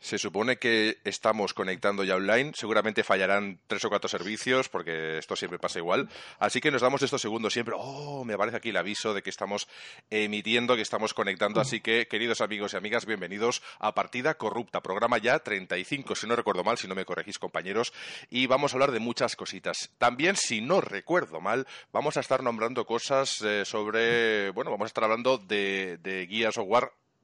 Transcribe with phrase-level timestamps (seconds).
[0.00, 2.52] Se supone que estamos conectando ya online.
[2.54, 6.08] Seguramente fallarán tres o cuatro servicios, porque esto siempre pasa igual.
[6.38, 7.74] Así que nos damos estos segundos siempre.
[7.76, 9.68] Oh, me aparece aquí el aviso de que estamos
[10.08, 11.60] emitiendo, que estamos conectando.
[11.60, 16.34] Así que, queridos amigos y amigas, bienvenidos a Partida Corrupta, programa ya 35, si no
[16.34, 17.92] recuerdo mal, si no me corregís, compañeros.
[18.30, 19.90] Y vamos a hablar de muchas cositas.
[19.98, 24.48] También, si no recuerdo mal, vamos a estar nombrando cosas eh, sobre.
[24.52, 26.56] Bueno, vamos a estar hablando de, de Gears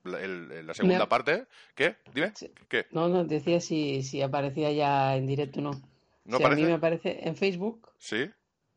[0.07, 1.47] la segunda parte.
[1.75, 1.97] ¿Qué?
[2.15, 2.33] Dime.
[2.69, 2.87] ¿Qué?
[2.91, 5.83] No, no, decía si, si aparecía ya en directo o no.
[6.25, 7.89] ¿No A mí me aparece en Facebook.
[7.99, 8.29] Sí.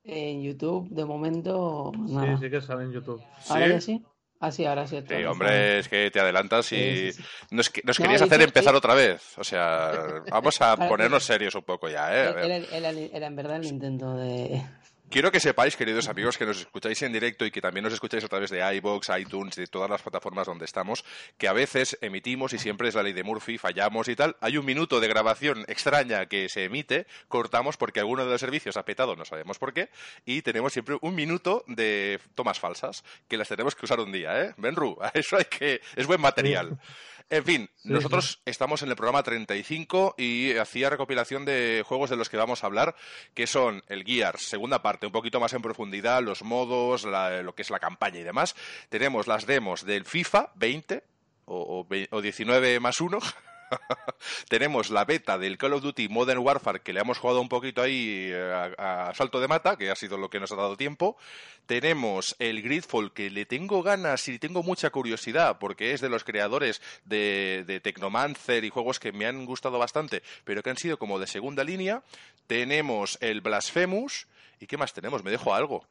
[0.03, 1.91] En YouTube, de momento.
[2.07, 3.21] Sí, sí que sale en YouTube.
[3.49, 4.03] ¿Ahora ya sí?
[4.41, 5.03] Ah, sí, ahora sí.
[5.05, 7.09] Sí, hombre, es que te adelantas y
[7.51, 9.37] nos, querías hacer empezar otra vez.
[9.37, 9.91] O sea,
[10.31, 12.63] vamos a ponernos serios un poco ya, ¿eh?
[12.71, 14.61] Era, era en verdad el intento de,
[15.09, 18.23] Quiero que sepáis, queridos amigos, que nos escucháis en directo y que también nos escucháis
[18.23, 21.03] a través de iBox, iTunes de todas las plataformas donde estamos,
[21.39, 24.35] que a veces emitimos y siempre es la ley de Murphy, fallamos y tal.
[24.39, 28.77] Hay un minuto de grabación extraña que se emite, cortamos porque alguno de los servicios
[28.77, 29.89] ha petado, no sabemos por qué,
[30.27, 34.39] y tenemos siempre un minuto de tomas falsas que las tenemos que usar un día,
[34.39, 34.53] ¿eh?
[34.57, 36.77] Benru, eso hay que es buen material.
[37.31, 42.27] En fin, nosotros estamos en el programa 35 y hacía recopilación de juegos de los
[42.27, 42.95] que vamos a hablar,
[43.35, 47.61] que son el Gears, segunda parte, un poquito más en profundidad, los modos, lo que
[47.61, 48.55] es la campaña y demás.
[48.89, 51.03] Tenemos las demos del FIFA 20
[51.45, 53.19] o, o 19 más 1
[54.49, 57.81] tenemos la beta del Call of Duty Modern Warfare, que le hemos jugado un poquito
[57.81, 61.17] ahí eh, a, salto de mata, que ha sido lo que nos ha dado tiempo.
[61.65, 66.23] Tenemos el Gridfall, que le tengo ganas y tengo mucha curiosidad, porque es de los
[66.23, 70.97] creadores de, de Technomancer y juegos que me han gustado bastante, pero que han sido
[70.97, 72.03] como de segunda línea.
[72.47, 74.27] Tenemos el Blasphemous.
[74.59, 75.23] ¿Y qué más tenemos?
[75.23, 75.85] Me dejo algo.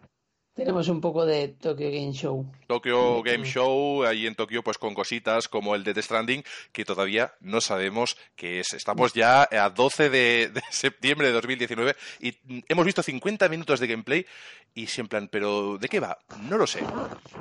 [0.58, 2.44] Tenemos un poco de Tokyo Game Show.
[2.66, 6.42] Tokyo Game Show, ahí en Tokio, pues con cositas como el de The Stranding,
[6.72, 8.72] que todavía no sabemos qué es.
[8.72, 12.34] Estamos ya a 12 de, de, septiembre de 2019 y
[12.68, 14.26] hemos visto 50 minutos de gameplay
[14.74, 16.18] y siempre, ¿pero de qué va?
[16.42, 16.80] No lo sé.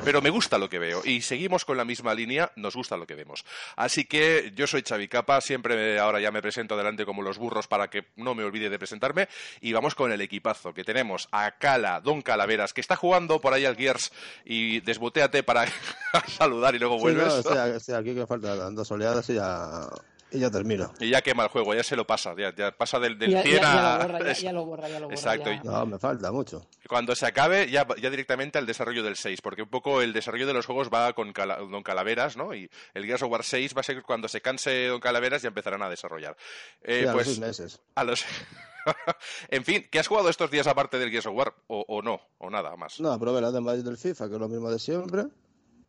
[0.04, 3.08] Pero me gusta lo que veo y seguimos con la misma línea, nos gusta lo
[3.08, 3.46] que vemos.
[3.76, 7.68] Así que yo soy Xavi Capa, siempre ahora ya me presento adelante como los burros
[7.68, 9.28] para que no me olvide de presentarme
[9.60, 13.40] y vamos con el equipazo que tenemos a Cala, Don Calaveras, que está jugando jugando
[13.40, 14.12] por ahí al Gears
[14.44, 15.66] y desboteate para
[16.38, 17.34] saludar y luego vuelves.
[17.34, 19.88] Sí, no, o aquí que falta dos oleadas y ya,
[20.30, 20.94] y ya termino.
[21.00, 23.44] Y ya quema el juego, ya se lo pasa, ya, ya pasa del, del ya,
[23.44, 23.98] 100 ya, a...
[23.98, 25.16] Ya lo borra, ya, ya, lo borra, ya lo borra.
[25.16, 25.50] Exacto.
[25.64, 26.68] No, me falta mucho.
[26.90, 30.46] Cuando se acabe, ya, ya directamente al desarrollo del 6, porque un poco el desarrollo
[30.46, 32.54] de los juegos va con Cala, Don Calaveras, ¿no?
[32.54, 35.48] Y el Gears of War 6 va a ser cuando se canse Don Calaveras ya
[35.48, 36.36] empezarán a desarrollar.
[36.82, 37.80] Eh, sí, a pues, los seis meses.
[37.96, 38.26] A los...
[39.50, 41.54] en fin, ¿qué has jugado estos días aparte del Gears of War?
[41.68, 42.22] ¿O, o no?
[42.38, 43.00] ¿O nada más?
[43.00, 45.26] No, probé la demo del FIFA, que es lo mismo de siempre,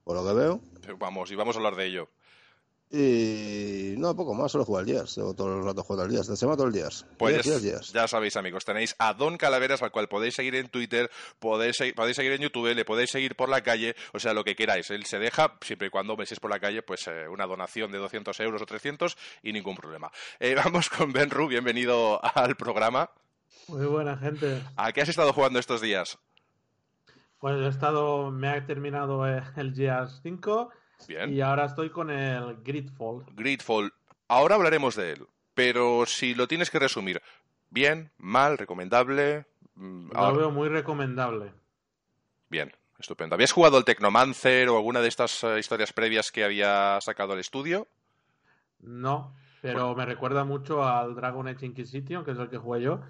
[0.05, 0.61] por lo que veo.
[0.99, 2.09] Vamos, y vamos a hablar de ello.
[2.91, 5.16] Y no, poco más, solo juego al Gears.
[5.16, 6.26] Llevo todo el rato jugando al Gears.
[6.26, 7.04] Esta semana todo el Gears.
[7.19, 7.93] Pues Gears, Gears.
[7.93, 12.16] ya sabéis, amigos, tenéis a Don Calaveras, al cual podéis seguir en Twitter, podéis, podéis
[12.16, 14.91] seguir en YouTube, le podéis seguir por la calle, o sea, lo que queráis.
[14.91, 17.99] Él se deja, siempre y cuando veáis por la calle, pues eh, una donación de
[17.99, 20.10] 200 euros o 300 y ningún problema.
[20.41, 23.10] Eh, vamos con Ben Ru, bienvenido al programa.
[23.66, 24.62] Muy buena gente.
[24.76, 26.19] ¿A qué has estado jugando estos días?
[27.38, 30.70] Pues he estado, me ha terminado eh, el Gears 5
[31.07, 31.33] Bien.
[31.33, 33.25] y ahora estoy con el Gridfall.
[33.35, 33.93] Gridfall.
[34.27, 37.23] Ahora hablaremos de él, pero si lo tienes que resumir,
[37.71, 39.47] bien, mal, recomendable.
[39.77, 40.39] Lo ahora...
[40.39, 41.53] veo muy recomendable.
[42.51, 43.35] Bien, estupendo.
[43.35, 47.41] ¿Habías jugado el Technomancer o alguna de estas uh, historias previas que había sacado el
[47.41, 47.87] estudio?
[48.81, 49.97] No, pero bueno.
[49.97, 53.01] me recuerda mucho al Dragon Age Inquisition, que es el que jugué yo.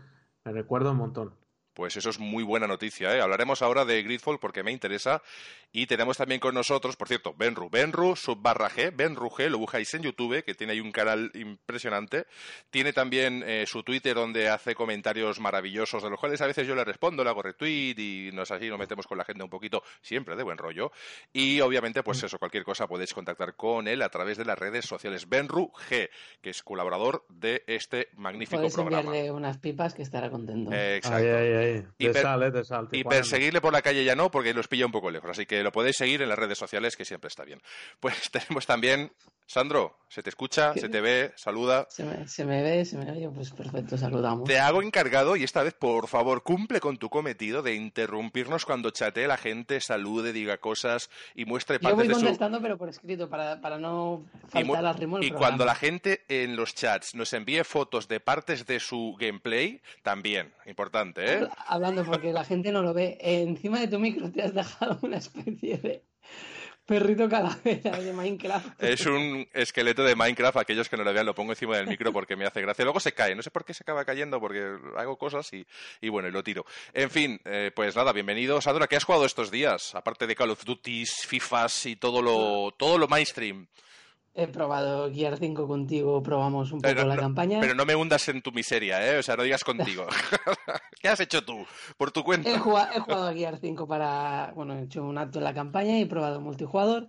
[0.45, 1.35] Me recuerda un montón.
[1.79, 3.15] Pues eso es muy buena noticia.
[3.15, 3.21] ¿eh?
[3.21, 5.23] Hablaremos ahora de Gridfall porque me interesa.
[5.71, 7.71] Y tenemos también con nosotros, por cierto, Benru.
[7.71, 12.27] Benru, subbarra G, Benru G, lo buscáis en YouTube, que tiene ahí un canal impresionante.
[12.71, 16.75] Tiene también eh, su Twitter donde hace comentarios maravillosos, de los cuales a veces yo
[16.75, 19.85] le respondo, le hago retweet y nos así nos metemos con la gente un poquito,
[20.03, 20.91] siempre de buen rollo.
[21.33, 24.85] Y obviamente, pues eso, cualquier cosa podéis contactar con él a través de las redes
[24.85, 25.29] sociales.
[25.29, 26.11] Benru G,
[26.41, 29.01] que es colaborador de este magnífico Podéis programa.
[29.05, 30.73] enviarle unas pipas que estará contento.
[30.73, 31.19] Eh, exacto.
[31.19, 31.68] Ay, ay, ay.
[31.99, 35.31] Y, perseguirle por la calle ya no, porque los pilla un poco lejos.
[35.31, 37.61] Así que lo podéis seguir en las redes sociales, que siempre está bien.
[38.01, 39.11] Pues tenemos también
[39.49, 41.87] Sandro, se te escucha, se te ve, saluda.
[41.89, 44.47] Se me, se me, ve, se me oye, pues perfecto, saludamos.
[44.47, 48.91] Te hago encargado y esta vez, por favor, cumple con tu cometido de interrumpirnos cuando
[48.91, 53.31] chatee la gente, salude, diga cosas y muestre partes Yo voy contestando, pero por escrito,
[53.31, 57.65] para, para no faltar las ritmo Y cuando la gente en los chats nos envíe
[57.65, 61.49] fotos de partes de su gameplay, también, importante, ¿eh?
[61.67, 63.19] Hablando, porque la gente no lo ve.
[63.21, 66.05] Encima de tu micro te has dejado una especie de
[66.89, 68.83] Perrito calavera de Minecraft.
[68.83, 70.57] Es un esqueleto de Minecraft.
[70.57, 72.83] Aquellos que no lo vean, lo pongo encima del micro porque me hace gracia.
[72.83, 73.35] Luego se cae.
[73.35, 75.67] No sé por qué se acaba cayendo, porque hago cosas y,
[76.01, 76.65] y bueno, y lo tiro.
[76.95, 78.63] En fin, eh, pues nada, bienvenido.
[78.63, 79.95] Sandra, ¿qué has jugado estos días?
[79.95, 83.67] Aparte de Call of Duty, FIFAs y todo lo, todo lo mainstream.
[84.39, 87.59] He probado Gear 5 contigo, probamos un poco la campaña.
[87.59, 89.19] Pero no me hundas en tu miseria, ¿eh?
[89.19, 90.07] O sea, no digas contigo.
[91.01, 91.67] ¿Qué has hecho tú?
[91.97, 92.49] Por tu cuenta.
[92.49, 94.53] He jugado, a Gear 5 para.
[94.55, 97.09] Bueno, he hecho un acto en la campaña y he probado multijugador.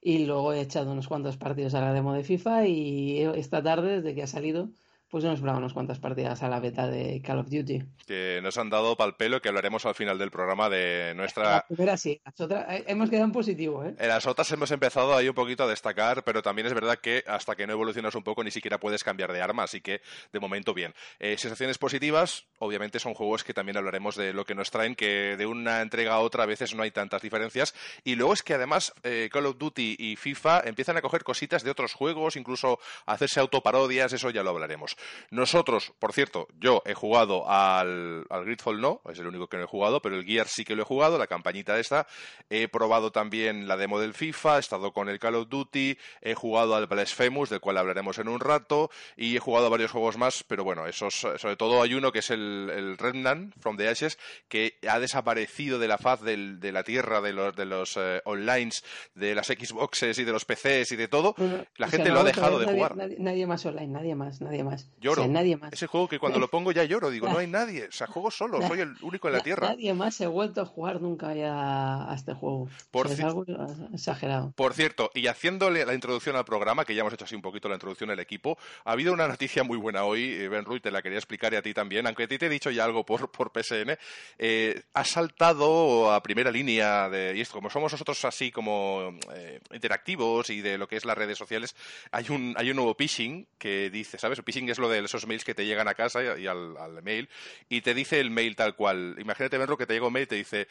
[0.00, 2.66] Y luego he echado unos cuantos partidos a la demo de FIFA.
[2.66, 4.70] Y esta tarde, desde que ha salido,
[5.10, 7.82] pues nos probado unas cuantas partidas a la beta de Call of Duty.
[8.06, 11.42] Que nos han dado pal pelo que hablaremos al final del programa de nuestra...
[11.42, 13.94] La primera sí, las otras eh, hemos quedado en positivo, ¿eh?
[13.98, 17.24] En las otras hemos empezado ahí un poquito a destacar, pero también es verdad que
[17.26, 20.00] hasta que no evolucionas un poco ni siquiera puedes cambiar de arma, así que
[20.32, 20.94] de momento bien.
[21.18, 25.36] Eh, sensaciones positivas, obviamente son juegos que también hablaremos de lo que nos traen, que
[25.36, 27.74] de una entrega a otra a veces no hay tantas diferencias.
[28.04, 31.64] Y luego es que además eh, Call of Duty y FIFA empiezan a coger cositas
[31.64, 34.96] de otros juegos, incluso hacerse autoparodias, eso ya lo hablaremos.
[35.30, 39.64] Nosotros, por cierto, yo he jugado al, al Gridfall no, es el único que no
[39.64, 42.06] he jugado, pero el Gear sí que lo he jugado, la campañita esta.
[42.48, 46.34] He probado también la demo del FIFA, he estado con el Call of Duty, he
[46.34, 50.16] jugado al Blasphemous, del cual hablaremos en un rato, y he jugado a varios juegos
[50.16, 53.88] más, pero bueno, esos, sobre todo hay uno que es el, el Remnant from the
[53.88, 54.18] Ashes,
[54.48, 58.20] que ha desaparecido de la faz del, de la tierra de los, de los eh,
[58.24, 58.70] online,
[59.14, 61.34] de las Xboxes y de los PCs y de todo.
[61.76, 62.96] la gente lo ha dejado de jugar.
[62.96, 64.89] Nadie, más online, nadie más, nadie más.
[65.00, 65.26] Lloro.
[65.26, 65.72] nadie más.
[65.72, 67.86] Ese juego que cuando lo pongo ya lloro, digo, no hay nadie.
[67.86, 69.68] O sea, juego solo, soy el único en la Tierra.
[69.68, 72.68] Nadie más se ha vuelto a jugar nunca ya a este juego.
[73.08, 73.44] es algo
[73.92, 74.52] exagerado.
[74.56, 77.68] Por cierto, y haciéndole la introducción al programa, que ya hemos hecho así un poquito
[77.68, 80.90] la introducción al equipo, ha habido una noticia muy buena hoy, eh, Ben Ruiz, te
[80.90, 83.04] la quería explicar y a ti también, aunque a ti te he dicho ya algo
[83.04, 83.96] por, por PSN.
[84.38, 89.60] Eh, ha saltado a primera línea de, y esto, como somos nosotros así como eh,
[89.72, 91.74] interactivos y de lo que es las redes sociales,
[92.10, 94.38] hay un, hay un nuevo phishing que dice, ¿sabes?
[94.38, 97.28] El phishing es lo de esos mails que te llegan a casa y, al, mail
[97.68, 99.16] y te dice el mail tal cual.
[99.18, 100.68] Imagínate, verlo que te llega un mail y te dice,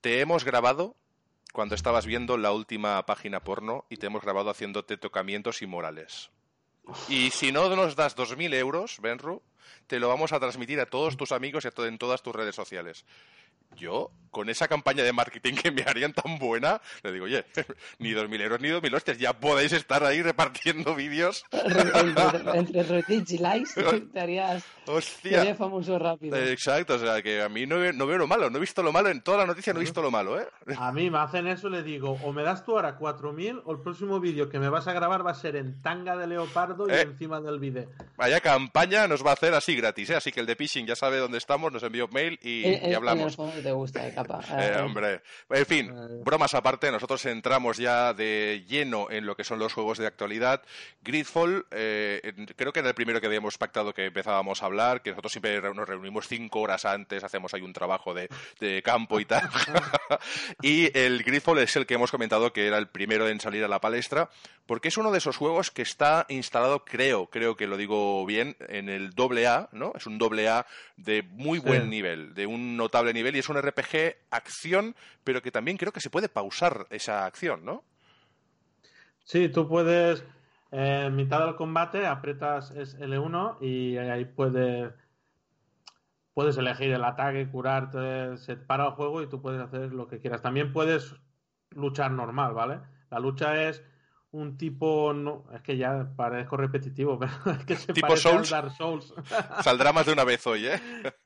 [0.00, 0.96] te hemos grabado
[1.52, 6.30] cuando estabas viendo la última página porno y te hemos grabado haciéndote tocamientos inmorales.
[7.08, 9.42] Y si no nos das 2.000 euros, Benru,
[9.86, 13.04] te lo vamos a transmitir a todos tus amigos y en todas tus redes sociales
[13.76, 17.46] yo, con esa campaña de marketing que me harían tan buena, le digo, oye,
[17.98, 21.42] ni dos mil euros ni dos mil hostias, ya podéis estar ahí repartiendo vídeos.
[22.54, 23.70] entre, retweets y likes
[24.12, 25.54] te harías, Hostia.
[25.54, 26.36] famoso rápido.
[26.36, 28.92] Exacto, o sea, que a mí no, no, veo lo malo, no he visto lo
[28.92, 30.46] malo, en toda la noticia no he visto lo malo, ¿eh?
[30.78, 33.72] A mí me hacen eso, le digo, o me das tú ahora cuatro mil, o
[33.72, 36.86] el próximo vídeo que me vas a grabar va a ser en tanga de leopardo
[36.88, 37.02] y eh.
[37.02, 37.88] encima del vídeo.
[38.16, 40.16] Vaya campaña nos va a hacer así gratis, ¿eh?
[40.16, 43.36] Así que el de Pishing ya sabe dónde estamos, nos envió mail y, y hablamos
[43.62, 44.40] te gusta, de capa.
[44.56, 45.22] Eh, hombre.
[45.50, 45.92] En fin,
[46.24, 50.62] bromas aparte, nosotros entramos ya de lleno en lo que son los juegos de actualidad.
[51.02, 55.10] Gridfall, eh, creo que era el primero que habíamos pactado que empezábamos a hablar, que
[55.10, 58.28] nosotros siempre nos reunimos cinco horas antes, hacemos ahí un trabajo de,
[58.60, 59.48] de campo y tal.
[60.62, 63.68] y el Gridfall es el que hemos comentado que era el primero en salir a
[63.68, 64.30] la palestra,
[64.66, 68.56] porque es uno de esos juegos que está instalado, creo, creo que lo digo bien,
[68.68, 69.92] en el doble A, ¿no?
[69.94, 73.60] Es un doble A de muy buen nivel, de un notable nivel, y es un
[73.60, 77.84] RPG acción, pero que también creo que se puede pausar esa acción, ¿no?
[79.24, 80.24] Sí, tú puedes,
[80.72, 84.92] eh, en mitad del combate, aprietas L1 y ahí puedes,
[86.34, 90.20] puedes elegir el ataque, curarte, se para el juego y tú puedes hacer lo que
[90.20, 90.42] quieras.
[90.42, 91.14] También puedes
[91.70, 92.80] luchar normal, ¿vale?
[93.10, 93.82] La lucha es
[94.32, 98.50] un tipo, no, es que ya parezco repetitivo, pero es que se ¿Tipo Souls?
[98.50, 99.14] Dark Souls.
[99.62, 100.80] Saldrá más de una vez hoy, ¿eh?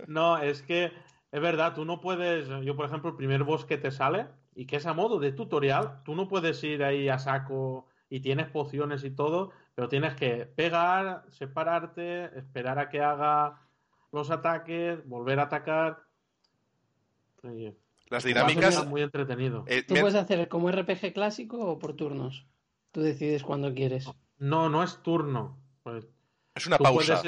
[0.07, 0.92] no, es que
[1.33, 4.66] es verdad, tú no puedes, yo por ejemplo, el primer boss que te sale y
[4.66, 8.49] que es a modo de tutorial, tú no puedes ir ahí a saco y tienes
[8.49, 13.61] pociones y todo, pero tienes que pegar, separarte, esperar a que haga
[14.12, 16.02] los ataques, volver a atacar.
[18.09, 18.87] Las dinámicas.
[18.87, 19.64] Muy entretenido.
[19.69, 22.47] Eh, ¿Tú puedes hacer como RPG clásico o por turnos?
[22.92, 24.11] Tú decides cuando quieres.
[24.38, 25.59] No, no es turno.
[25.82, 26.06] Pues,
[26.54, 27.23] es una pausa.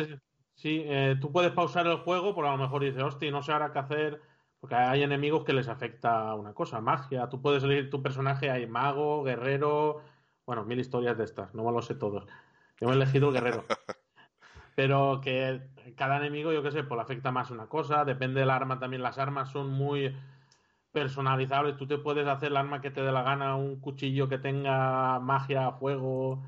[0.55, 3.53] Sí, eh, tú puedes pausar el juego, por a lo mejor dices, hostia, no sé
[3.53, 4.21] ahora qué hacer,
[4.61, 7.29] porque hay enemigos que les afecta una cosa, magia.
[7.29, 10.03] Tú puedes elegir tu personaje, hay mago, guerrero,
[10.47, 12.27] bueno, mil historias de estas, no me lo sé todos.
[12.81, 13.65] Yo me he elegido el guerrero.
[14.75, 15.63] Pero que
[15.97, 19.03] cada enemigo, yo qué sé, pues le afecta más una cosa, depende del arma también.
[19.03, 20.17] Las armas son muy
[20.93, 21.77] personalizables.
[21.77, 25.19] Tú te puedes hacer el arma que te dé la gana, un cuchillo que tenga
[25.19, 26.43] magia, fuego,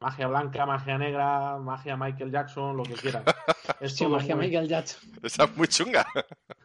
[0.00, 3.24] magia blanca, magia negra, magia Michael Jackson, lo que quieras.
[3.80, 5.10] Es magia Michael Jackson.
[5.22, 6.06] Esa es muy chunga.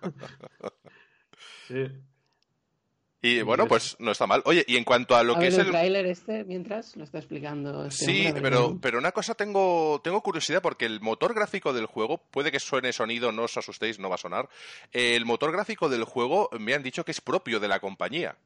[1.68, 1.88] sí.
[3.22, 4.42] Y bueno, pues no está mal.
[4.46, 7.18] Oye, y en cuanto a lo que es el, el tráiler este, mientras lo está
[7.18, 7.86] explicando.
[7.86, 11.86] Este sí, hombre, pero, pero una cosa tengo, tengo curiosidad porque el motor gráfico del
[11.86, 14.48] juego, puede que suene sonido, no os asustéis, no va a sonar.
[14.94, 18.38] El motor gráfico del juego me han dicho que es propio de la compañía.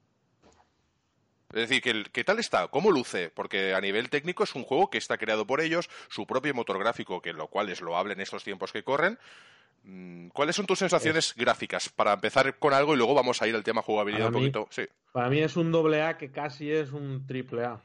[1.53, 2.67] Es decir, que ¿qué tal está?
[2.69, 3.29] ¿Cómo luce?
[3.29, 6.79] Porque a nivel técnico es un juego que está creado por ellos, su propio motor
[6.79, 9.19] gráfico, que lo cual es loable en estos tiempos que corren.
[9.83, 11.89] Mm, ¿Cuáles son tus sensaciones gráficas?
[11.89, 14.67] Para empezar con algo y luego vamos a ir al tema jugabilidad un poquito.
[14.69, 14.83] Sí.
[15.11, 17.81] Para mí es un doble A que casi es un triple A.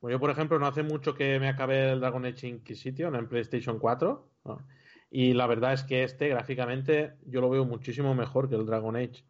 [0.00, 3.28] Pues yo, por ejemplo, no hace mucho que me acabé el Dragon Age Inquisition en
[3.28, 4.28] PlayStation 4.
[4.44, 4.58] ¿no?
[5.10, 8.94] Y la verdad es que este, gráficamente, yo lo veo muchísimo mejor que el Dragon
[8.96, 9.24] Age.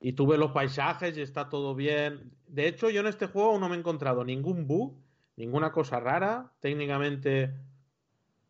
[0.00, 2.32] Y tú ves los paisajes y está todo bien.
[2.46, 5.00] De hecho, yo en este juego no me he encontrado ningún bug,
[5.36, 6.52] ninguna cosa rara.
[6.60, 7.54] Técnicamente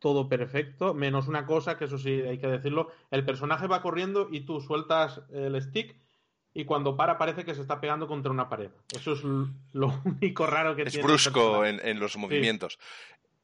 [0.05, 2.93] todo perfecto, menos una cosa que eso sí hay que decirlo.
[3.11, 5.97] El personaje va corriendo y tú sueltas el stick
[6.53, 8.71] y cuando para parece que se está pegando contra una pared.
[8.95, 9.23] Eso es
[9.73, 11.01] lo único raro que Es tiene.
[11.01, 12.79] el brusco en, en los movimientos.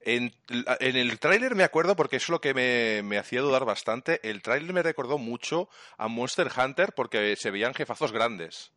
[0.02, 0.34] En,
[0.80, 4.42] en el tráiler me acuerdo, porque es lo que me, me hacía dudar bastante, el
[4.42, 8.70] tráiler me recordó mucho a Monster Hunter porque se veían jefazos grandes.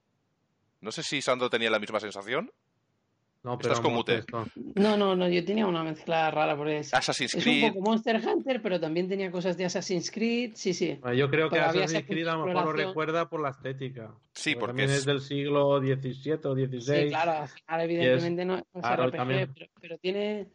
[0.80, 2.50] No sé si Sandro tenía la misma sensación.
[3.44, 4.24] No, Estás con mute.
[4.76, 8.22] No, no, no, yo tenía una mezcla rara porque es, Assassin's es un poco Monster
[8.26, 10.98] Hunter, pero también tenía cosas de Assassin's Creed, sí, sí.
[11.02, 14.16] Bueno, Yo creo que Assassin's Creed a lo mejor lo recuerda por la estética.
[14.32, 15.06] Sí, porque también es- es...
[15.06, 17.10] del siglo XVII o Sí, XVI.
[17.10, 19.52] claro, al final evidentemente no, no es claro, RPG, también.
[19.54, 20.48] pero, pero tiene,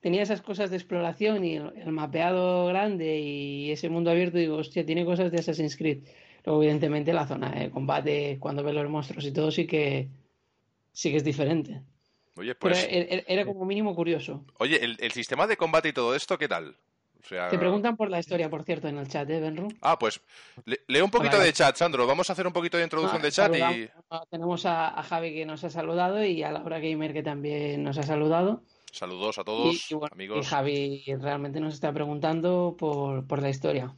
[0.00, 4.56] tenía esas cosas de exploración y el, el mapeado grande y ese mundo abierto, digo,
[4.58, 6.04] hostia, tiene cosas de Assassin's Creed.
[6.44, 10.10] Luego, evidentemente, la zona de combate, cuando ves los monstruos y todo, sí que
[10.92, 11.80] sí que es diferente.
[12.36, 12.84] Oye, Pero pues.
[12.88, 14.44] er- er- era como mínimo curioso.
[14.58, 16.76] Oye, el, el sistema de combate y todo esto, ¿qué tal?
[17.22, 19.68] O sea, Te preguntan por la historia, por cierto, en el chat, ¿eh, Benru?
[19.80, 20.20] Ah, pues
[20.66, 22.06] le- leo un poquito de chat, Sandro.
[22.06, 23.58] Vamos a hacer un poquito de introducción Ah, de chat y.
[23.60, 27.22] saludamos- ah, Tenemos a, a Javi que nos ha saludado y a Laura Gamer que
[27.22, 28.62] también nos ha saludado.
[28.92, 30.46] Saludos a todos, y bueno, amigos.
[30.46, 33.96] y Javi realmente nos está preguntando por, por la historia.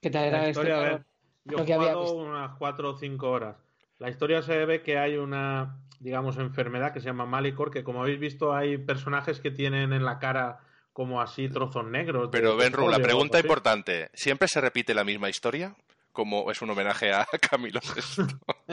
[0.00, 0.60] ¿Qué tal era La esto?
[0.60, 1.04] historia, a ver,
[1.44, 3.56] yo he había jugado unas 4 o 5 horas.
[3.98, 8.02] La historia se ve que hay una, digamos, enfermedad que se llama Malicor, que como
[8.02, 10.58] habéis visto hay personajes que tienen en la cara
[10.92, 12.28] como así trozos negros.
[12.32, 15.76] Pero Benru, la pregunta importante, ¿siempre se repite la misma historia?
[16.10, 17.80] Como es un homenaje a Camilo.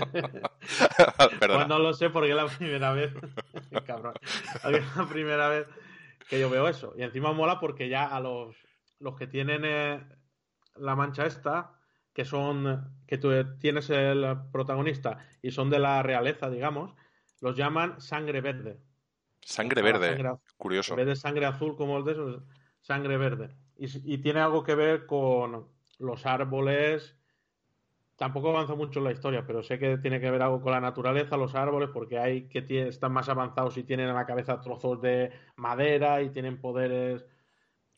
[1.39, 1.55] Perdona.
[1.55, 3.13] Pues no lo sé porque es la primera vez.
[3.85, 4.15] Cabrón.
[4.23, 5.67] Es la primera vez
[6.27, 6.93] que yo veo eso.
[6.97, 8.55] Y encima mola porque ya a los,
[8.99, 10.03] los que tienen eh,
[10.75, 11.75] la mancha esta,
[12.11, 12.91] que son.
[13.07, 16.93] que tú tienes el protagonista y son de la realeza, digamos,
[17.41, 18.79] los llaman sangre verde.
[19.41, 20.09] Sangre verde.
[20.09, 20.93] sangre Curioso.
[20.93, 22.43] En vez de sangre azul como el de esos,
[22.81, 23.55] sangre verde.
[23.77, 25.67] Y, y tiene algo que ver con
[25.99, 27.15] los árboles.
[28.15, 30.81] Tampoco avanza mucho en la historia, pero sé que tiene que ver algo con la
[30.81, 35.01] naturaleza, los árboles, porque hay que están más avanzados y tienen en la cabeza trozos
[35.01, 37.25] de madera y tienen poderes.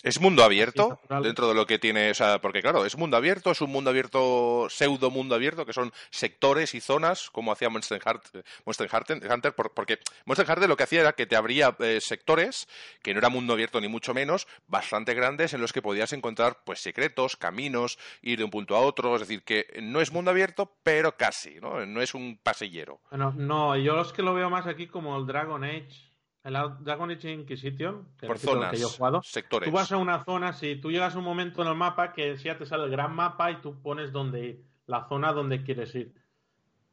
[0.04, 2.10] ¿Es mundo abierto dentro de lo que tiene?
[2.10, 5.74] O sea, porque claro, es mundo abierto, es un mundo abierto, pseudo mundo abierto, que
[5.74, 10.68] son sectores y zonas, como hacía Monster, Heart- Monster Hunter, Hunter, por- porque Monster Hunter
[10.68, 12.68] lo que hacía era que te abría eh, sectores,
[13.04, 16.64] que no era mundo abierto ni mucho menos, bastante grandes, en los que podías encontrar
[16.66, 20.32] pues secretos, caminos, ir de un punto a otro, es decir, que no es mundo
[20.32, 21.86] abierto, pero casi, ¿no?
[21.86, 23.02] No es un pasillero.
[23.12, 26.11] Bueno, no, yo es que lo veo más aquí como el Dragon Age.
[26.44, 29.22] El Dragon Age Inquisition, que Por el zonas, que yo he jugado.
[29.24, 29.70] sectores.
[29.70, 32.36] Tú vas a una zona, si tú llegas a un momento en el mapa que
[32.38, 35.94] ya te sale el gran mapa y tú pones donde ir, la zona donde quieres
[35.94, 36.14] ir.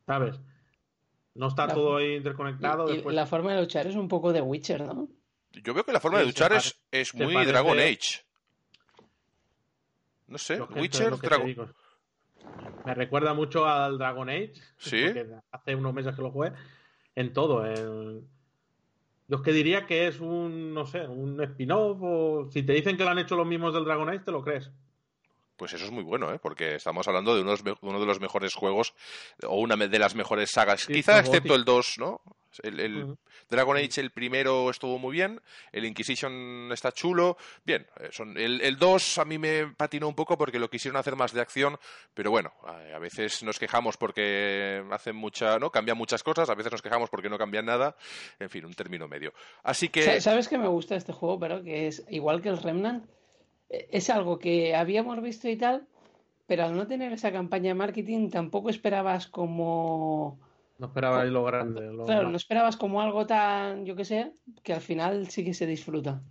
[0.06, 0.38] ¿Sabes?
[1.34, 2.88] No está La- todo ahí interconectado.
[2.88, 5.08] Y- y después- la forma de luchar es un poco de Witcher, ¿no?
[5.52, 8.24] Yo veo que la forma Sí, de luchar es, es muy parece- Dragon Age.
[10.26, 11.74] No sé, Witcher, te Dragon...
[12.84, 14.52] Me recuerda mucho al Dragon Age.
[14.76, 15.04] Sí.
[15.50, 16.52] hace unos meses que lo jugué.
[17.14, 17.64] En todo.
[17.66, 18.28] en-
[19.28, 21.98] Yo es que diría que es un, no sé, un spin-off.
[22.02, 24.42] O si te dicen que lo han hecho los mismos del Dragon Age, te lo
[24.42, 24.70] crees.
[25.56, 26.38] Pues eso es muy bueno, ¿eh?
[26.38, 28.94] porque estamos hablando de unos uno de los mejores juegos
[29.42, 31.58] o una de las mejores sagas, Sí, quizá excepto Gothic.
[31.58, 32.20] el 2, ¿no?
[32.62, 33.16] El, el.
[33.50, 35.40] Dragon Age, el primero estuvo muy bien,
[35.72, 40.14] el Inquisition está chulo, bien, eh, son, el, el 2 a mí me patinó un
[40.14, 41.78] poco porque lo quisieron hacer más de acción,
[42.14, 45.70] pero bueno, a, a veces nos quejamos porque hacen mucha, ¿no?
[45.70, 47.96] Cambian muchas cosas, a veces nos quejamos porque no cambian nada,
[48.40, 49.32] en fin, un término medio.
[49.62, 50.02] Así que...
[50.02, 53.04] Sa- ¿Sabes que me gusta este juego, pero que es igual que el Remnant?
[53.70, 55.86] eh, Es algo que habíamos visto y tal,
[56.46, 60.40] pero al no tener esa campaña de marketing tampoco esperabas como...
[60.78, 61.92] No esperaba ahí lo grande.
[61.92, 64.32] lo- Claro, no esperabas como algo tan, yo qué sé,
[64.62, 66.22] que al final sí que se disfruta.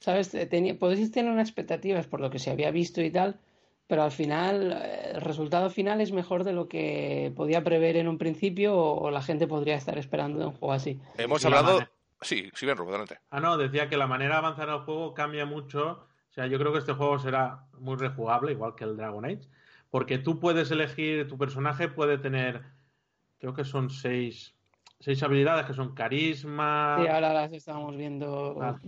[0.00, 0.30] ¿Sabes?
[0.30, 3.40] Te- Tenía, podéis tener unas expectativas por lo que se había visto y tal,
[3.86, 8.08] pero al final eh, el resultado final es mejor de lo que podía prever en
[8.08, 11.00] un principio o, o la gente podría estar esperando de un juego así.
[11.18, 11.80] Hemos Y hablado...
[12.22, 13.18] Sí, sí, bien, adelante.
[13.30, 16.06] Ah, no, decía que la manera de avanzar el juego cambia mucho.
[16.30, 19.48] O sea, yo creo que este juego será muy rejugable, igual que el Dragon Age,
[19.90, 22.62] porque tú puedes elegir, tu personaje puede tener,
[23.38, 24.54] creo que son seis,
[25.00, 28.58] seis habilidades, que son carisma, Sí, ahora las estamos viendo.
[28.60, 28.80] Ah.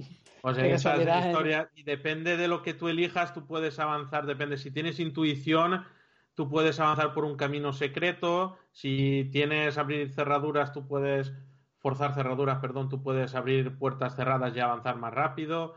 [0.42, 1.28] o sea, esas ¿eh?
[1.28, 5.84] historias, y depende de lo que tú elijas, tú puedes avanzar, depende, si tienes intuición,
[6.34, 11.32] tú puedes avanzar por un camino secreto, si tienes abrir cerraduras, tú puedes
[11.78, 15.74] forzar cerraduras, perdón, tú puedes abrir puertas cerradas y avanzar más rápido,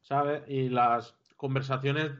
[0.00, 0.42] ¿sabes?
[0.48, 2.12] Y las conversaciones,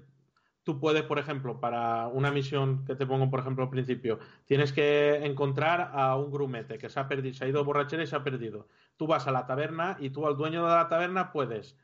[0.65, 4.73] tú puedes, por ejemplo, para una misión que te pongo, por ejemplo, al principio, tienes
[4.73, 8.17] que encontrar a un grumete que se ha perdido, se ha ido borrachera y se
[8.17, 8.69] ha perdido.
[8.97, 11.77] Tú vas a la taberna y tú al dueño de la taberna puedes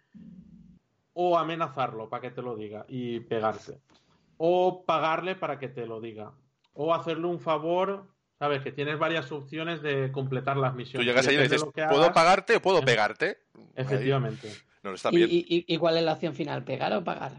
[1.12, 3.80] o amenazarlo para que te lo diga y pegarte,
[4.36, 6.32] o pagarle para que te lo diga,
[6.74, 8.06] o hacerle un favor,
[8.38, 11.06] sabes que tienes varias opciones de completar las Tú misiones.
[11.08, 13.38] llegas ahí y dices, ¿puedo pagarte o puedo Em- pegarte?
[13.74, 14.48] Efectivamente.
[14.48, 14.54] Ahí.
[14.88, 15.28] No, está ¿Y, bien.
[15.30, 16.64] y- y- y cuál es la opción final?
[16.64, 17.32] ¿Pegar o pagar?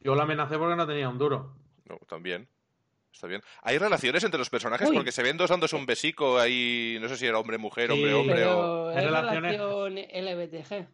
[0.00, 1.54] Yo lo amenacé porque no tenía un duro.
[1.88, 2.48] No, también.
[3.12, 3.42] Está bien.
[3.62, 4.88] ¿Hay relaciones entre los personajes?
[4.88, 4.96] Uy.
[4.96, 7.96] Porque se ven dos dándose un besico ahí, no sé si era hombre, mujer, Sí,
[8.02, 8.88] hombre, hombre o...
[8.88, 10.86] Hay relación LBTG.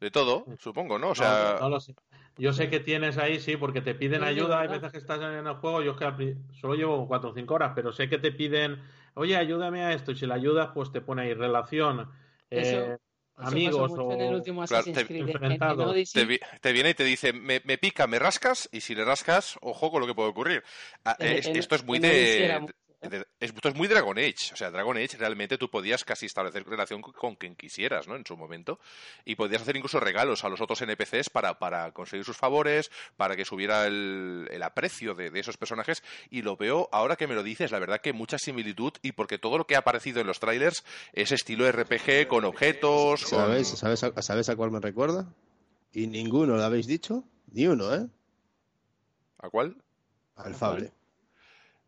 [0.00, 1.10] De todo, supongo, ¿no?
[1.10, 1.94] O sea, No, no lo sé.
[2.36, 4.60] Yo sé que tienes ahí, sí, porque te piden ayuda.
[4.60, 5.82] Hay veces que estás en el juego.
[5.82, 8.82] Yo es que solo llevo cuatro o cinco horas, pero sé que te piden,
[9.14, 10.10] oye, ayúdame a esto.
[10.12, 12.10] Y si la ayudas, pues te pone ahí relación,
[12.50, 12.98] eh, Eso
[13.36, 14.36] amigos mucho en el o.
[14.36, 15.04] último Claro, Assassin's te-
[16.72, 20.00] viene y te dice, me, me pica, me rascas, y si le rascas, ojo con
[20.00, 20.62] lo que puede ocurrir.
[21.04, 22.66] Ah, En- es- en- esto es muy de...
[23.40, 24.52] Esto es muy Dragon Age.
[24.52, 28.16] O sea, Dragon Age realmente tú podías casi establecer relación con, quien quisieras, ¿no?
[28.16, 28.78] En su momento.
[29.24, 33.36] Y podías hacer incluso regalos a los otros NPCs para, para conseguir sus favores, para
[33.36, 36.02] que subiera el, el aprecio de, de esos personajes.
[36.30, 39.38] Y lo veo, ahora que me lo dices, la verdad que mucha similitud y porque
[39.38, 43.38] todo lo que ha aparecido en los trailers es estilo RPG con objetos, con...
[43.38, 45.26] ¿Sabes, sabes, a, ¿Sabes a cuál me recuerda?
[45.92, 47.24] Y ninguno lo habéis dicho.
[47.52, 48.06] Ni uno, ¿eh?
[49.38, 49.76] ¿A cuál?
[50.36, 50.92] Al Fable.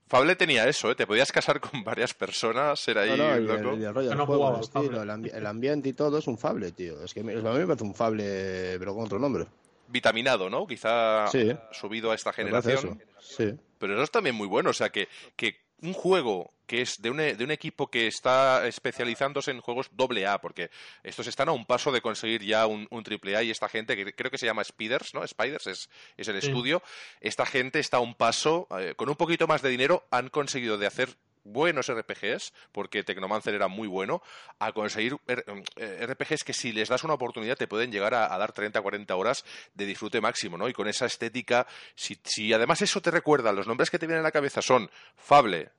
[0.09, 0.95] Fable tenía eso, ¿eh?
[0.95, 3.63] Te podías casar con varias personas, era ahí No, no, el, loco.
[3.93, 4.87] rollo no juego, el al Fable.
[4.87, 7.03] estilo, el, ambi- el ambiente y todo es un Fable, tío.
[7.03, 9.47] Es que me- a mí me parece un Fable, pero con otro nombre.
[9.89, 10.67] Vitaminado, ¿no?
[10.67, 11.53] Quizá Sí.
[11.73, 13.03] subido a esta generación.
[13.21, 13.55] Sí.
[13.79, 17.11] Pero eso es también muy bueno, o sea, que, que un juego que es de
[17.11, 20.71] un, de un equipo que está especializándose en juegos doble A, porque
[21.05, 23.95] estos están a un paso de conseguir ya un, un triple A y esta gente,
[23.95, 25.25] que creo que se llama Spiders, ¿no?
[25.27, 26.49] Spiders es, es el Sí.
[26.49, 26.83] estudio,
[27.21, 30.77] esta gente está a un paso, eh, con un poquito más de dinero, han conseguido
[30.77, 34.23] de hacer buenos RPGs, porque Technomancer era muy bueno,
[34.59, 35.45] a conseguir R-
[35.77, 38.81] eh, RPGs que si les das una oportunidad te pueden llegar a, a dar 30,
[38.83, 40.69] 40 horas de disfrute máximo, ¿no?
[40.69, 44.21] Y con esa estética, si, si además eso te recuerda, los nombres que te vienen
[44.21, 45.71] a la cabeza son Fable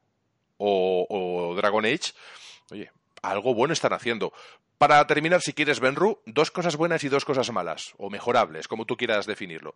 [0.58, 2.14] o, o Dragon Age,
[2.72, 4.34] oye, algo bueno están haciendo.
[4.78, 8.86] Para terminar, si quieres, Benru, dos cosas buenas y dos cosas malas, o mejorables, como
[8.86, 9.76] tú quieras definirlo.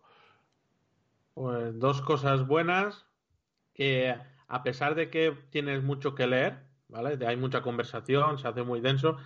[1.34, 3.04] Pues dos cosas buenas,
[3.74, 4.14] que
[4.52, 7.16] a pesar de que tienes mucho que leer, ¿vale?
[7.16, 9.16] De- Hay mucha conversación, se hace muy denso,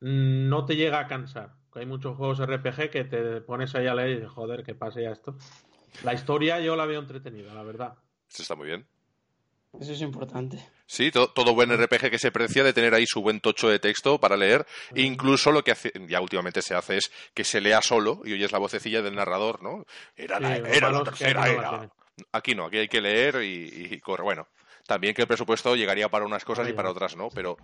[0.00, 1.54] mm, no te llega a cansar.
[1.74, 5.02] Hay muchos juegos RPG que te pones ahí a leer y dices, joder, que pase
[5.04, 5.36] ya esto.
[6.02, 7.94] La historia yo la veo entretenida, la verdad.
[8.28, 8.86] Eso está muy bien.
[9.80, 10.58] Eso es importante.
[10.86, 13.78] Sí, to- todo buen RPG que se precia de tener ahí su buen tocho de
[13.78, 14.66] texto para leer.
[14.94, 18.50] Incluso lo que hace, ya últimamente se hace es que se lea solo y oyes
[18.52, 19.84] la vocecilla del narrador, ¿no?
[20.16, 21.90] Era la, Sí, era la tercera aquí no la era.
[22.32, 24.24] Aquí no, aquí hay que leer y, y corre.
[24.24, 24.48] Bueno,
[24.88, 27.56] también que el presupuesto llegaría para unas cosas y para otras no, pero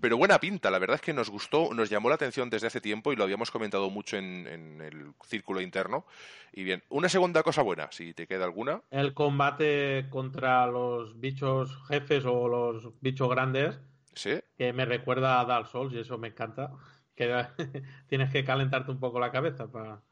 [0.00, 2.80] pero buena pinta, la verdad es que nos gustó, nos llamó la atención desde hace
[2.80, 6.04] tiempo y lo habíamos comentado mucho en, en el círculo interno.
[6.52, 8.82] Y bien, una segunda cosa buena, si te queda alguna.
[8.90, 13.78] El combate contra los bichos jefes o los bichos grandes,
[14.14, 16.72] Sí, que me recuerda a Dark Souls y eso me encanta.
[17.14, 17.46] Que
[18.08, 20.02] tienes que calentarte un poco la cabeza para...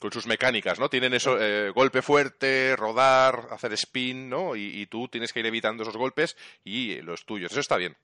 [0.00, 0.88] con sus mecánicas, ¿no?
[0.88, 4.54] Tienen eso, eh, golpe fuerte, rodar, hacer spin, ¿no?
[4.56, 7.50] Y, y tú tienes que ir evitando esos golpes y eh, los tuyos.
[7.50, 7.96] Eso está bien.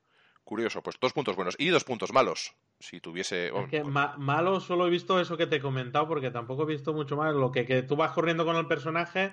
[0.43, 2.53] Curioso, pues dos puntos buenos y dos puntos malos.
[2.79, 3.47] Si tuviese.
[3.47, 6.67] Es que ma- malo solo he visto eso que te he comentado, porque tampoco he
[6.67, 7.33] visto mucho más.
[7.33, 9.31] Lo que, que tú vas corriendo con el personaje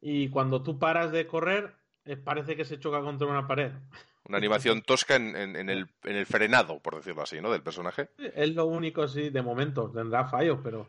[0.00, 1.74] y cuando tú paras de correr,
[2.04, 3.70] eh, parece que se choca contra una pared.
[4.24, 7.52] Una animación tosca en, en- en el, en el frenado, por decirlo así, ¿no?
[7.52, 8.08] Del personaje.
[8.18, 9.90] Es lo único, sí, de momento.
[9.94, 10.88] Tendrá fallos, pero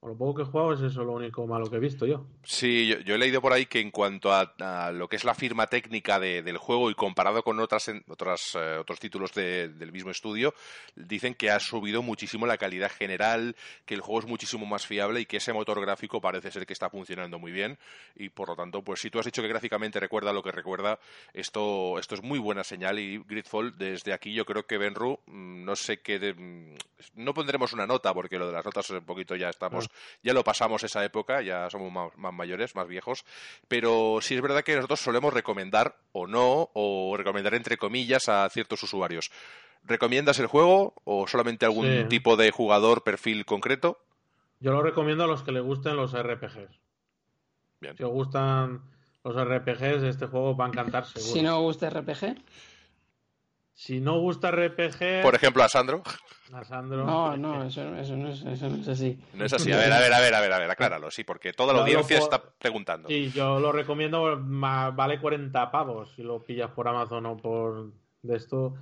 [0.00, 2.24] por lo poco que he jugado es eso lo único malo que he visto yo.
[2.42, 5.34] Sí, yo, yo he leído por ahí que en cuanto a, lo que es la
[5.34, 9.68] firma técnica de- del juego y comparado con otras, en- otras eh, otros títulos de-
[9.68, 10.54] del mismo estudio,
[10.96, 15.20] dicen que ha subido muchísimo la calidad general, que el juego es muchísimo más fiable
[15.20, 17.78] y que ese motor gráfico parece ser que está funcionando muy bien
[18.16, 20.98] y por lo tanto, pues si tú has dicho que gráficamente recuerda lo que recuerda,
[21.34, 25.64] esto, esto es muy buena señal y Gridfall desde aquí yo creo que Benru, mm,
[25.64, 26.74] no sé qué, de- mm,
[27.16, 29.89] no pondremos una nota porque lo de las notas un poquito ya estamos
[30.22, 33.24] ya lo pasamos esa época, ya somos más, más mayores, más viejos,
[33.68, 38.48] pero sí es verdad que nosotros solemos recomendar o no, o recomendar entre comillas a
[38.50, 39.30] ciertos usuarios.
[39.84, 42.04] ¿Recomiendas el juego o solamente algún Sí.
[42.08, 43.98] tipo de jugador, perfil concreto?
[44.60, 46.78] Yo lo recomiendo a los que les gusten los RPGs.
[47.80, 47.96] Bien.
[47.96, 48.82] Si os gustan
[49.24, 51.32] los RPGs, este juego va a encantar seguro.
[51.32, 52.36] Si no gusta RPG,
[53.72, 56.02] Si no gusta RPG, Por ejemplo, a Sandro.
[56.52, 59.18] A Sandro, no, no, eso, eso no es, eso no es así.
[59.34, 59.72] No es así.
[59.72, 61.80] A ver, a ver, a ver, a ver, a ver, acláralo, sí, porque toda la
[61.80, 63.08] audiencia está preguntando.
[63.08, 68.36] Sí, yo lo recomiendo, vale 40 pavos si lo pillas por Amazon o por de
[68.36, 68.74] esto.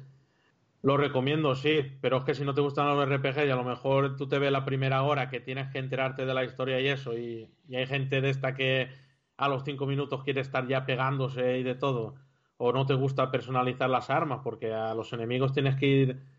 [0.83, 3.64] Lo recomiendo, sí, pero es que si no te gustan los RPG y a lo
[3.64, 6.88] mejor tú te ves la primera hora que tienes que enterarte de la historia y
[6.88, 8.88] eso, y, y hay gente de esta que
[9.37, 12.14] a los 5 minutos quiere estar ya pegándose y de todo,
[12.57, 16.38] o no te gusta personalizar las armas, porque a los enemigos tienes que ir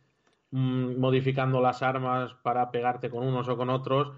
[0.52, 4.14] mm, modificando las armas para pegarte con unos o con otros,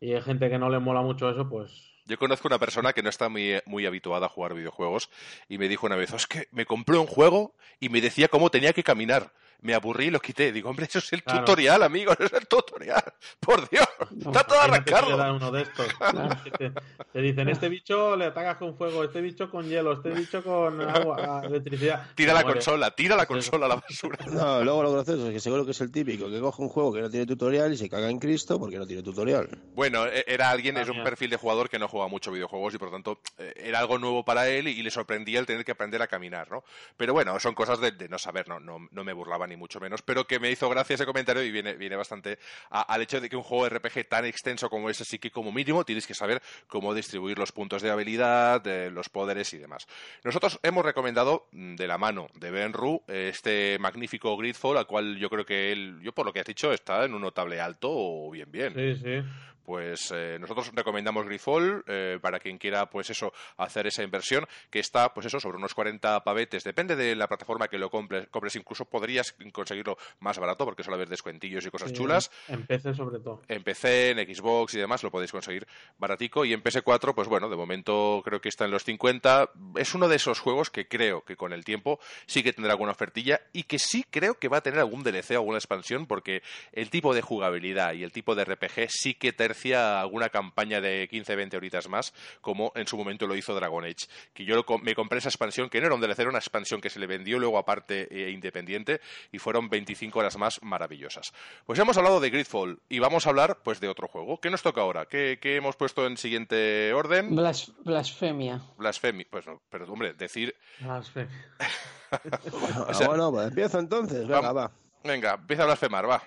[0.00, 1.70] y hay gente que no le mola mucho eso, pues
[2.06, 5.10] Yo conozco una persona que no está muy, muy habituada a jugar videojuegos
[5.48, 8.28] y me dijo una vez, "Oh, es que me compré un juego y me decía
[8.28, 9.32] cómo tenía que caminar.
[9.60, 10.52] Me aburrí y lo quité.
[10.52, 11.40] Digo, hombre, eso es el Claro.
[11.40, 13.02] tutorial, amigos, es el tutorial.
[13.40, 15.86] Por Dios, No, está todo ¿Quién no te uno de estos?
[16.58, 16.72] Te,
[17.12, 20.80] te dicen, este bicho le atacas con fuego, este bicho con hielo, este bicho con
[20.88, 22.06] agua, electricidad.
[22.14, 22.54] Tira la Muere.
[22.54, 23.32] consola, tira la Eso.
[23.32, 24.18] consola a la basura.
[24.26, 26.92] No, luego lo gracioso es que seguro que es el típico que coge un juego
[26.92, 29.48] que no tiene tutorial y se caga en Cristo porque no tiene tutorial.
[29.74, 32.78] Bueno, e- era alguien, es un perfil de jugador que no juega mucho videojuegos y
[32.78, 35.64] por lo tanto eh, era algo nuevo para él y, y le sorprendía el tener
[35.64, 36.62] que aprender a caminar, ¿no?
[36.96, 39.80] Pero bueno, son cosas de, de no saber, no, no, no me burlaba ni mucho
[39.80, 42.38] menos, pero que me hizo gracia ese comentario y viene, viene bastante
[42.70, 45.84] al hecho de que un juego RPG tan extenso como ese sí que como mínimo
[45.84, 49.86] tienes que saber cómo distribuir los puntos de habilidad, los poderes y demás.
[50.24, 55.16] Nosotros hemos recomendado mm, de la mano de Ben Ru este magnífico Gridfall, al cual
[55.18, 57.88] yo creo que él, yo por lo que has dicho, está en un notable alto
[57.90, 59.22] o bien bien Sí, sí.
[59.68, 64.78] Pues eh, nosotros recomendamos Grifol eh, para quien quiera pues eso hacer esa inversión que
[64.78, 66.64] está pues eso sobre unos 40 pavetes.
[66.64, 68.56] Depende de la plataforma que lo compres, compres.
[68.56, 72.30] Incluso podrías conseguirlo más barato porque suele haber descuentillos y cosas Sí, chulas.
[72.48, 73.42] En PC sobre todo.
[73.46, 75.66] en PC, en Xbox y demás lo podéis conseguir
[75.98, 76.46] baratico.
[76.46, 80.08] Y en PS4 pues bueno de momento creo que está en los 50 es uno
[80.08, 83.64] de esos juegos que creo que con el tiempo sí que tendrá alguna ofertilla y
[83.64, 87.12] que sí creo que va a tener algún DLC o alguna expansión porque el tipo
[87.12, 91.88] de jugabilidad y el tipo de RPG sí que tercia alguna campaña de 15-20 horitas
[91.88, 95.68] más como en su momento lo hizo Dragon Age que yo me compré esa expansión
[95.68, 98.30] que no era un DLC era una expansión que se le vendió luego aparte e
[98.30, 99.00] independiente
[99.32, 101.32] y fueron 25 horas más maravillosas
[101.66, 104.40] pues hemos hablado de Gridfall y vamos a hablar pues de otro juego.
[104.40, 105.06] ¿Qué nos toca ahora?
[105.06, 107.34] ¿Qué, qué hemos puesto en siguiente orden?
[107.36, 108.60] Blas- blasfemia.
[108.76, 109.26] Blasfemia.
[109.30, 110.54] Pues no, pero hombre, decir...
[110.80, 111.46] Blasfemia.
[112.10, 114.26] Ah, sea- bueno, pues empiezo entonces.
[114.26, 114.70] Venga, va.
[115.04, 116.22] Venga, empieza a blasfemar, va.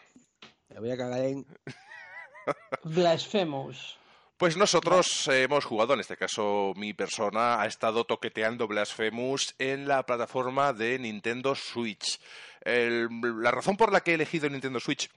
[0.69, 1.45] Me voy a cagar en.
[2.83, 3.97] Blasphemous.
[4.37, 10.03] Pues nosotros hemos jugado, en este caso mi persona ha estado toqueteando Blasphemous en la
[10.05, 12.19] plataforma de Nintendo Switch.
[12.61, 13.07] El-
[13.41, 15.09] la razón por la que he elegido Nintendo Switch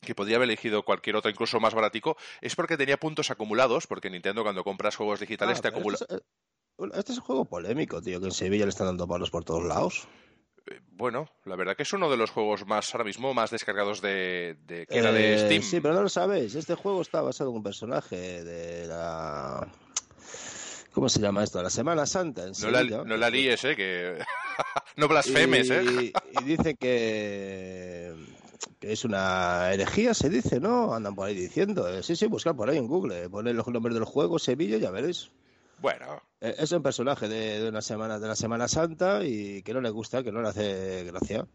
[0.00, 4.08] que podría haber elegido cualquier otra, incluso más baratico, es porque tenía puntos acumulados, porque
[4.10, 5.98] Nintendo cuando compras juegos digitales Ah, te acumula...
[6.00, 9.08] Este es, eh, este es un juego polémico, tío, que en Sevilla le están dando
[9.08, 10.06] palos por todos lados.
[10.92, 14.56] Bueno, la verdad que es uno de los juegos más, ahora mismo, más descargados de,
[14.66, 15.62] de que era de Eh, Steam.
[15.62, 16.54] Sí, pero no lo sabéis.
[16.54, 19.66] Este juego está basado en un personaje de la.
[20.92, 21.62] ¿Cómo se llama esto?
[21.62, 22.42] La Semana Santa.
[22.44, 23.04] En no, la, Sevilla.
[23.04, 23.76] no la líes, ¿eh?
[23.76, 24.18] Que...
[24.96, 25.84] no blasfemes, ¿eh?
[25.84, 28.14] y, dice que,
[28.80, 30.92] que es una herejía, se dice, ¿no?
[30.94, 31.88] Andan por ahí diciendo.
[31.88, 33.28] Eh, Sí, sí, buscar por ahí en Google.
[33.30, 35.30] Poner los nombres del juego, Sevilla, y ya veréis.
[35.78, 39.74] Bueno, Eh, Es un personaje de, de una semana de la Semana Santa y que
[39.74, 41.46] no le gusta, que no le hace gracia.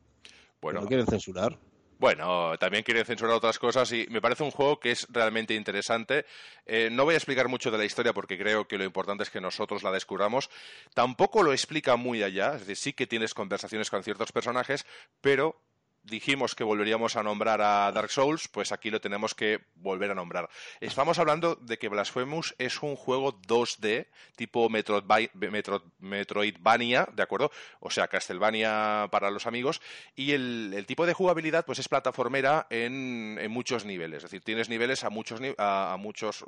[0.62, 1.58] bueno, lo quieren censurar.
[2.00, 6.26] Bueno, también quiere censurar otras cosas y me parece un juego que es realmente interesante.
[6.66, 9.30] Eh, no voy a explicar mucho de la historia porque creo que lo importante es
[9.30, 10.50] que nosotros la descubramos.
[10.94, 14.86] Tampoco lo explica muy allá, es decir, sí que tienes conversaciones con ciertos personajes,
[15.22, 15.62] pero
[16.04, 20.16] dijimos que volveríamos a nombrar a Dark Souls, pues aquí lo tenemos que volver a
[20.16, 20.50] nombrar.
[20.82, 27.52] Estamos hablando de que Blasphemous es un juego 2D, tipo Metroidvania, ¿de acuerdo?
[27.80, 29.82] O sea, Castlevania para los amigos,
[30.16, 35.04] y el, tipo de jugabilidad pues es plataformera en, muchos niveles, es decir, tienes niveles
[35.04, 35.40] a muchos...
[35.58, 36.46] A, muchos eh,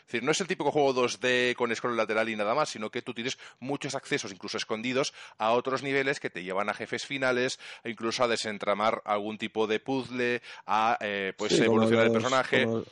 [0.00, 2.90] es decir, no es el típico juego 2D con scroll lateral y nada más, sino
[2.90, 7.06] que tú tienes muchos accesos, incluso escondidos, a otros niveles que te llevan a jefes
[7.06, 12.64] finales, incluso a desenvolver entramar algún tipo de puzzle, a eh, pues evolucionar el personaje.
[12.64, 12.84] Como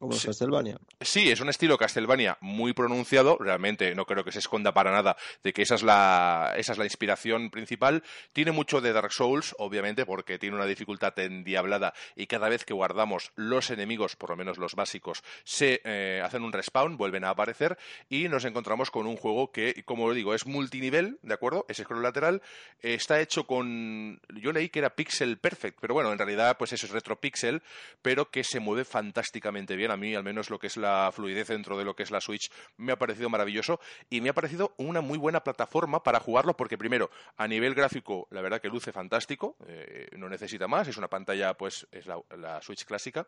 [0.00, 0.78] Castlevania.
[1.00, 3.36] Sí, es un estilo Castlevania muy pronunciado.
[3.38, 6.78] Realmente no creo que se esconda para nada de que esa es la, esa es
[6.78, 8.04] la inspiración principal.
[8.32, 12.74] Tiene mucho de Dark Souls, obviamente, porque tiene una dificultad endiablada y cada vez que
[12.74, 17.30] guardamos los enemigos, por lo menos los básicos, se eh, hacen un respawn, vuelven a
[17.30, 17.76] aparecer
[18.08, 21.66] y nos encontramos con un juego que, como digo, es multinivel, ¿de acuerdo?
[21.68, 22.42] Es scroll lateral.
[22.80, 24.20] está hecho con.
[24.34, 27.62] Yo leí que era pixel perfect, pero bueno, en realidad, pues eso es retro pixel,
[28.00, 31.48] pero que se mueve fantásticamente bien a mí al menos lo que es la fluidez
[31.48, 34.74] dentro de lo que es la Switch me ha parecido maravilloso y me ha parecido
[34.76, 38.92] una muy buena plataforma para jugarlo porque primero, a nivel gráfico, la verdad que luce
[38.92, 43.26] fantástico, eh, no necesita más, es una pantalla pues es la Switch clásica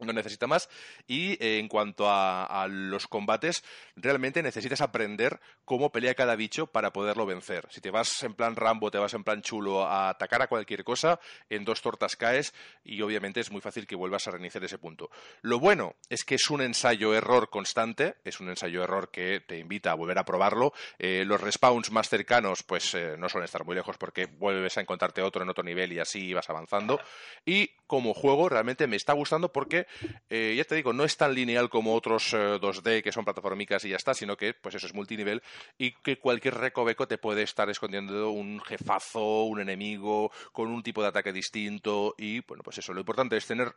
[0.00, 0.68] no necesita más.
[1.06, 3.62] Y eh, en cuanto a, los combates,
[3.94, 7.66] realmente necesitas aprender cómo pelea cada bicho para poderlo vencer.
[7.70, 10.84] Si te vas en plan Rambo, te vas en plan chulo a atacar a cualquier
[10.84, 12.54] cosa, en dos tortas caes
[12.84, 15.10] y obviamente es muy fácil que vuelvas a reiniciar ese punto.
[15.42, 19.94] Lo bueno es que es un ensayo-error constante, es un ensayo-error que te invita a
[19.94, 20.72] volver a probarlo.
[20.98, 24.80] Eh, los respawns más cercanos, pues eh, no suelen estar muy lejos porque vuelves a
[24.80, 27.00] encontrarte otro en otro nivel y así vas avanzando.
[27.44, 29.85] Y como juego, realmente me está gustando porque
[30.28, 33.84] eh, ya te digo, no es tan lineal como otros 2D eh, que son plataformicas
[33.84, 35.42] y ya está, sino que pues eso es multinivel
[35.78, 41.02] y que cualquier recoveco te puede estar escondiendo un jefazo, un enemigo con un tipo
[41.02, 43.74] de ataque distinto y bueno, pues eso, lo importante es tener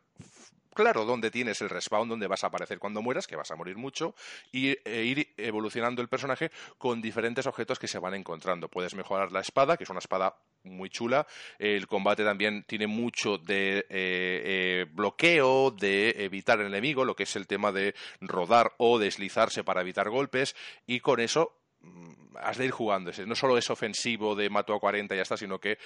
[0.79, 3.75] claro dónde tienes el respawn, dónde vas a aparecer cuando mueras, que vas a morir
[3.75, 4.15] mucho,
[4.53, 8.69] y e ir evolucionando el personaje con diferentes objetos que se van encontrando.
[8.69, 11.27] Puedes mejorar la espada, que es una espada muy chula.
[11.57, 17.23] El combate también tiene mucho de eh, eh, bloqueo, de evitar el enemigo, lo que
[17.23, 20.55] es el tema de rodar o deslizarse para evitar golpes,
[20.87, 21.58] y con eso
[22.35, 23.11] has de ir jugando.
[23.25, 25.77] No solo es ofensivo de mato a 40 y ya está, sino que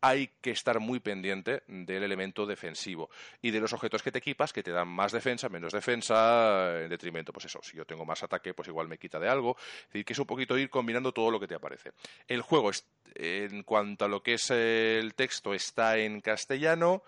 [0.00, 3.10] hay que estar muy pendiente del elemento defensivo
[3.40, 6.88] y de los objetos que te equipas que te dan más defensa, menos defensa, en
[6.88, 9.56] detrimento, pues eso, si yo tengo más ataque, pues igual me quita de algo.
[9.58, 11.92] Es decir, que es un poquito ir combinando todo lo que te aparece.
[12.26, 12.70] El juego,
[13.14, 17.02] en cuanto a lo que es el texto, está en castellano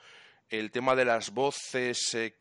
[0.58, 2.36] el tema de las voces, eh,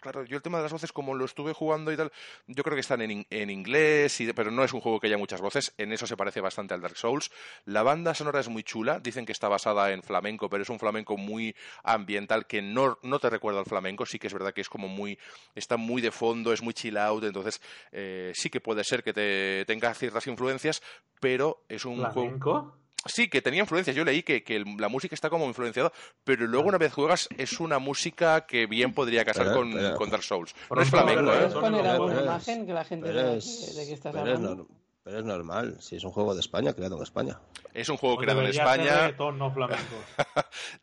[0.00, 2.12] claro, yo el tema de las voces como lo estuve jugando y tal,
[2.46, 5.40] yo creo que están en, en inglés, pero no es un juego que haya muchas
[5.40, 7.30] voces, en eso se parece bastante al Dark Souls.
[7.64, 10.78] La banda sonora es muy chula, dicen que está basada en flamenco, pero es un
[10.78, 14.60] flamenco muy ambiental que no, no te recuerda al flamenco, sí que es verdad que
[14.60, 15.18] es como muy,
[15.54, 17.60] está muy de fondo, es muy chill out, entonces
[17.92, 20.82] eh, sí que puede ser que te tenga ciertas influencias,
[21.20, 22.76] pero es un ¿Flamenco?
[23.06, 23.96] Sí, que tenía influencias.
[23.96, 25.92] Yo leí que, que, la música está como influenciada,
[26.24, 30.22] pero luego una vez juegas es una música que bien podría casar con, con, Dark
[30.22, 30.54] Souls.
[30.70, 31.48] No es flamenco, ¿eh?
[31.52, 33.40] poner alguna imagen que la gente de
[33.86, 34.66] qué estás hablando?
[35.10, 37.36] Pero es normal, si es un juego de España, creado en España.
[37.74, 39.12] Es un juego creado en España.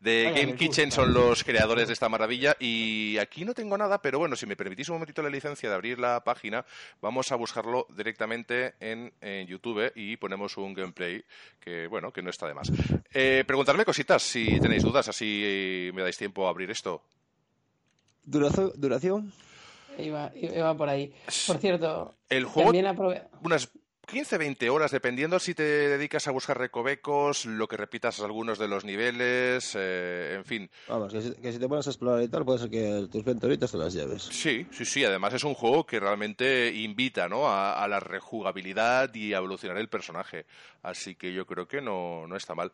[0.00, 2.54] de Game Kitchen son los creadores de esta maravilla.
[2.60, 5.74] Y aquí no tengo nada, pero bueno, si me permitís un momentito la licencia de
[5.74, 6.66] abrir la página,
[7.00, 9.14] vamos a buscarlo directamente en,
[9.46, 11.24] YouTube y ponemos un gameplay
[11.58, 12.70] que, bueno, que no está de más.
[13.14, 17.02] Eh, preguntarme cositas si tenéis dudas, así me dais tiempo a abrir esto.
[18.24, 19.32] ¿Duración?
[19.96, 21.14] Iba, iba, por ahí.
[21.46, 22.72] Por cierto, el juego,
[23.40, 23.70] unas
[24.08, 28.66] 15, 20 horas, dependiendo si te dedicas a buscar recovecos, lo que repitas algunos de
[28.66, 30.70] los niveles, eh, en fin.
[30.88, 33.70] Vamos, que si, te pones a explorar y tal, puede ser que tus 20 horitas
[33.70, 34.22] te las lleves.
[34.22, 35.04] Sí, sí, sí.
[35.04, 37.52] Además es un juego que realmente invita ¿no?
[37.52, 40.46] a, la rejugabilidad y a evolucionar el personaje.
[40.82, 42.72] Así que yo creo que no, no está mal.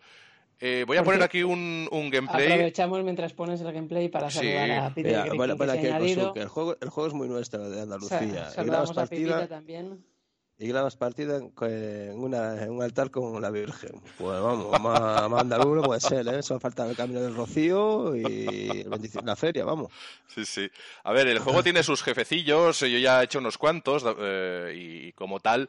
[0.61, 2.53] Eh, voy a poner aquí un, un, gameplay.
[2.53, 5.35] Aprovechamos mientras pones el gameplay para saludar a Peter.
[5.35, 8.51] Bueno, para que, el, juego, el juego es muy nuestro de Andalucía.
[8.51, 10.13] saludamos a Pepita también
[10.58, 14.00] y grabas partida en, un altar con la Virgen.
[14.18, 16.42] Pues vamos, más, más puede ser, ¿eh?
[16.42, 18.84] Solo falta el camino del Rocío y
[19.24, 19.92] la feria, vamos.
[20.28, 20.70] Sí, sí.
[21.02, 25.12] A ver, el juego tiene sus jefecillos, yo ya he hecho unos cuantos eh, y
[25.12, 25.68] como tal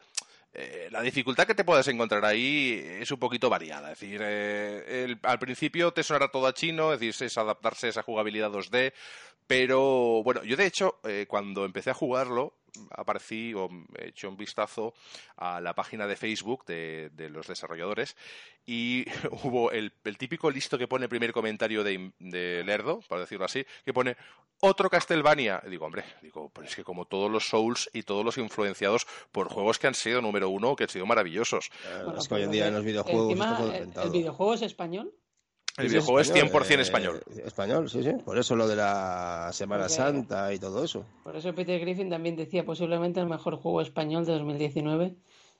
[0.57, 3.91] eh, la dificultad que te puedes encontrar ahí es un poquito variada.
[3.91, 7.89] Es decir, eh, al principio te sonará todo a chino, es decir, es adaptarse a
[7.89, 8.93] esa jugabilidad 2D,
[9.47, 12.53] pero bueno, yo de hecho, eh, cuando empecé a jugarlo,
[12.91, 14.93] aparecí o he hecho un vistazo
[15.37, 18.15] a la página de Facebook de, los desarrolladores
[18.65, 19.05] y
[19.43, 22.11] hubo el, típico listo que pone el primer comentario de,
[22.65, 24.17] Lerdo, para decirlo así, que pone
[24.61, 25.61] otro Castlevania.
[25.65, 29.05] Y digo, hombre, digo, pues es que como todos los Souls y todos los influenciados
[29.31, 31.69] por juegos que han sido número uno, que han sido maravillosos.
[32.17, 33.37] es que hoy en día en los videojuegos...
[34.03, 35.13] ¿El videojuego es español?
[35.77, 37.21] El videojuego es 100% español.
[37.35, 38.11] Eh, español, sí, sí.
[38.23, 41.05] Por eso lo de la Semana Santa y todo eso.
[41.23, 45.15] Por eso Peter Griffin también decía posiblemente el mejor juego español de 2019.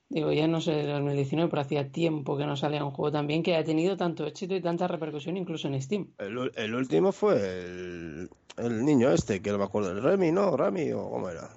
[0.08, 3.44] Digo, ya no sé de 2019, pero hacía tiempo que no salía un juego también
[3.44, 6.12] que ha tenido tanto éxito y tanta repercusión incluso en Steam.
[6.20, 10.56] El, último fue el, el, niño este, que no me acuerdo, el Remy, ¿no?
[10.56, 11.50] Remy o cómo era.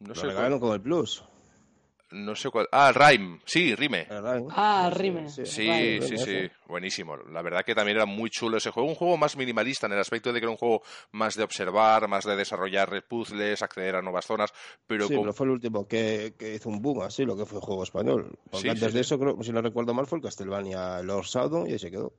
[0.00, 0.22] No sé.
[0.22, 1.24] Lo regalaron con el Plus.
[2.10, 2.66] No sé cuál.
[2.72, 3.40] Ah, Rime.
[3.44, 4.06] Sí, Rime.
[4.10, 5.28] Ah, Rime.
[5.28, 7.16] Sí, sí, sí, Buenísimo.
[7.16, 8.88] La verdad que también era muy chulo ese juego.
[8.88, 12.08] Un juego más minimalista en el aspecto de que era un juego más de observar,
[12.08, 14.52] más de desarrollar puzzles, acceder a nuevas zonas.
[14.86, 17.64] Pero sí, pero fue el último que, hizo un boom así, lo que fue el
[17.64, 18.38] juego español.
[18.50, 21.72] Porque antes de eso, creo, si no recuerdo mal, fue el Castlevania Lord Shadow y
[21.72, 22.14] ahí se quedó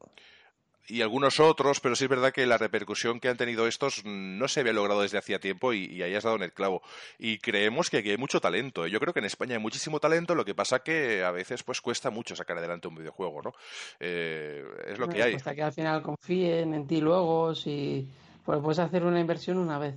[0.90, 4.48] y algunos otros, pero sí es verdad que la repercusión que han tenido estos no
[4.48, 6.82] se había logrado desde hacía tiempo y, ahí has dado en el clavo.
[7.18, 8.88] Y creemos que aquí hay mucho talento.
[8.88, 11.82] Yo creo que en España hay muchísimo talento, lo que pasa que a veces pues
[11.82, 13.54] cuesta mucho sacar adelante un videojuego, ¿no?
[14.00, 15.36] Eh, es lo que hay.
[15.36, 18.10] Hasta que al final confíen en ti luego, si
[18.44, 19.96] pues puedes hacer una inversión una vez.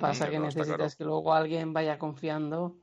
[0.00, 2.76] Pasa que necesitas que luego alguien vaya confiando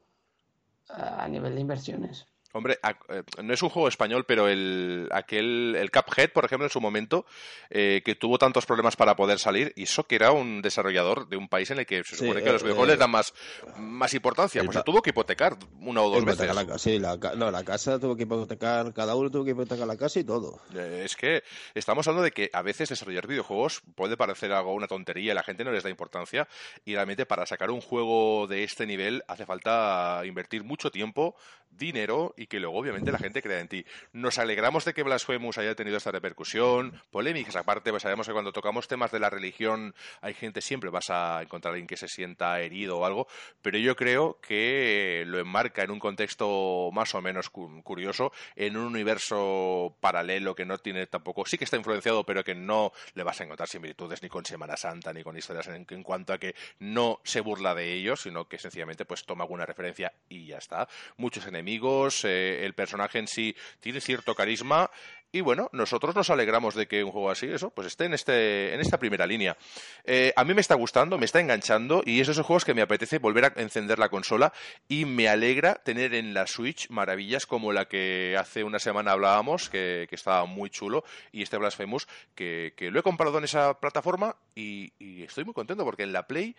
[0.89, 2.25] a nivel de inversiones.
[2.55, 6.69] Hombre, eh, no es un juego español, pero el, aquel, el Cuphead, por ejemplo, en
[6.69, 7.25] su momento,
[7.69, 11.35] eh, que tuvo tantos problemas para poder salir, y eso que era un desarrollador de
[11.35, 13.33] un país en el que se supone que los eh, videojuegos les dan más,
[13.77, 16.49] más importancia, pues se tuvo que hipotecar una o dos veces.
[16.77, 20.21] sí, la, no, la casa tuvo que hipotecar, cada uno tuvo que hipotecar la casa
[20.21, 20.61] y todo.
[20.73, 25.33] es que estamos hablando de que a veces desarrollar videojuegos puede parecer algo una tontería,
[25.33, 26.47] la gente no les da importancia,
[26.85, 31.35] y realmente para sacar un juego de este nivel hace falta invertir mucho tiempo,
[31.77, 33.85] dinero y que luego obviamente la gente crea en ti.
[34.13, 38.51] Nos alegramos de que Blasphemous haya tenido esta repercusión, polémicas aparte, pues sabemos que cuando
[38.51, 42.07] tocamos temas de la religión hay gente, siempre vas a encontrar a alguien que se
[42.07, 43.27] sienta herido o algo,
[43.61, 48.85] pero yo creo que lo enmarca en un contexto más o menos curioso, en un
[48.85, 53.39] universo paralelo que no tiene tampoco, sí que está influenciado, pero que no le vas
[53.41, 56.55] a encontrar similitudes ni con Semana Santa ni con historias en, en cuanto a que
[56.79, 60.87] no se burla de ellos, sino que sencillamente pues toma alguna referencia y ya está.
[61.17, 64.89] Muchos enemigos, eh, el personaje en sí tiene cierto carisma
[65.35, 68.73] y bueno, nosotros nos alegramos de que un juego así, eso, pues esté en, este,
[68.73, 69.57] en esta primera línea.
[70.05, 72.81] Eh, a mí me está gustando, me está enganchando y es esos juegos que me
[72.81, 74.53] apetece volver a encender la consola
[74.87, 79.69] y me alegra tener en la Switch maravillas como la que hace una semana hablábamos,
[79.69, 84.37] que, estaba muy chulo, y este Blasphemous, que, que lo he comprado en esa plataforma
[84.55, 86.55] y estoy muy contento porque en la Play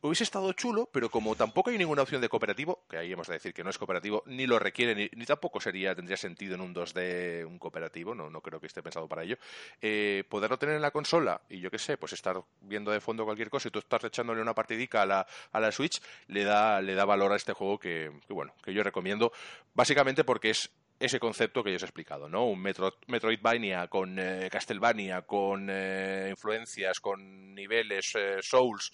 [0.00, 3.34] hubiese estado chulo, pero como tampoco hay ninguna opción de cooperativo, que ahí hemos de
[3.34, 6.74] decir que no es cooperativo, ni lo requiere, ni, tampoco sería, tendría sentido en un
[6.74, 9.36] 2D un cooperativo, no, no creo que esté pensado para ello,
[9.80, 13.24] eh, poderlo tener en la consola y yo qué sé, pues estar viendo de fondo
[13.24, 16.80] cualquier cosa y tú estás echándole una partidica a la, a la Switch, le da,
[16.80, 19.32] le da valor a este juego que, bueno, que yo recomiendo,
[19.74, 22.46] básicamente porque es ese concepto que yo os he explicado, ¿no?
[22.46, 28.90] Un Metro, Metroidvania con eh, Castlevania, con eh, influencias, con niveles, Souls,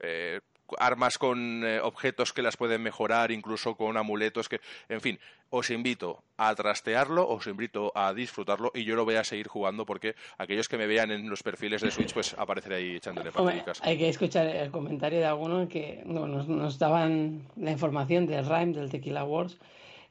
[0.00, 0.40] eh,
[0.78, 5.18] armas con eh, objetos que las pueden mejorar, incluso con amuletos que, en fin,
[5.50, 9.86] os invito a trastearlo, os invito a disfrutarlo y yo lo voy a seguir jugando
[9.86, 13.80] porque aquellos que me vean en los perfiles de Switch pues apareceré ahí echándole partidas.
[13.82, 18.90] Hay que escuchar el comentario de alguno que nos, daban la información del Rhyme del
[18.90, 19.56] Tequila Wars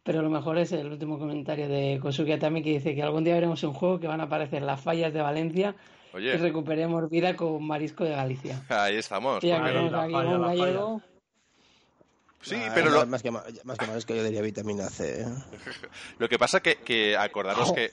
[0.07, 3.33] pero lo mejor es el último comentario de Kosuke Atami que dice que algún día
[3.33, 5.75] veremos un juego que van a aparecer las fallas de Valencia
[6.17, 8.63] y recuperemos vida con Marisco de Galicia.
[8.69, 9.43] Ahí estamos.
[12.41, 13.05] Sí, pero lo...
[13.07, 15.21] más, que, más que marisco yo diría vitamina C.
[15.21, 15.25] ¿eh?
[16.19, 17.85] lo que pasa que, que acordaros que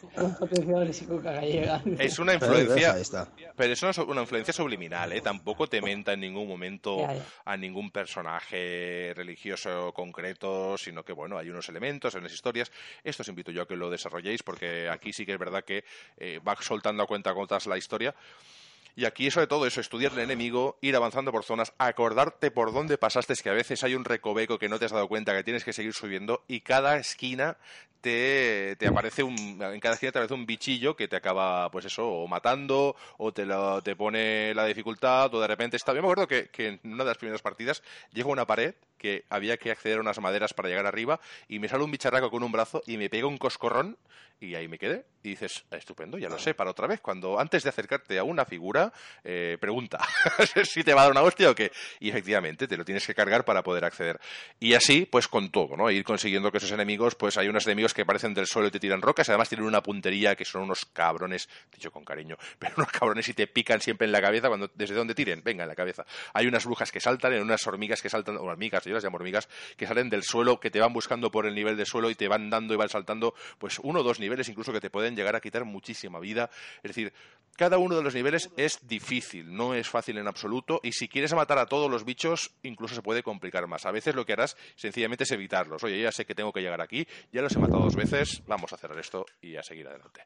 [1.98, 2.96] es una influencia,
[3.57, 5.20] pero es una, influencia subliminal, ¿eh?
[5.20, 7.07] Tampoco te menta en ningún momento
[7.44, 12.70] a ningún personaje religioso concreto, sino que bueno, hay unos elementos, hay unas historias.
[13.02, 15.85] Esto os invito yo a que lo desarrolléis porque aquí sí que es verdad que
[16.16, 18.14] eh, va soltando a cuenta gotas la historia.
[18.96, 22.96] Y aquí sobre todo eso, estudiar el enemigo, ir avanzando por zonas, acordarte por dónde
[22.96, 25.42] pasaste, es que a veces hay un recoveco que no te has dado cuenta que
[25.42, 27.56] tienes que seguir subiendo y cada esquina
[28.05, 32.07] te, aparece un, en cada esquina te aparece un bichillo que te acaba, pues eso,
[32.07, 35.94] o matando, o te, lo, te pone la dificultad, o de repente está.
[35.94, 37.83] Yo me acuerdo que, que en una de las primeras partidas
[38.13, 41.59] llego a una pared que había que acceder a unas maderas para llegar arriba y
[41.59, 43.96] me sale un bicharraco con un brazo y me pega un coscorrón
[44.40, 45.07] y ahí me quedé.
[45.23, 47.00] Y dices, estupendo, ya lo sé, para otra vez.
[47.00, 48.92] Cuando antes de acercarte a una figura,
[49.23, 49.98] eh, pregunta
[50.65, 51.73] si te va a dar una hostia o qué.
[51.98, 54.21] Y efectivamente, te lo tienes que cargar para poder acceder.
[54.61, 55.90] Y así, pues con todo, ¿no?
[55.90, 58.81] Ir consiguiendo que esos enemigos, pues hay unos enemigos que aparecen del suelo y te
[58.81, 62.90] tiran rocas, además tienen una puntería que son unos cabrones, dicho con cariño, pero unos
[62.90, 65.75] cabrones y te pican siempre en la cabeza cuando desde donde tiren, venga, en la
[65.75, 66.05] cabeza.
[66.33, 69.17] Hay unas brujas que saltan, hay unas hormigas que saltan, o hormigas, yo las llamo
[69.17, 72.15] hormigas, que salen del suelo, que te van buscando por el nivel del suelo y
[72.15, 75.17] te van dando y van saltando, pues uno o dos niveles incluso que te pueden
[75.17, 76.51] llegar a quitar muchísima vida.
[76.83, 77.13] Es decir,
[77.57, 81.33] cada uno de los niveles es difícil, no es fácil en absoluto, y si quieres
[81.35, 83.87] matar a todos los bichos, incluso se puede complicar más.
[83.87, 85.85] A veces lo que harás sencillamente es evitarlos.
[85.85, 88.72] Oye, ya sé que tengo que llegar aquí, ya los he matado dos veces, vamos
[88.72, 90.22] a cerrar esto y a seguir adelante.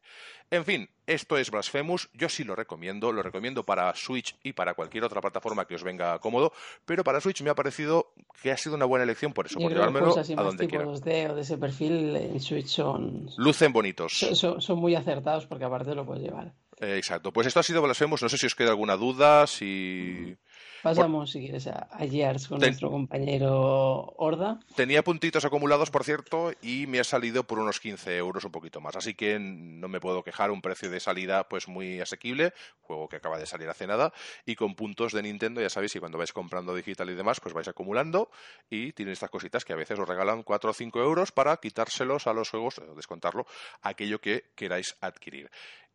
[0.50, 4.74] En fin, esto es Blasphemous, yo sí lo recomiendo, lo recomiendo para Switch y para
[4.74, 6.52] cualquier otra plataforma que os venga cómodo,
[6.84, 9.64] pero para Switch me ha parecido que ha sido una buena elección por eso, Yo
[9.64, 10.84] por llevármelo así a donde quiera.
[10.84, 14.12] 2D o de ese perfil en Switch son, Lucen bonitos.
[14.34, 16.54] son muy acertados porque aparte lo puedes llevar.
[16.80, 17.32] Eh, exacto.
[17.32, 18.22] Pues esto ha sido Blasphemous.
[18.22, 20.36] No sé si os queda alguna duda, si...
[20.83, 24.61] Pasamos, si quieres, a, a Gears con Ten- nuestro compañero Horda.
[24.74, 28.81] Tenía puntitos acumulados, por cierto, y me ha salido por unos 15 euros un poquito
[28.81, 28.97] más.
[28.97, 30.51] Así que no me puedo quejar.
[30.51, 32.53] Un precio de salida pues muy asequible.
[32.83, 34.12] Juego que acaba de salir hace nada.
[34.47, 37.55] Y con puntos de Nintendo, ya sabéis, y cuando vais comprando digital y demás, pues
[37.55, 38.31] vais acumulando.
[38.70, 42.26] Y tienen estas cositas que a veces os regalan 4 o 5 euros para quitárselos
[42.26, 43.47] a los juegos, descontarlo,
[43.83, 45.51] aquello que queráis adquirir.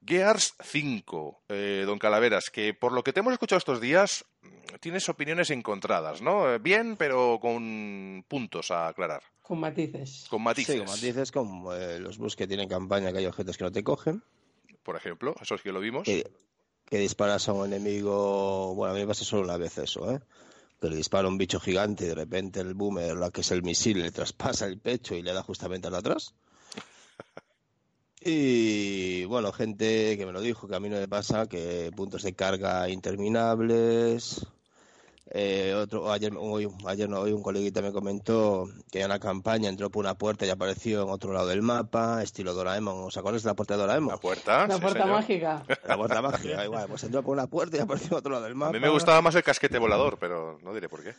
[0.06, 4.26] Gears 5, eh, don Calaveras, que por lo que te hemos escuchado estos días,
[4.82, 6.52] tienes opiniones encontradas, ¿no?
[6.54, 10.26] Eh, Bien, pero con puntos a aclarar, Con matices.
[10.30, 10.76] con matices.
[10.76, 13.72] Sí, como dices, como eh, los bus que tienen campaña, que hay objetos que no
[13.72, 14.24] te cogen,
[14.84, 16.04] Por ejemplo, eso sí que lo vimos.
[16.04, 16.30] que,
[16.86, 20.20] que disparas a un enemigo, bueno, a mí me pasa solo una vez eso, ¿eh?
[20.82, 23.64] Que le dispara un bicho gigante y de repente el boomer, la que es el
[23.64, 26.36] misil, le traspasa el pecho y le da justamente al atrás.
[28.26, 32.24] Y bueno, gente que me lo dijo, que a mí no me pasa, que puntos
[32.24, 34.46] de carga interminables.
[35.36, 39.68] Eh, otro, ayer, hoy, ayer no, hoy un coleguita me comentó que en la campaña
[39.68, 43.06] entró por una puerta y apareció en otro lado del mapa, estilo Doraemon.
[43.06, 44.10] ¿Os acordáis de la puerta de Doraemon?
[44.12, 44.68] La puerta.
[44.68, 45.18] La sí, puerta señor.
[45.18, 45.64] mágica.
[45.88, 48.52] La puerta mágica, igual, pues entró por una puerta y apareció en otro lado del
[48.54, 48.72] A mapa.
[48.74, 51.16] mí me gustaba más el casquete volador, pero no diré por qué.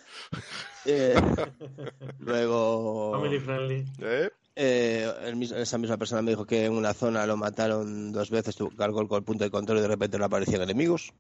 [0.85, 1.15] Eh,
[2.21, 3.85] luego, Family friendly.
[4.01, 4.31] ¿Eh?
[4.57, 8.55] Eh, el esa misma persona me dijo que en una zona lo mataron dos veces,
[8.57, 11.13] tu- cargó el, el punto de control y de repente no aparecían enemigos.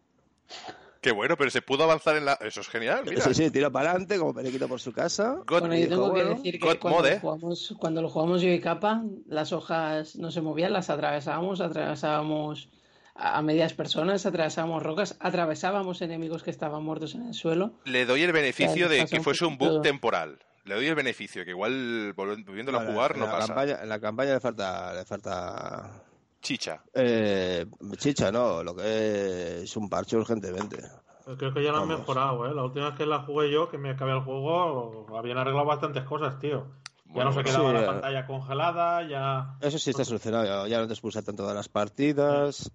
[1.00, 2.32] Qué bueno, pero se pudo avanzar en la...
[2.40, 3.20] Eso es genial, mira.
[3.20, 5.36] Sí, sí, tiró para adelante como periquito por su casa.
[5.46, 8.08] God- Bueno, yo tengo que bueno, decir God que cuando mode, lo, jugamos, cuando lo
[8.08, 12.70] jugamos yo y Capa, las hojas no se movían, las atravesábamos, atravesábamos
[13.16, 17.74] a medias personas, atravesábamos rocas, atravesábamos enemigos que estaban muertos en el suelo.
[17.84, 20.38] Le doy el beneficio de que fuese un bug temporal.
[20.64, 23.46] Le doy el beneficio, que igual volvi- volviéndolo a jugar en no la pasa.
[23.48, 26.02] Campaña, en la campaña le falta, le falta
[26.40, 26.82] Chicha.
[26.94, 27.66] eh,
[27.98, 30.78] chicha, no, lo que es un parche urgentemente.
[31.24, 32.00] Pues Creo que ya lo han Vamos.
[32.00, 32.54] mejorado, ¿eh?
[32.54, 36.04] La última vez que la jugué yo, que me acabé el juego, habían arreglado bastantes
[36.04, 36.66] cosas, tío.
[37.06, 37.86] Ya Bueno, no se quedaba sí, la eh.
[37.86, 39.56] pantalla congelada, ya...
[39.60, 42.70] Eso sí está solucionado, ya no te expulsan todas las partidas.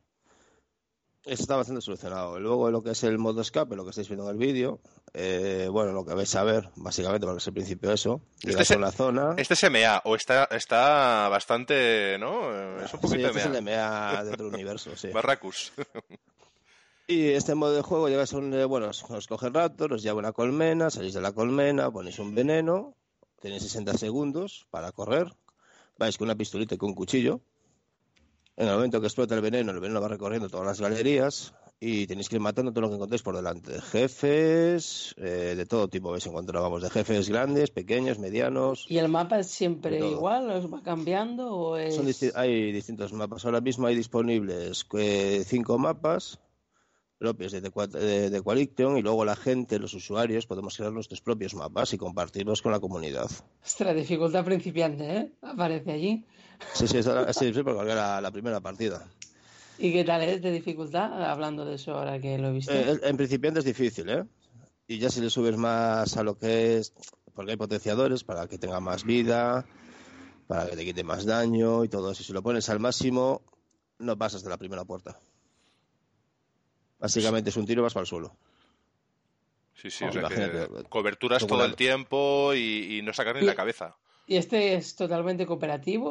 [1.25, 2.39] Eso está bastante solucionado.
[2.39, 4.79] Luego lo que es el modo escape, lo que estáis viendo en el vídeo,
[5.13, 8.61] eh, bueno, lo que vais a ver, básicamente, porque es el principio de eso, llegas
[8.61, 9.33] Este a una zona...
[9.37, 12.53] Este es MA, o está, está bastante, ¿no?
[12.53, 13.55] Eh, Es un Sí, poquito este es el MA.
[13.55, 15.09] de MEA de otro universo, sí.
[15.13, 15.73] Barracus.
[17.07, 20.17] Y este modo de juego llegas a un, eh, bueno, os, coge raptor, os lleva
[20.17, 22.93] a una colmena, salís de la colmena, ponéis un veneno,
[23.41, 25.33] tenéis 60 segundos para correr,
[25.97, 27.41] vais con una pistolita y con un cuchillo.
[28.59, 32.05] En el momento que explota el veneno, el veneno va recorriendo todas las galerías y
[32.07, 33.79] tenéis que ir matando todo lo que encontréis por delante.
[33.79, 38.85] Jefes, eh, de todo tipo vais a encontrar, vamos, de jefes grandes, pequeños, medianos.
[38.89, 40.51] ¿Y el mapa es siempre igual?
[40.51, 41.95] ¿Os va cambiando o es...?
[41.95, 43.45] Son disti- hay distintos mapas.
[43.45, 46.41] Ahora mismo hay disponibles eh, cinco mapas
[47.17, 51.53] propios de, de, de Coalition y luego la gente, los usuarios, podemos crear nuestros propios
[51.53, 53.29] mapas y compartirlos con la comunidad.
[53.63, 55.31] Ostras, dificultad principiante, ¿eh?
[55.41, 56.25] Aparece allí.
[56.73, 57.05] Sí, sí, es
[57.39, 59.07] difícil porque era la, la primera partida.
[59.77, 61.23] ¿Y qué tal es de dificultad?
[61.23, 62.71] Hablando de eso ahora que lo he visto.
[62.73, 64.25] Eh, en principiante es difícil, ¿eh?
[64.87, 66.93] Y ya si le subes más a lo que es,
[67.33, 69.65] porque hay potenciadores para que tenga más vida,
[70.47, 72.23] para que te quite más daño y todo eso.
[72.23, 73.41] Si lo pones al máximo,
[73.99, 75.17] no pasas de la primera puerta.
[76.99, 78.35] Básicamente es un tiro y vas para el suelo.
[79.75, 80.89] Sí, sí, Oh, o sea que imagínate.
[80.89, 83.95] coberturas todo el tiempo y, y no sacar ni la cabeza.
[84.31, 86.07] ¿Y este es totalmente cooperativo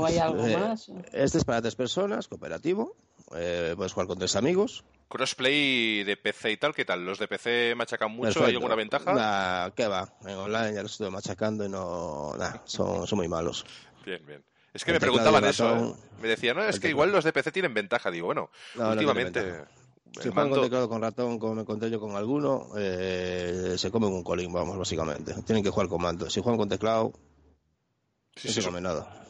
[0.00, 0.90] o hay algo Eh, más?
[1.12, 2.96] Este es para tres personas, cooperativo.
[3.36, 4.84] Eh, puedes jugar con tres amigos.
[5.10, 7.04] Crossplay de PC y tal, ¿qué tal?
[7.04, 8.42] ¿Los de PC machacan mucho?
[8.42, 9.12] ¿Hay alguna ventaja?
[9.12, 10.14] Nah, ¿qué va?
[10.22, 12.32] En online ya los estuve machacando y no.
[12.38, 13.66] Nah, son, son muy malos.
[14.06, 14.42] Bien, bien.
[14.72, 15.88] Es que El me preguntaban eso, ratón.
[15.90, 15.94] ¿eh?
[16.22, 18.10] Me decían, no, es que igual los de PC tienen ventaja.
[18.10, 19.40] Digo, bueno, No, no últimamente...
[19.40, 23.90] el Si juegan con teclado con ratón, como me encontré yo con alguno, eh, se
[23.90, 25.34] comen un colín, vamos, básicamente.
[25.42, 26.30] Tienen que jugar con mando.
[26.30, 27.12] Si juegan con teclado,
[28.38, 28.60] Sí, sí.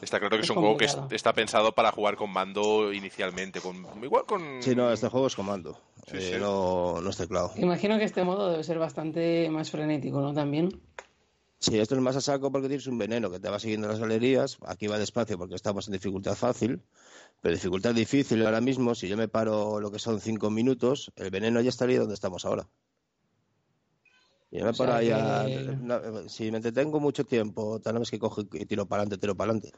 [0.01, 3.59] Está claro que es, Es un juego que está pensado para jugar con mando inicialmente.
[3.59, 4.61] Con, igual con...
[4.61, 5.79] Sí, no, este juego es con mando.
[6.05, 6.39] Sí, eh, sí.
[6.39, 7.51] No, no es teclado.
[7.57, 10.33] Imagino que este modo debe ser bastante más frenético, ¿no?
[10.33, 10.79] También.
[11.57, 13.91] Sí, esto es más a saco porque tienes un veneno que te va siguiendo en
[13.91, 14.57] las galerías.
[14.65, 16.81] Aquí va despacio porque estamos en dificultad fácil.
[17.41, 21.31] Pero dificultad difícil ahora mismo, si yo me paro lo que son cinco minutos, el
[21.31, 22.67] veneno ya estaría donde estamos ahora.
[24.51, 28.17] Y yo me O sea paro ahí si me entretengo mucho tiempo, tal vez que
[28.19, 29.71] cojo y tiro para adelante, tiro para adelante.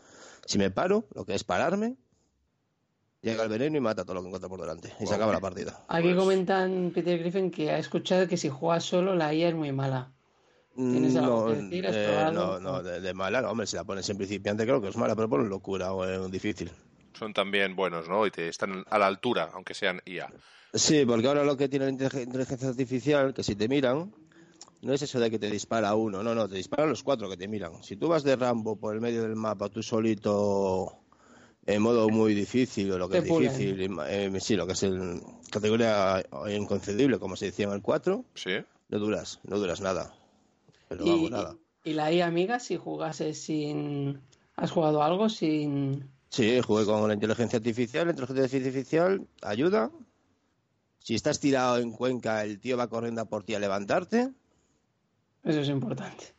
[0.46, 1.98] Si me paro, lo que es pararme,
[3.22, 4.94] llega el veneno y mata todo lo que encuentra por delante.
[5.00, 5.84] Y se acaba la partida.
[5.90, 9.56] Aquí Pues- comentan Peter Griffin que ha escuchado que si juegas solo la IA es
[9.56, 10.14] muy mala.
[10.74, 11.88] ¿Tienes algo No, que decir?
[11.88, 14.82] ¿Has eh, no, no, de, de mala, no, hombre, si la pones en principiante creo
[14.82, 16.72] que es mala, pero por locura o en difícil.
[17.14, 18.26] Son también buenos, ¿no?
[18.26, 20.32] Y te están a la altura, aunque sean IA.
[20.74, 24.14] Sí, porque ahora lo que tiene la inteligen- inteligencia artificial, que si te miran,
[24.82, 27.38] no es eso de que te dispara uno, no, no, te disparan los cuatro que
[27.38, 27.84] te miran.
[27.84, 30.98] Si tú vas de Rambo por el medio del mapa, tú solito,
[31.66, 33.52] en modo muy difícil, o lo que Te es pulen.
[33.58, 35.22] difícil, eh, sí, lo que es el
[35.52, 38.52] categoría inconcebible, como se decía en el 4, ¿Sí?
[38.90, 40.14] no duras, no duras nada.
[40.90, 41.58] Pero Y, vamos, nada.
[41.84, 44.22] y la IA amiga, si jugases sin...
[44.56, 46.10] ¿Has jugado algo sin...?
[46.30, 48.06] Sí, jugué con la inteligencia artificial.
[48.06, 49.92] La inteligencia artificial ayuda.
[51.00, 54.32] Si estás tirado en Cuenca, el tío va corriendo a por ti a levantarte
[55.44, 56.36] Eso es importante.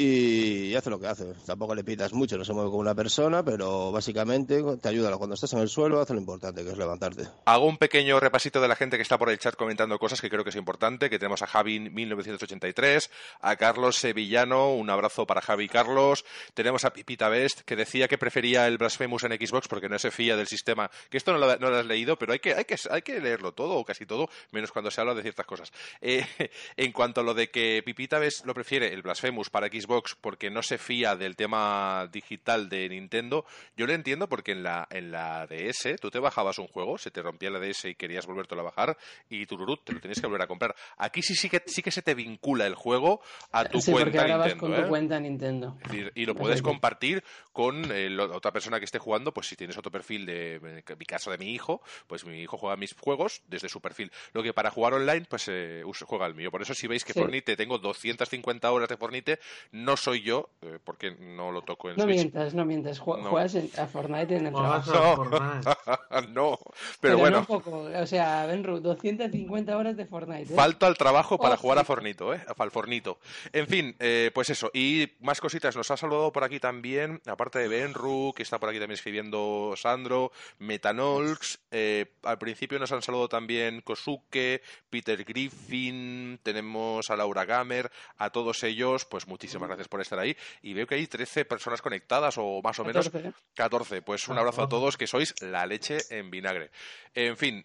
[0.00, 1.34] Y hace lo que hace.
[1.44, 5.16] Tampoco le pidas mucho, no se mueve como una persona, pero básicamente te ayuda.
[5.16, 7.24] Cuando estás en el suelo, hace lo importante, que es levantarte.
[7.46, 10.30] Hago un pequeño repasito de la gente que está por el chat comentando cosas que
[10.30, 15.40] creo que es importante, que tenemos a Javi 1983, a Carlos Sevillano, un abrazo para
[15.40, 16.24] Javi y Carlos,
[16.54, 20.12] tenemos a Pipita Best, que decía que prefería el Blasphemous en Xbox porque no se
[20.12, 23.02] fía del sistema, que esto no lo, has leído, pero hay que, hay, que, hay
[23.02, 25.72] que leerlo todo, o casi todo, menos cuando se habla de ciertas cosas.
[26.00, 26.24] Eh,
[26.76, 29.87] en cuanto a lo de que Pipita Best lo prefiere, el Blasphemous para Xbox,
[30.20, 33.44] porque no se fía del tema digital de Nintendo,
[33.76, 37.10] yo lo entiendo porque en la, en la DS tú te bajabas un juego, se
[37.10, 38.96] te rompía la DS y querías volvértelo a bajar
[39.30, 40.74] y tururut, te lo tenías que volver a comprar.
[40.96, 43.20] Aquí sí, sí, que, sí que se te vincula el juego
[43.52, 44.66] a tu sí, porque cuenta ahora vas Nintendo.
[44.66, 44.82] con ¿eh?
[44.82, 45.76] tu cuenta Nintendo.
[45.82, 49.46] Es decir, y lo puedes compartir con eh, lo- otra persona que esté jugando, pues
[49.48, 52.76] si tienes otro perfil de, en mi caso de mi hijo, pues mi hijo juega
[52.76, 54.12] mis juegos desde su perfil.
[54.32, 56.50] Lo que para jugar online, pues eh, juega el mío.
[56.50, 57.20] Por eso si veis que Sí.
[57.20, 59.38] Fornite, tengo 250 horas de Fornite,
[59.84, 62.16] no soy yo, eh, porque no lo toco en No Switch.
[62.16, 63.00] mientas, no mientas.
[63.00, 63.30] Ju- No.
[63.30, 64.92] Juegas en- a Fortnite en el trabajo.
[64.92, 65.70] a Fortnite.
[66.32, 66.58] no,
[67.00, 67.40] pero, bueno.
[67.40, 67.82] no poco.
[67.94, 70.52] O sea, Benru, 250 horas de Fortnite.
[70.52, 70.56] ¿eh?
[70.56, 71.84] Falto al trabajo para jugar a.
[71.84, 72.44] Fornito, ¿eh?
[72.58, 73.18] Al Fornito.
[73.52, 74.70] En fin, eh, pues eso.
[74.74, 75.74] Y más cositas.
[75.76, 79.74] Nos ha saludado por aquí también, aparte de Benru, que está por aquí también escribiendo
[79.76, 81.58] Sandro, Metanolx.
[81.70, 88.30] eh, al principio nos han saludado también Kosuke, Peter Griffin, tenemos a Laura Gamer, a
[88.30, 90.36] todos ellos, pues muchísimas gracias por estar ahí.
[90.62, 93.32] Y veo que hay 13 personas conectadas, o más o menos 14.
[93.54, 94.02] 14.
[94.02, 96.70] Pues un abrazo a todos, que sois la leche en vinagre.
[97.14, 97.64] En fin.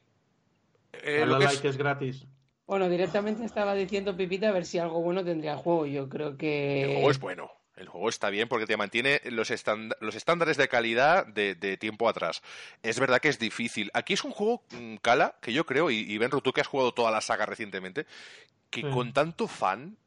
[0.93, 2.25] eh, lo que like es gratis.
[2.65, 5.85] Bueno, directamente estaba diciendo Pipita a ver si algo bueno tendría el juego.
[5.85, 6.83] Yo creo que.
[6.83, 7.51] El juego es bueno.
[7.75, 11.75] El juego está bien porque te mantiene los, estand- los estándares de calidad de, de
[11.75, 12.43] tiempo atrás.
[12.83, 13.89] Es verdad que es difícil.
[13.95, 16.67] Aquí es un juego, mm, Cala, que yo creo, y, y Benru, tú que has
[16.67, 18.05] jugado toda la saga recientemente,
[18.69, 18.89] que Sí.
[18.91, 19.97] con tanto fan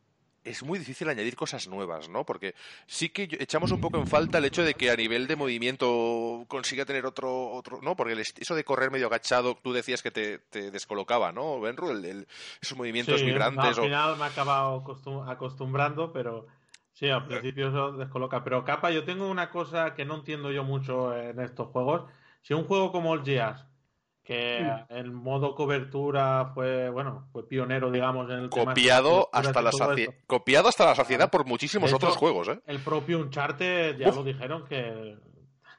[0.47, 2.25] es muy difícil añadir cosas nuevas, ¿no?
[2.25, 2.55] Porque
[2.87, 6.45] sí que echamos un poco en falta el hecho de que a nivel de movimiento
[6.49, 7.97] consiga tener otro, otro ¿no?
[7.97, 11.91] Porque el eso de correr medio agachado, tú decías que te, te descolocaba, ¿no, Benru?
[11.91, 12.29] El- el-
[12.63, 13.65] esos movimientos Sí, vibrantes.
[13.65, 16.47] Al o- final me he acabado acostum- acostumbrando, pero
[16.93, 18.43] sí, al principio eso descoloca.
[18.45, 22.11] Pero capa, yo tengo una cosa que no entiendo yo mucho en estos juegos.
[22.43, 23.65] Si un juego como el Gears,
[24.27, 24.59] que
[24.89, 29.63] en modo cobertura fue, bueno, fue pionero, digamos, en el tema de copiado coberturas hasta
[29.63, 29.71] la
[30.27, 32.61] copiado hasta la saciedad por muchísimos otros juegos, ¿eh?
[32.67, 34.17] El propio Uncharted ya Uf.
[34.17, 35.17] lo dijeron que,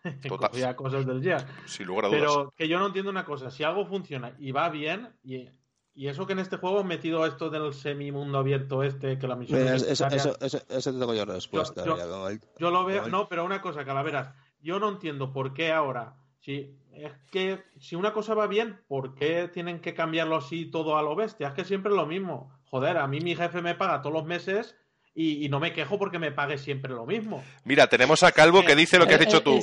[0.30, 0.50] Total.
[0.50, 1.46] cogía cosas del Gears.
[1.66, 2.22] Sin lugar a dudas.
[2.22, 5.50] Pero que yo no entiendo una cosa, si algo funciona y va bien, y,
[5.94, 9.36] y eso que en este juego han metido esto del semi-mundo abierto este, que la
[9.36, 11.84] misión Mira, es eso, eso, eso, eso te tengo yo respuesta.
[11.84, 15.54] Yo- yo- el- lo veo, el- no, pero una cosa, Calaveras, yo no entiendo por
[15.54, 20.36] qué ahora, si es que si una cosa va bien, ¿por qué tienen que cambiarlo
[20.38, 21.50] así todo a lo bestia?
[21.50, 22.52] Es que siempre es lo mismo.
[22.70, 24.76] Joder, a mí mi jefe me paga todos los meses
[25.16, 27.44] y, y no me quejo porque me pague siempre lo mismo.
[27.64, 29.60] Mira, tenemos a Calvo que dice lo que has eh, tú.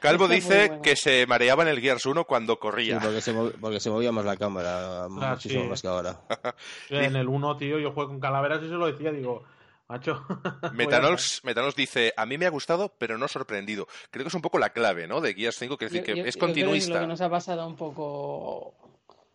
[0.00, 2.98] Calvo dice que se mareaba en el Gears 1 cuando Sí, corría.
[2.98, 5.68] porque, se porque se movía más la cámara muchísimo sí.
[5.68, 6.20] más que ahora.
[6.90, 9.44] En el 1, tío, yo juego con calaveras y se lo decía, digo,
[9.92, 10.24] macho.
[10.74, 13.86] Metanols dice, a mí me ha gustado, pero no sorprendido.
[14.10, 15.20] Creo que es un poco la clave, ¿no?
[15.20, 16.94] De Gears 5, que es decir, Yo- que yo- es yo creo que continuista.
[16.94, 18.74] lo que nos ha pasado un poco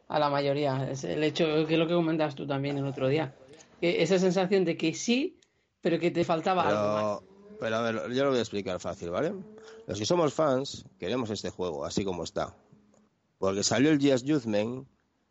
[0.10, 3.08] a la mayoría es el hecho que es lo que comentabas tú también el otro
[3.08, 3.34] día.
[3.82, 5.40] Que esa sensación de que sí,
[5.82, 7.20] pero que te faltaba algo más.
[7.22, 9.34] Pero, pero a ver, yo lo voy a explicar fácil, ¿vale?
[9.86, 12.56] Los que somos fans queremos este juego, así como está.
[13.38, 14.88] Porque salió el Gears Judgment,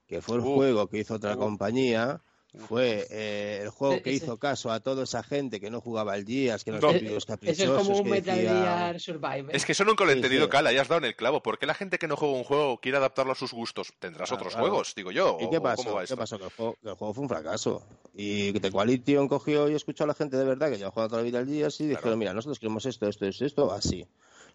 [0.07, 1.39] que fue el Uh, juego que hizo otra uh.
[1.39, 2.23] compañía,
[2.59, 6.15] fue eh, el juego que ese- hizo caso a toda esa gente que no jugaba
[6.15, 8.53] al Gears, que no los Eh, típicos Eso es caprichosos como un que Metal decía-
[8.53, 9.55] Gear Survivor.
[9.55, 10.51] Es que eso nunca lo he Sí, entendido, sí.
[10.51, 11.43] Cala, ya has dado en el clavo.
[11.43, 13.93] ¿Por qué la gente que no juega un juego quiere adaptarlo a sus gustos?
[13.99, 14.69] Tendrás otros claro.
[14.69, 15.37] juegos, digo yo.
[15.41, 15.93] ¿Y o- qué o ¿Cómo pasó?
[15.95, 16.17] va ¿Qué esto?
[16.17, 16.39] pasó?
[16.39, 17.87] Que el, juego, que el juego fue un fracaso.
[18.15, 21.23] Y The Qualition cogió y escuchó a la gente de verdad que lleva jugando toda
[21.23, 24.07] la vida al día y dijeron, mira, nosotros queremos esto, esto, esto, esto, así.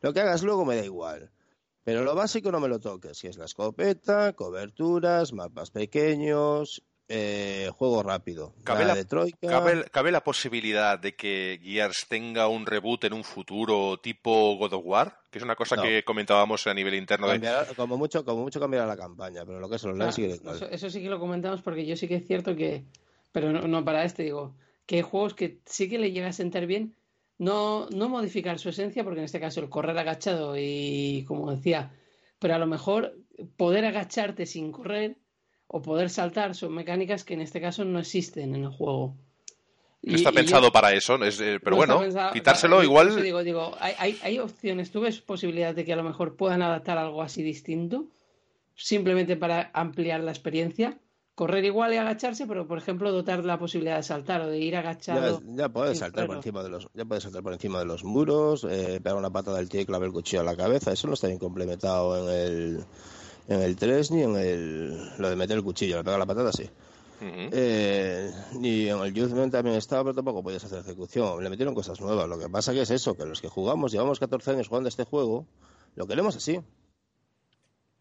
[0.02, 1.30] Lo que hagas luego me da igual.
[1.84, 6.84] Pero lo básico no me lo toques, que es la escopeta, coberturas, mapas pequeños,
[7.14, 8.54] eh, juego rápido.
[8.64, 9.48] Cabe la- de troika.
[9.48, 14.74] ¿Cabe, cabe la posibilidad de que Gears tenga un reboot en un futuro tipo God
[14.74, 15.20] of War?
[15.30, 15.84] Que es una cosa No.
[15.84, 17.28] que comentábamos a nivel interno.
[17.28, 17.34] De...
[17.34, 20.36] Cambiará- como mucho, como mucho cambiará la campaña, pero lo que es online Ah, sigue
[20.36, 20.56] igual.
[20.56, 22.86] eso, eso sí que lo comentamos porque yo sí que es cierto que,
[23.32, 24.56] pero no, no para este, digo,
[24.86, 26.96] que hay juegos que sí que le llega a sentar bien,
[27.38, 31.92] no, no modificar su esencia, porque en este caso el correr agachado y como decía,
[32.40, 33.16] pero a lo mejor
[33.58, 35.18] poder agacharte sin correr
[35.74, 39.16] o poder saltar son mecánicas que en este caso no existen en el juego.
[40.04, 42.84] No Y- está y yo- pensado para eso, es, eh, pero no bueno, pensado- quitárselo
[42.84, 43.10] igual...
[43.10, 44.92] eso digo, digo, hay, hay, hay opciones.
[44.92, 48.06] ¿Tú ves posibilidad de que a lo mejor puedan adaptar algo así distinto?
[48.76, 50.98] Simplemente para ampliar la experiencia.
[51.36, 54.74] Correr igual y agacharse, pero por ejemplo dotar la posibilidad de saltar o de ir
[54.74, 55.42] Ya, agachado.
[55.46, 58.04] ya puedes sin saltar por encima de los, ya puedes saltar por encima de los
[58.04, 60.92] muros, eh, pegar una patada al tío y clavar el cuchillo a la cabeza.
[60.92, 62.84] Eso no está bien complementado en el
[63.52, 66.52] en el 3 ni en el lo de meter el cuchillo, le pegar la patada
[66.52, 66.64] sí.
[66.64, 67.50] Ujú.
[67.52, 71.44] Eh, ni en el Judgment también estaba, pero tampoco podías hacer ejecución.
[71.44, 72.28] Le metieron cosas nuevas.
[72.28, 75.04] Lo que pasa que es eso, que los que jugamos, llevamos 14 años jugando este
[75.04, 75.46] juego,
[75.96, 76.60] lo queremos así.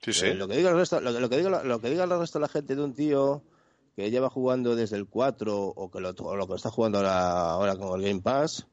[0.02, 0.26] Sí, sí.
[0.26, 2.10] Eh, lo que diga el resto, lo, que- lo que diga, lo que diga el
[2.18, 3.42] resto de la gente de un tío
[3.94, 7.50] que lleva jugando desde el 4 o que lo, o lo que está jugando ahora,
[7.50, 8.66] ahora con el Game Pass,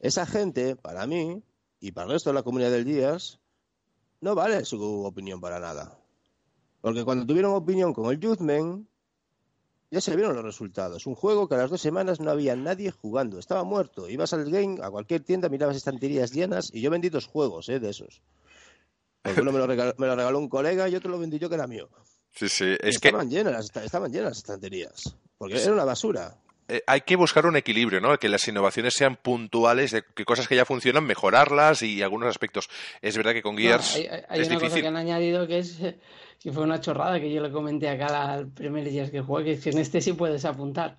[0.00, 1.42] esa gente, para mí
[1.80, 3.38] y para el resto de la comunidad del Días,
[4.20, 5.98] no vale su opinión para nada.
[6.84, 8.86] Porque cuando tuvieron opinión con el Judgment,
[9.90, 11.06] ya se vieron los resultados.
[11.06, 14.06] Un juego que a las dos semanas no había nadie jugando, estaba muerto.
[14.10, 17.80] Ibas al game, a cualquier tienda, mirabas estanterías llenas y yo vendí dos juegos eh,
[17.80, 18.20] de esos.
[19.40, 21.54] Uno me lo, regaló, me lo regaló un colega y otro lo vendí yo que
[21.54, 21.88] era mío.
[22.32, 22.76] Sí, sí.
[22.78, 25.16] Que estaban llenas, esta- estaban llenas las estanterías.
[25.38, 26.36] Porque era una basura.
[26.68, 28.16] Eh, hay que buscar un equilibrio, ¿no?
[28.18, 32.68] Que las innovaciones sean puntuales, de que cosas que ya funcionan, mejorarlas y algunos aspectos.
[33.02, 34.82] Es verdad que con No, Gears hay hay- hay es una cosa difícil.
[34.82, 35.98] que han añadido que es eh,
[36.40, 39.52] que fue una chorrada que yo le comenté acá al primer día que jugué, que
[39.52, 40.98] es que en este sí puedes apuntar.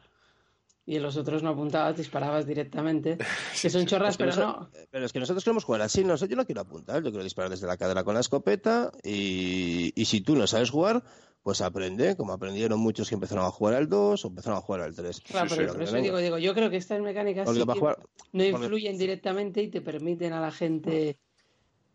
[0.87, 3.17] Y en los otros no apuntabas, disparabas directamente.
[3.59, 4.69] Que son chorras, Es que pero noso- no.
[4.91, 6.03] Pero es que nosotros queremos jugar así.
[6.03, 8.91] No, sé, yo no quiero apuntar, yo quiero disparar desde la cadera con la escopeta.
[9.03, 11.03] Y, y si tú no sabes jugar,
[11.45, 14.81] pues aprende, como aprendieron muchos que empezaron a jugar al 2 o empezaron a jugar
[14.81, 15.21] al 3.
[15.21, 17.99] Claro, sí, pero sí, por eso digo, digo, yo creo que estas mecánicas sí jugar-
[17.99, 21.19] no porque- influyen directamente y te permiten a la gente.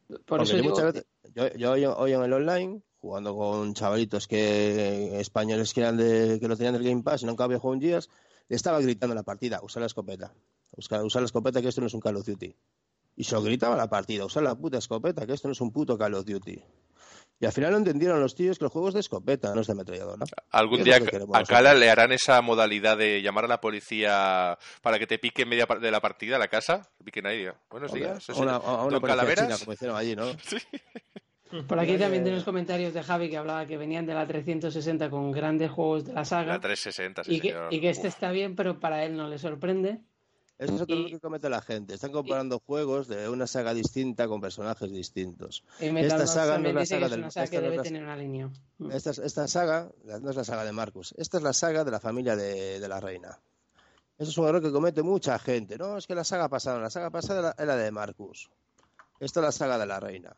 [0.07, 3.34] Por Porque eso yo digo, muchas veces, yo, yo hoy, hoy en el online, jugando
[3.34, 7.42] con chavalitos que españoles que, eran de, que lo tenían del Game Pass y nunca
[7.42, 8.09] había jugado un Gears,
[8.48, 10.32] le estaba gritando en la partida, usa la escopeta.
[10.76, 12.55] Usa, usa la escopeta que esto no es un Call of Duty.
[13.16, 15.72] Y se lo gritaba la partida, usa la puta escopeta que esto no es un
[15.72, 16.62] puto Call of Duty.
[17.43, 19.66] Y al final lo entendieron los tíos que el juego es de escopeta, no es
[19.66, 20.26] de ametralladora.
[20.51, 24.59] Algún ¿Qué es día a Cala le harán esa modalidad de llamar a la policía
[24.82, 26.86] para que te pique en media de la partida a la casa.
[26.99, 27.47] Que piquen ahí.
[27.70, 28.28] Buenos días.
[28.28, 29.47] Una, a una ¿Don policía Calaveras?
[29.47, 30.26] china, como hicieron allí, ¿no?
[31.66, 35.32] por aquí también tienes comentarios de Javi que hablaba que venían de la 360 con
[35.32, 36.53] grandes juegos de la saga.
[36.53, 37.72] La 360, sí, y, que, señor.
[37.72, 38.14] y que este Uf.
[38.14, 40.01] está bien, pero para él no le sorprende.
[40.61, 41.94] Eso es otro Y- lo que comete la gente.
[41.94, 45.64] Están comparando juegos de una saga distinta con personajes distintos.
[46.04, 47.20] Esta saga no es la saga del-
[49.24, 51.90] esta la- saga la- no es la saga de Marcus, esta es la saga de
[51.90, 53.38] la familia de, de la reina.
[54.18, 55.78] Eso es un error que comete mucha gente.
[55.78, 58.50] No, es que la saga pasada, la saga pasada era- era de Marcus.
[59.18, 60.36] Esta es la saga de la reina.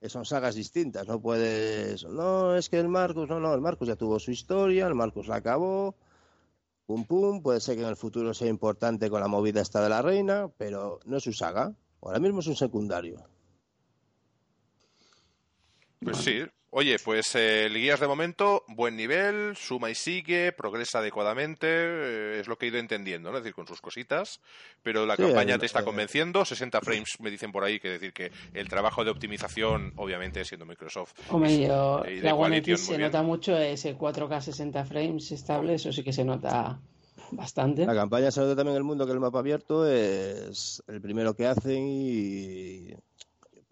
[0.00, 2.04] Que son sagas distintas, no puedes...
[2.04, 5.28] No, es que el Marcus, no, no, el Marcus ya tuvo su historia, el Marcus
[5.28, 5.94] la acabó,
[6.86, 9.88] pum pum, puede ser que en el futuro sea importante con la movida esta de
[9.88, 11.74] la reina, pero no es su saga.
[12.02, 13.16] Ahora mismo es un secundario.
[16.00, 16.40] Pues sí.
[16.76, 22.40] Oye, pues eh, el guías de momento, buen nivel, suma y sigue, progresa adecuadamente, eh,
[22.40, 23.38] es lo que he ido entendiendo, ¿no?
[23.38, 24.40] Es decir, con sus cositas,
[24.82, 28.12] pero la Sí, campaña te está convenciendo, 60 frames me dicen por ahí, que decir
[28.12, 32.80] que el trabajo de optimización, obviamente siendo Microsoft, Hombre, yo, y de la One X
[32.80, 33.02] se bien.
[33.02, 36.80] nota mucho ese 4K 60 frames estable, eso sí que se nota
[37.30, 37.86] bastante.
[37.86, 41.34] La campaña se nota también en el mundo que el mapa abierto es el primero
[41.34, 42.94] que hacen y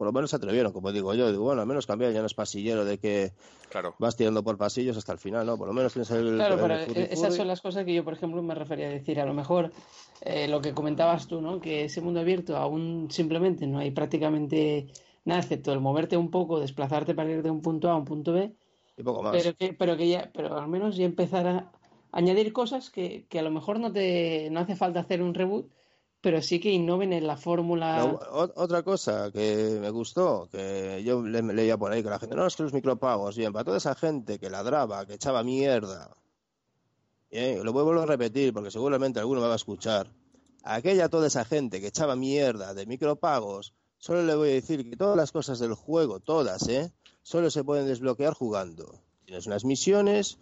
[0.03, 1.31] por lo menos se atrevieron, como digo yo.
[1.31, 3.31] Digo, bueno, al menos cambiar, ya no es pasillero de que
[3.71, 3.95] claro.
[4.01, 5.57] vas tirando por pasillos hasta el final, ¿no?
[5.57, 6.35] Por lo menos tienes el.
[6.35, 8.91] Claro, el pero e- esas son las cosas que yo, por ejemplo, me refería a
[8.91, 9.21] decir.
[9.21, 9.71] A lo mejor
[10.23, 11.61] eh, lo que comentabas tú, ¿no?
[11.61, 14.89] Que ese mundo abierto aún simplemente no hay prácticamente
[15.25, 18.05] nada excepto el moverte un poco, desplazarte para ir de un punto A a un
[18.05, 18.53] punto B,
[18.97, 19.31] Y poco más.
[19.31, 21.71] pero que, pero que ya, pero al menos ya empezar a
[22.11, 25.71] añadir cosas que, que a lo mejor no te, no hace falta hacer un reboot,
[26.23, 28.19] pero sí que innoven en la fórmula.
[28.55, 32.47] Otra cosa que me gustó, que yo le- leía por ahí que la gente, no,
[32.47, 36.17] es que los micropagos, bien, para toda esa gente que ladraba, que echaba mierda,
[37.31, 40.07] bien, lo vuelvo a repetir porque seguramente alguno me va a escuchar,
[40.63, 44.97] aquella toda esa gente que echaba mierda de micropagos, solo le voy a decir que
[44.97, 46.93] todas las cosas del juego, todas, ¿eh?
[47.23, 48.95] Solo se pueden desbloquear jugando.
[49.25, 50.39] Tienes unas misiones,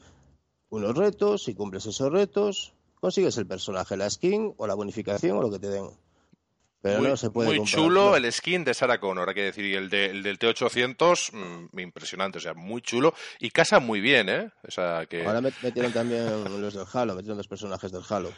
[0.71, 5.43] unos retos, si cumples esos retos, consigues el personaje, la skin o la bonificación o
[5.43, 5.89] lo que te den.
[6.83, 8.17] Pero muy, no se puede muy chulo No.
[8.17, 11.79] el skin de Sarah Connor, hay que decir, y el, de- el del T800, mm,
[11.79, 14.51] impresionante, o sea, muy chulo, y casa muy bien, ¿eh?
[14.67, 15.27] O sea, que...
[15.27, 16.25] Ahora met- metieron también
[16.61, 18.33] los del Halo, metieron los personajes del Halo.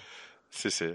[0.51, 0.87] Sí, sí.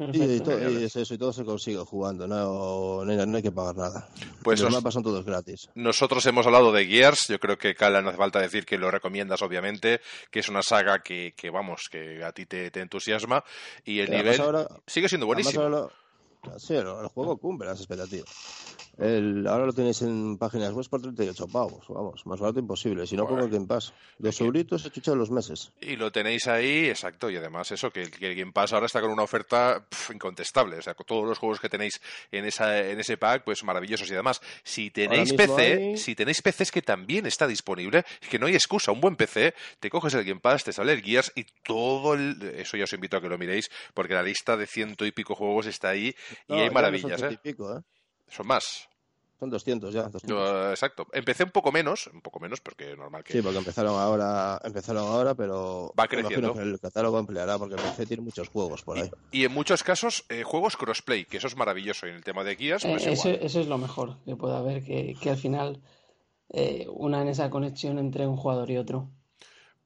[0.00, 0.50] Y, Perfecto.
[0.56, 3.50] to- y es eso, y todo se consigue jugando, no, no, hay, no hay que
[3.50, 4.08] pagar nada.
[4.44, 5.68] Pues Y los mapas son todos gratis.
[5.74, 8.92] Nosotros hemos hablado de Gears, yo creo que Cala no hace falta decir que lo
[8.92, 13.42] recomiendas, obviamente, que es una saga que, que vamos, que a ti te, te entusiasma,
[13.84, 15.62] y el Pero nivel ahora- sigue siendo buenísimo.
[15.62, 15.88] ahora
[16.44, 18.28] lo- sí, el juego cumple las expectativas.
[18.98, 23.06] El, ahora lo tenéis en páginas web por 38 pavos, vamos, más barato imposible.
[23.06, 23.44] Si no, Bueno.
[23.44, 23.92] el Game Pass.
[24.18, 25.70] Dos euritos he chuchado los meses.
[25.80, 29.00] Y lo tenéis ahí, exacto, y además eso, que, que el Game Pass ahora está
[29.00, 32.00] con una oferta incontestable, o sea, con todos los juegos que tenéis
[32.32, 34.10] en, esa, en ese pack, pues maravillosos.
[34.10, 38.28] Y además, si tenéis PC, hay- si tenéis PC es que también está disponible, es
[38.28, 41.02] que no hay excusa, un buen PC, te coges el Game Pass, te sale el
[41.02, 42.42] Gears y todo el...
[42.56, 45.36] Eso ya os invito a que lo miréis, porque la lista de ciento y pico
[45.36, 46.08] juegos está ahí
[46.48, 47.38] y No, hay no maravillas, ¿eh?
[47.40, 47.80] pico, ¿eh?
[48.28, 48.88] Son más.
[49.38, 50.02] Son 200 ya.
[50.08, 50.28] 200.
[50.28, 51.06] Yo, exacto.
[51.12, 53.34] Empecé un poco menos, un poco menos, porque es normal que...
[53.34, 56.54] Sí, porque empezaron ahora, empezaron ahora, pero Va creciendo.
[56.54, 59.08] que el catálogo ampliará porque el PC tiene muchos juegos por ahí.
[59.30, 62.06] Y en muchos casos, eh, juegos crossplay, que eso es maravilloso.
[62.08, 63.46] Y en el tema de Eh, pues eso, igual.
[63.46, 65.80] eso es lo mejor que puede haber, que, que al final
[66.48, 69.08] eh, unan esa conexión entre un jugador y otro.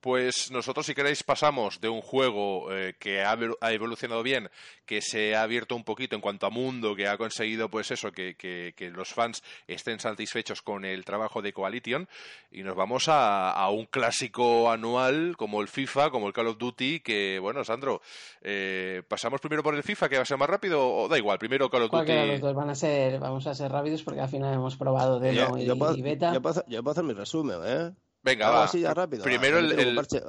[0.03, 4.50] Pues nosotros, si queréis, pasamos de un juego eh, que ha, evolu- ha evolucionado bien,
[4.84, 8.11] que se ha abierto un poquito en cuanto a mundo, que ha conseguido, pues eso,
[8.11, 12.09] que, que- que los fans estén satisfechos con el trabajo de Coalition,
[12.50, 16.59] y nos vamos a, a un clásico anual como el FIFA, como el Call of
[16.59, 18.03] Duty, que, bueno, Sandro,
[18.40, 21.38] eh, ¿pasamos primero por el FIFA, que va a ser más rápido, o da igual,
[21.38, 22.46] primero Call of Cualquiera de los Duty?
[22.48, 25.64] dos van a ser, vamos a ser rápidos porque al final hemos probado demo y,
[25.64, 26.34] yo, puedo, y beta.
[26.34, 27.90] yo puedo hacer, yo puedo hacer mi resumen, ¿eh?
[28.24, 28.64] Venga, va.
[28.64, 29.24] así ya rápido.
[29.24, 30.22] Primero Le el, el, el le meten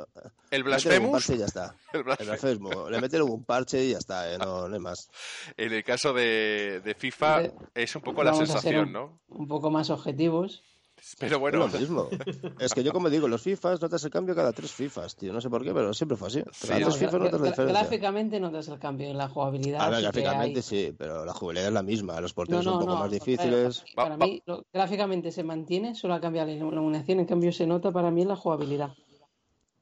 [0.57, 1.11] un Blasphemous.
[1.11, 1.75] parche y ya está.
[1.93, 2.89] El Blasphemous.
[2.91, 4.37] Le meten un parche y ya está, ¿eh?
[4.37, 5.09] no, no hay más.
[5.57, 7.43] En el caso de, de FIFA
[7.75, 9.19] es un poco la vamos a ser sensación, un, ¿no?
[9.29, 10.63] un poco más objetivos.
[11.19, 12.07] Pero bueno, Es lo mismo.
[12.59, 15.33] Es que yo, como digo, los FIFAs notas el cambio cada tres FIFAs, tío.
[15.33, 16.43] No sé por qué, pero siempre fue así.
[16.51, 17.65] Sí, No, FIFAs gra- notas la diferencia.
[17.81, 19.81] gráficamente notas el cambio en la jugabilidad.
[19.81, 22.19] A ver, sí gráficamente sí, pero la jugabilidad es la misma.
[22.21, 22.99] Los No, porteros son no, un poco no.
[22.99, 23.83] más para- difíciles.
[23.95, 27.67] Para va- mí, lo- gráficamente se mantiene, solo ha cambiado la iluminación, en cambio se
[27.67, 28.91] nota para mí en la jugabilidad.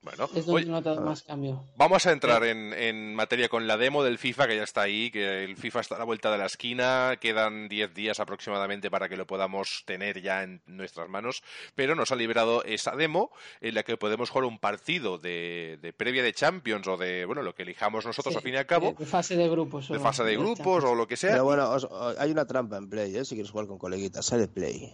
[0.01, 0.25] Bueno.
[0.35, 1.63] Es donde Oye, notado más cambio.
[1.77, 5.11] vamos a entrar en, en materia con la demo del FIFA, que ya está ahí,
[5.11, 9.07] que el FIFA está a la vuelta de la esquina, quedan 10 días aproximadamente para
[9.09, 11.43] que lo podamos tener ya en nuestras manos,
[11.75, 13.31] pero nos ha liberado esa demo
[13.61, 17.41] en la que podemos jugar un partido de, de previa de Champions o de, bueno,
[17.43, 19.89] lo que elijamos nosotros Sí, al fin y al cabo, de, fase de grupos.
[19.89, 20.83] de fase de de grupos Champions.
[20.85, 21.31] o lo que sea.
[21.31, 23.25] Pero bueno, os- os- hay una trampa en Play, ¿eh?
[23.25, 24.93] Si quieres jugar con coleguitas, sale Play.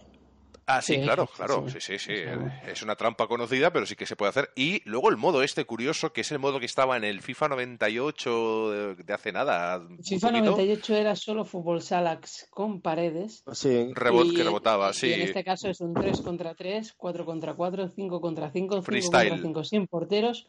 [0.70, 1.98] Ah, sí, Sí, claro, claro, sí, sí.
[1.98, 2.12] sí, sí.
[2.12, 2.40] Eso.
[2.66, 4.50] Es una trampa conocida, pero sí que se puede hacer.
[4.54, 7.48] Y luego el modo este curioso, que es el modo que estaba en el FIFA
[7.48, 9.80] 98 de, de hace nada.
[10.04, 10.44] FIFA poquito.
[10.50, 13.42] 98 era solo fútbol salax con paredes.
[13.52, 15.12] Sí, Rebot y- que rebotaba, y sí.
[15.12, 18.82] en este caso es un 3 contra 3, 4 contra 4, 5 contra 5, 5
[18.82, 19.28] Freestyle.
[19.30, 20.48] contra 5 sin porteros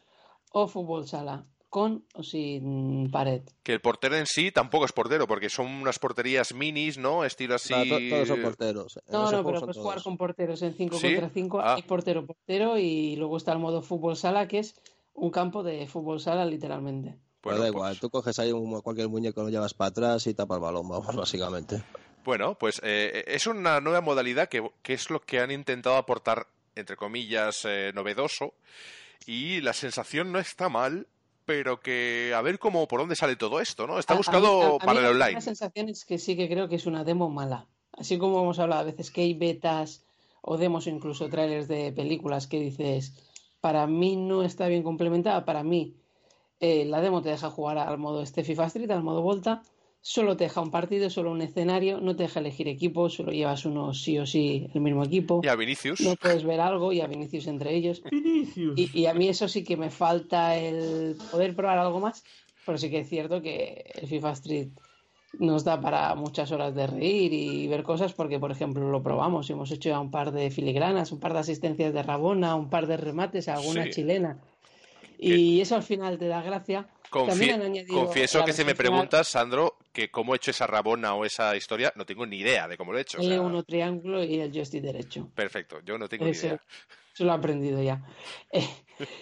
[0.52, 3.42] o fútbol sala, con o sin pared.
[3.62, 7.24] Que el portero en sí tampoco es portero, porque son unas porterías minis, ¿no?
[7.24, 7.72] Estilo así.
[7.88, 8.96] To- todos son porteros.
[9.06, 9.76] En No, no, pero puedes todos.
[9.78, 11.08] jugar con porteros en 5 ¿Sí?
[11.14, 11.60] contra 5.
[11.60, 11.74] Ah.
[11.76, 14.74] Hay portero, portero y luego está el modo fútbol sala, que es
[15.14, 17.16] un campo de fútbol sala literalmente.
[17.40, 20.26] Pero Bueno, da pues- igual, tú coges ahí un- cualquier muñeco, lo llevas para atrás
[20.26, 21.82] y tapa el balón, vamos, básicamente.
[22.24, 26.48] Bueno, pues eh, es una nueva modalidad que, que, es lo que han intentado aportar,
[26.74, 28.54] entre comillas, eh, novedoso.
[29.26, 31.06] Y la sensación no está mal,
[31.50, 33.98] pero que a ver cómo por dónde sale todo esto, ¿no?
[33.98, 35.32] Está buscado para el online.
[35.32, 37.66] La sensación es que sí que creo que es una demo mala.
[37.90, 40.04] Así como hemos hablado a veces que hay betas
[40.42, 43.14] o demos o incluso trailers de películas que dices,
[43.60, 45.96] para mí no está bien complementada, para mí
[46.60, 49.62] eh, la demo te deja jugar al modo este FIFA Street, al modo Volta,
[50.00, 53.64] solo te deja un partido, solo un escenario, no te deja elegir equipos, solo llevas
[53.64, 55.40] uno sí o sí el mismo equipo.
[55.44, 56.00] Y a Vinicius.
[56.00, 58.02] No puedes ver algo y a Vinicius entre ellos.
[58.10, 58.78] Vinicius.
[58.78, 62.24] Y, y, a mí eso sí que me falta el poder probar algo más,
[62.64, 64.68] pero sí que es cierto que el FIFA Street
[65.38, 69.48] nos da para muchas horas de reír y ver cosas porque, por ejemplo, lo probamos
[69.48, 72.68] y hemos hecho ya un par de filigranas, un par de asistencias de Rabona, un
[72.68, 73.90] par de remates, alguna Sí.
[73.90, 74.40] chilena.
[75.22, 76.88] Y eso al final te da gracia.
[77.10, 81.24] Confie- añadido confieso que si me preguntas, Sandro, que cómo he hecho esa rabona o
[81.24, 83.18] esa historia, no tengo ni idea de cómo lo he hecho.
[83.18, 85.28] o sea, L1 triángulo y el joystick derecho.
[85.34, 86.60] perfecto, yo no tengo ni idea.
[87.12, 88.02] Eso lo he aprendido ya.
[88.52, 88.66] Eh,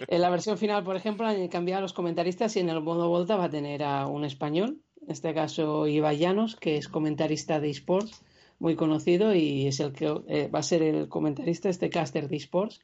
[0.08, 3.08] en la versión final, por ejemplo, han cambiado a los comentaristas y en el modo
[3.08, 7.60] Volta va a tener a un español, en este caso Iba Llanos, que es comentarista
[7.60, 8.22] de esports,
[8.58, 12.36] muy conocido y es el que eh, va a ser el comentarista, este caster de
[12.38, 12.80] esports,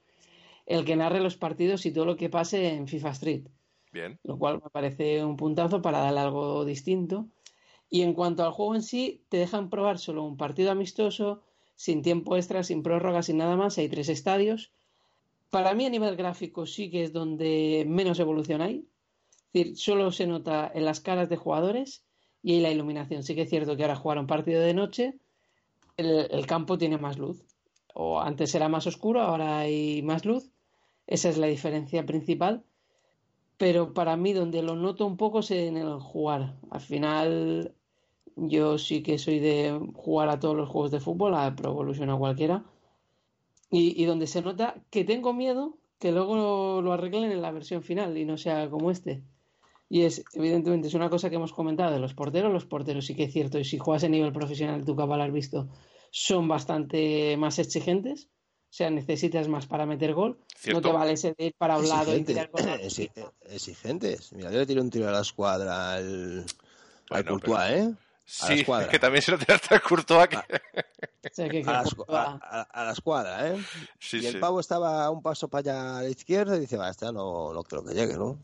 [0.66, 3.48] el que narre los partidos y todo lo que pase en FIFA Street
[3.92, 4.18] Bien.
[4.24, 7.28] lo cual me parece un puntazo para darle algo distinto.
[7.88, 11.42] Y en cuanto al juego en sí, te dejan probar solo un partido amistoso,
[11.76, 13.78] sin tiempo extra, sin prórroga, sin nada más.
[13.78, 14.72] Hay tres estadios.
[15.50, 18.88] Para mí, a nivel gráfico, sí que es donde menos evolución hay.
[19.52, 22.04] Es decir, solo se nota en las caras de jugadores
[22.42, 23.22] y en la iluminación.
[23.22, 25.14] Sí que es cierto que ahora jugar un partido de noche,
[25.96, 27.44] el, el campo tiene más luz.
[27.94, 30.50] O antes era más oscuro, ahora hay más luz.
[31.07, 32.64] Esa es la diferencia principal
[33.57, 36.57] pero para mí donde lo noto un poco es en el jugar.
[36.70, 37.74] Al final
[38.36, 42.11] yo sí que soy de jugar a todos los juegos de fútbol, a Pro Evolution
[42.11, 42.64] o cualquiera,
[43.70, 47.52] y, y donde se nota que tengo miedo que luego lo, lo arreglen en la
[47.52, 49.22] versión final y no sea como este.
[49.88, 52.52] Y es, evidentemente, es una cosa que hemos comentado de los porteros.
[52.52, 55.32] Los porteros sí que es cierto, y si juegas a nivel profesional, tú cabal has
[55.32, 55.68] visto,
[56.11, 58.28] son bastante más exigentes.
[58.74, 60.36] O sea, necesitas más para meter gol.
[60.58, 60.80] Cierto.
[60.80, 62.60] No te vale ese de ir para un lado y tirar con
[63.48, 64.32] exigentes.
[64.32, 66.44] Mira, yo le tiré un tiro a la escuadra al, al
[67.08, 67.82] Bueno, Courtois, ¿eh?
[67.82, 67.94] A la
[68.24, 68.88] Sí, escuadra.
[68.88, 70.26] que también se lo tiraste a Courtois.
[70.28, 73.58] que- O sea, que, que A a- a- a la escuadra, ¿eh?
[74.00, 74.26] Sí, y sí.
[74.26, 77.52] el pavo estaba un paso para allá a la izquierda y dice, va, esta no,
[77.52, 78.38] no creo que llegue, ¿no?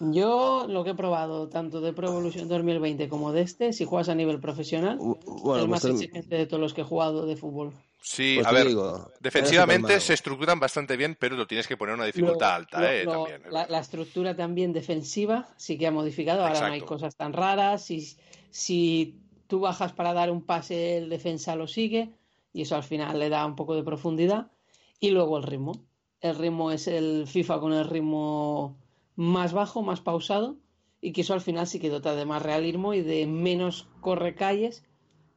[0.00, 4.08] Yo lo que he probado tanto de Pro Evolution 2020 como de este, si juegas
[4.08, 6.84] a nivel profesional, U- Bueno, el más pues, te- exigente de todos los que he
[6.84, 7.72] jugado de fútbol.
[8.08, 11.96] Sí, pues a ver, digo, defensivamente se estructuran bastante bien, pero lo tienes que poner
[11.96, 13.04] una dificultad Lo- alta, lo- ¿eh?
[13.04, 13.42] lo- también.
[13.50, 16.46] la, la estructura también defensiva sí que ha modificado.
[16.46, 17.84] Ahora no hay cosas tan raras.
[17.84, 18.16] Si,
[18.50, 22.12] si tú bajas para dar un pase, el defensa lo sigue
[22.52, 24.52] y eso al final le da un poco de profundidad.
[25.00, 25.72] Y luego el ritmo.
[26.20, 28.78] El ritmo es el FIFA con el ritmo
[29.16, 30.58] más bajo, más pausado
[31.00, 34.84] y que eso al final sí que dota de más realismo y de menos correcalles.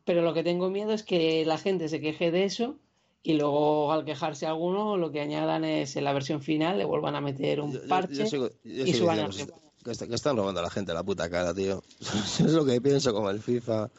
[0.06, 2.76] Pero lo que tengo miedo es que la gente se queje de eso
[3.22, 7.16] y luego al quejarse alguno lo que añadan es en la versión final le vuelvan
[7.16, 9.30] a meter un yo- parche yo sigo- yo y suban
[9.84, 11.82] que están robando a la gente la puta cara, tío.
[12.40, 13.90] es lo que pienso con el FIFA.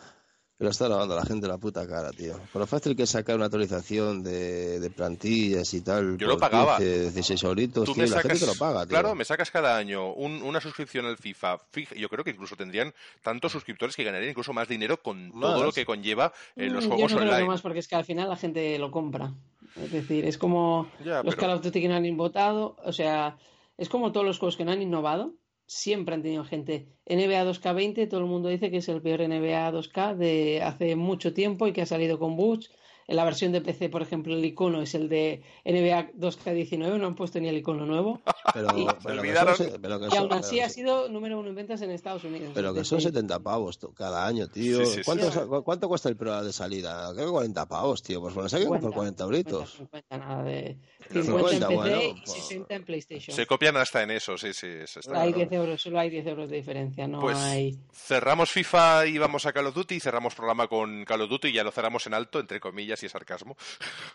[0.61, 2.35] Que lo está robando a la gente la puta cara, tío.
[2.53, 6.19] Por lo fácil que es sacar una actualización de, de plantillas y tal.
[6.19, 6.77] Yo lo pagaba.
[6.77, 8.03] 15, 16 euritos, Tú tío.
[8.05, 8.91] me La gente lo paga, tío.
[8.91, 11.57] claro, me sacas cada año un- una suscripción al FIFA.
[11.97, 12.93] Yo creo que incluso tendrían
[13.23, 15.63] tantos suscriptores que ganarían incluso más dinero con todo Más.
[15.63, 17.49] lo que conlleva en los Mm, juegos Yo no creo que online.
[17.49, 19.33] más porque es que al final la gente lo compra.
[19.83, 22.93] Es decir, es como Ya, los pero- Call of Duty que no han votado, o
[22.93, 23.39] sea,
[23.79, 25.33] es como todos los juegos que no han innovado,
[25.71, 26.89] siempre han tenido gente.
[27.07, 31.33] NBA 2K20, todo el mundo dice que es el peor NBA 2K de hace mucho
[31.33, 32.71] tiempo y que ha salido con bugs.
[33.11, 37.09] En la versión de PC, por ejemplo, el icono es el de NBA 2K19, no
[37.09, 38.21] han puesto ni el icono nuevo.
[38.55, 39.57] Pero, Y- pero Se que olvidaron.
[39.57, 41.91] son pero que Y aún así pero ha que- sido número uno en ventas en
[41.91, 42.53] Estados Unidos.
[42.55, 44.79] Pero que son decir, 70 pavos to- cada año, tío.
[44.79, 45.01] Sí, sí, sí.
[45.05, 47.11] ¿Cuánto, cu- ¿Cuánto cuesta el Pro de salida?
[47.15, 48.21] Creo que 40 pavos, tío.
[48.21, 49.73] Pues bueno, saquen por 40 euritos.
[49.77, 50.77] 50, nada de
[51.09, 53.35] 50 Pero en 50, PC bueno, y pues- 60 en PlayStation.
[53.37, 54.69] Se copian hasta en eso, sí, sí.
[54.69, 55.49] eso está hay claro.
[55.51, 57.77] 10 euros, solo hay 10 euros de diferencia, no Pues hay...
[57.93, 61.53] cerramos FIFA y vamos a Call of Duty, cerramos programa con Call of Duty y
[61.55, 63.57] ya lo cerramos en alto, entre comillas y sarcasmo.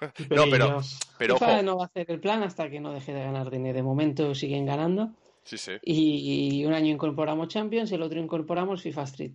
[0.30, 0.82] no, pero,
[1.18, 3.50] pero FIFA ojo, no va a hacer el plan hasta que no deje de ganar
[3.50, 3.76] dinero.
[3.76, 5.12] De momento siguen ganando
[5.44, 5.74] sí, sí.
[5.82, 9.32] y, y un año incorporamos Champions, el otro incorporamos FIFA Street.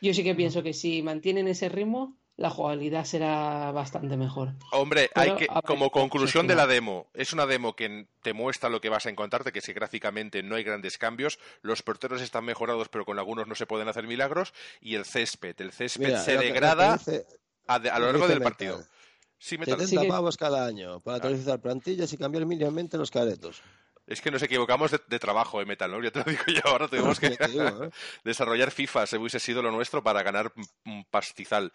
[0.00, 4.54] Yo sí que pienso que si mantienen ese ritmo, la jugabilidad será bastante mejor.
[4.70, 8.68] Hombre, Pero hay que, como conclusión de la demo, es una demo que te muestra
[8.70, 12.44] lo que vas a encontrarte, que si gráficamente no hay grandes cambios, los porteros están
[12.44, 16.20] mejorados, pero con algunos no se pueden hacer milagros, y el césped, el césped Mira,
[16.20, 17.26] se degrada, dice-
[17.68, 18.42] a, de- a lo largo del Metal.
[18.52, 18.84] partido.
[19.38, 19.74] Sí, Metal.
[19.78, 23.62] 70 Sí que- pavos cada año para actualizar plantillas y cambiar mínimamente los caretos.
[24.08, 26.02] Es que nos equivocamos de, de trabajo, eh, Metal, ¿no?
[26.02, 27.90] Ya te lo digo yo, ahora tuvimos que digo, ¿eh?
[28.24, 30.50] desarrollar FIFA, se hubiese sido lo nuestro para ganar
[30.86, 31.72] un- pastizal.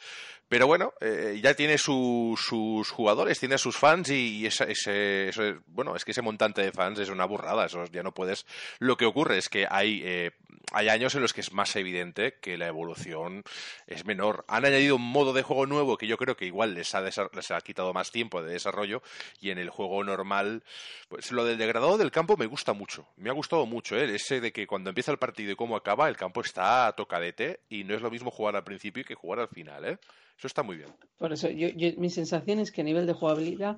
[0.50, 5.30] Pero bueno, eh, ya tiene su- sus jugadores, tiene a sus fans y esa- ese,
[5.30, 8.46] ese- bueno, es que ese montante de fans es una burrada, eso ya no puedes...
[8.80, 10.32] Lo que ocurre es que hay, eh,
[10.72, 13.44] hay años en los que es más evidente que la evolución
[13.86, 14.44] es menor.
[14.48, 17.52] Han añadido un modo de juego nuevo que yo creo que igual les ha, les
[17.52, 19.04] ha quitado más tiempo de desarrollo
[19.40, 20.64] y en el juego normal,
[21.10, 23.06] pues lo del degradado del campo me gusta mucho.
[23.18, 24.16] Me ha gustado mucho, ¿eh?
[24.16, 27.84] ese de que cuando empieza el partido y cómo acaba, el campo está tocadete y
[27.84, 29.98] no es lo mismo jugar al principio que jugar al final, ¿eh?
[30.38, 30.90] Eso está muy bien.
[31.18, 33.78] Por eso, yo, yo- mi sensación es que a nivel de jugabilidad,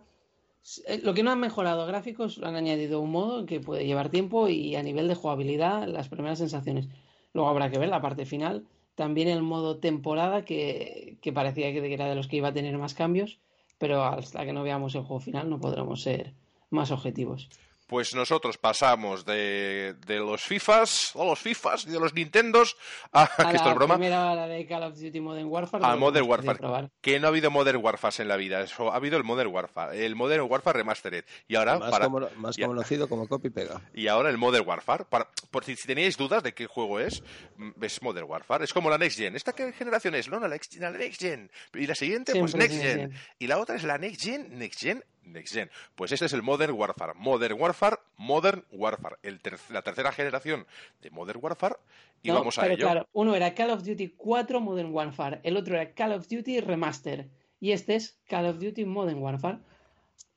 [0.88, 4.10] eh, lo que no han mejorado gráficos, lo han añadido un modo que puede llevar
[4.10, 6.88] tiempo y a nivel de jugabilidad, las primeras sensaciones.
[7.34, 8.66] Luego habrá que ver la parte final.
[8.96, 12.94] También el modo temporada, que parecía que era de los que iba a tener más
[12.94, 13.40] cambios,
[13.78, 16.34] pero hasta que no veamos el juego final no podremos ser
[16.70, 17.50] más objetivos.
[17.88, 22.76] Pues nosotros pasamos de, de los FIFAs, o los FIFAs y de los Nintendos
[23.12, 25.86] a, A que esto la es broma, primera hora de Call of Duty Modern Warfare.
[25.86, 26.90] a Modern Warfare.
[27.02, 30.06] Que no ha habido Modern Warfare en la vida, eso, ha habido el Modern Warfare,
[30.06, 31.26] el Modern Warfare Remastered.
[31.48, 32.66] Y ahora, Más, para, como- más ya.
[32.68, 33.82] conocido como copy pega.
[33.94, 35.06] y ahora el Modern Warfare.
[35.06, 37.22] Para, por si, si teníais dudas de qué juego es,
[37.58, 38.64] mm, es Modern Warfare.
[38.64, 39.36] Es como la Next Gen.
[39.36, 40.28] ¿Esta qué generación es?
[40.28, 41.52] No, no, la Next, la Next Gen.
[41.76, 43.10] Y la siguiente, pues Next Gen.
[43.10, 45.70] Next Y la otra es la Next Gen, Next Gen, Next Gen.
[45.96, 47.14] Pues este es el Modern Warfare.
[47.16, 49.18] Modern Warfare, Modern Warfare.
[49.24, 50.66] El ter- la tercera generación
[51.02, 51.76] de Modern Warfare.
[52.24, 52.86] Y No, vamos a pero ello.
[52.86, 56.60] claro, uno era Call of Duty 4 Modern Warfare, el otro era Call of Duty
[56.62, 57.28] Remaster
[57.60, 59.60] y este es Call of Duty Modern Warfare.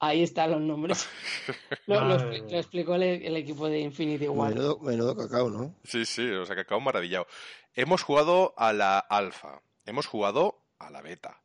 [0.01, 1.09] Ahí están los nombres.
[1.87, 4.51] lo, explicó el, el equipo de Infinity War.
[4.51, 5.75] Menudo, menudo cacao, ¿no?
[5.85, 7.27] Sí, sí, o sea que acabo maravillado.
[7.75, 11.41] Hemos jugado a la alfa, hemos jugado a la beta.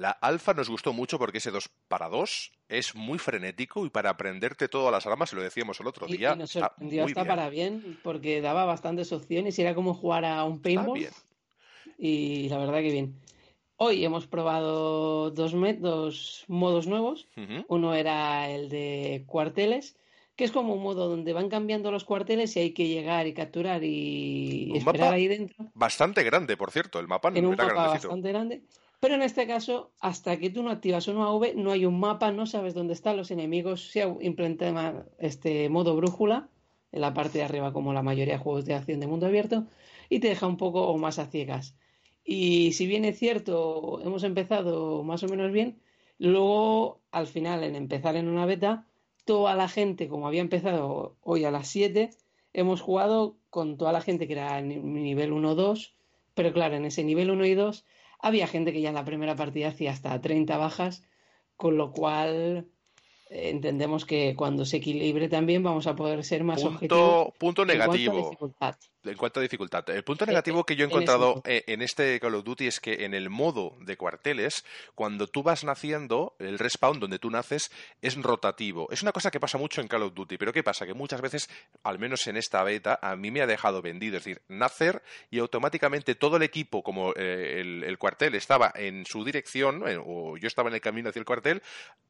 [0.00, 4.08] La alfa nos gustó mucho porque ese 2 para 2 es muy frenético y para
[4.08, 6.32] aprenderte todas las armas, y lo decíamos el otro Y, día.
[6.34, 7.28] y nos está sorprendió hasta bien.
[7.28, 11.10] para bien porque daba bastantes opciones y era como jugar a un Está paintball bien.
[11.98, 13.20] y la verdad que bien.
[13.76, 17.28] Hoy hemos probado dos, dos modos nuevos.
[17.36, 17.64] Ujú.
[17.68, 19.98] Uno era el de cuarteles,
[20.34, 23.34] que es como un modo donde van cambiando los cuarteles y hay que llegar y
[23.34, 27.52] capturar y Un esperar mapa ahí dentro Bastante grande, por cierto, el mapa en un
[27.52, 28.08] era mapa grandecito.
[28.08, 28.62] bastante grande.
[29.00, 32.32] Pero en este caso, hasta que tú no activas un AV, no hay un mapa,
[32.32, 33.90] no sabes dónde están los enemigos.
[33.90, 36.50] Se ha implementado este modo brújula
[36.92, 39.66] en la parte de arriba, como la mayoría de juegos de acción de mundo abierto,
[40.10, 41.76] y te deja un poco más a ciegas.
[42.24, 45.80] Y si bien es cierto, hemos empezado más o menos bien,
[46.18, 48.86] luego al final, en empezar en una beta,
[49.24, 52.10] toda la gente, como había empezado hoy a las 7,
[52.52, 55.94] hemos jugado con toda la gente que era ni- nivel 1-2,
[56.34, 57.86] pero claro, en ese nivel 1 y 2
[58.22, 61.02] había gente que ya en la primera partida hacía hasta 30 bajas,
[61.56, 62.66] con lo cual
[63.30, 68.36] eh, entendemos que cuando se equilibre también vamos a poder ser más objetivos Punto, negativo.
[69.02, 72.34] En cuanto a dificultad, el punto negativo que yo he encontrado eh, en este Call
[72.34, 74.62] of Duty es que en el modo de cuarteles,
[74.94, 77.70] cuando tú vas naciendo, el respawn donde tú naces
[78.02, 78.88] es rotativo.
[78.90, 80.84] Es una cosa que pasa mucho en Call of Duty, pero ¿qué pasa?
[80.84, 81.48] Que muchas veces,
[81.82, 84.18] al menos en esta beta, a mí me ha dejado vendido.
[84.18, 89.06] Es decir, nacer y automáticamente todo el equipo, como eh, el, el cuartel estaba en
[89.06, 91.62] su dirección, eh, o yo estaba en el camino hacia el cuartel,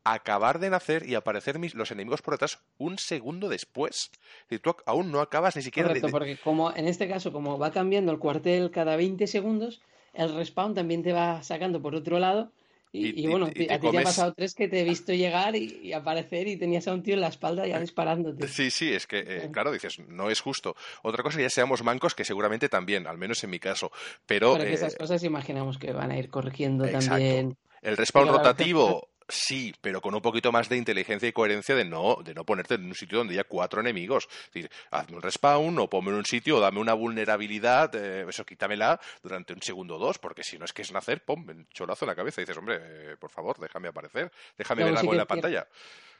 [0.04, 4.10] acabar de nacer y aparecer mis- los enemigos por detrás un segundo después.
[4.12, 7.58] Es decir, tú aún no acabas ni siquiera de, porque como en este caso, como
[7.58, 9.80] va cambiando el cuartel cada 20 segundos,
[10.12, 12.50] el respawn también te va sacando por otro lado.
[12.92, 14.84] Y, Y- y y- bueno, y a ti te ha pasado tres que te he
[14.84, 18.48] visto llegar y, aparecer y tenías a un tío en la espalda ya disparándote.
[18.48, 20.74] Sí, sí, es que, eh, claro, dices, no es justo.
[21.04, 23.92] Otra cosa ya seamos mancos, que seguramente también, al menos en mi caso.
[24.26, 27.14] Pero Para que eh, esas cosas imaginamos que van a ir corrigiendo Exacto.
[27.14, 27.56] también.
[27.82, 32.18] el respawn rotativo, sí, pero con un poquito más de inteligencia y coherencia de no,
[32.24, 34.28] de no ponerte en un sitio donde haya cuatro enemigos.
[34.30, 38.26] Es decir, hazme un respawn o ponme en un sitio o dame una vulnerabilidad, eh,
[38.28, 41.46] eso quítamela durante un segundo o dos, porque si no es que es nacer, pum,
[41.48, 44.96] un cholazo en la cabeza y dices, hombre, eh, por favor, déjame aparecer, déjame ver
[44.96, 45.66] algo en la pantalla.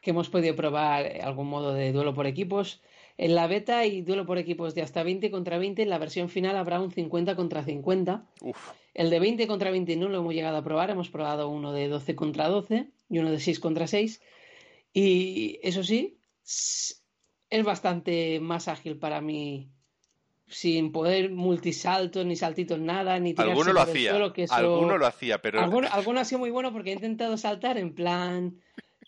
[0.01, 2.81] que hemos podido probar eh, algún modo de duelo por equipos.
[3.19, 5.83] En la beta hay duelo por equipos de hasta 20 contra 20.
[5.83, 8.25] En la versión final habrá un 50 contra 50.
[8.41, 10.91] Uf, El de 20 contra 20 no lo hemos llegado a probar.
[10.91, 14.21] Hemos probado uno de 12 contra 12 y uno de 6 contra 6.
[14.93, 19.71] Y eso sí, es bastante más ágil para mí.
[20.49, 24.99] Sin poder multisaltos, ni saltitos, nada, ni tirarse alguno lo hacía, suelo, que eso- alguno
[24.99, 28.61] lo hacía, pero Alguno, alguno ha sido muy bueno porque he intentado saltar en plan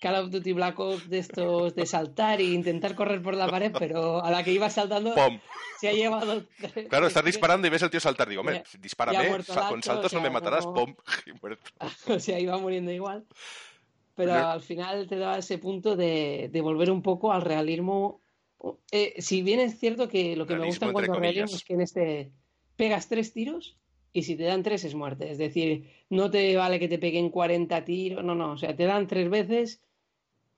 [0.02, 3.72] Call of Duty Black Ops de estos de saltar e intentar correr por la pared,
[3.78, 5.38] pero a la que iba saltando ¡Pum!
[5.78, 6.44] se ha llevado.
[6.90, 8.28] Claro, estás disparando y ves al tío saltar.
[8.28, 9.28] Digo, Ya- dispárame,
[9.68, 10.66] con saltos o no me sea, matarás.
[10.66, 10.94] no- ¡Pum!
[11.26, 11.70] Y muerto.
[12.08, 13.24] o sea, iba muriendo igual.
[14.16, 18.20] Pero al final te daba ese punto de, de volver un poco al realismo.
[18.90, 21.32] Eh, si bien es cierto que lo que me gusta Realismo en cuanto entre a
[21.32, 22.32] realismo es que en este
[22.76, 23.76] pegas tres tiros
[24.12, 25.30] y si te dan tres es muerte.
[25.30, 28.84] Es decir, no te vale que te peguen 40 tiros, no, no, o sea, te
[28.84, 29.80] dan tres veces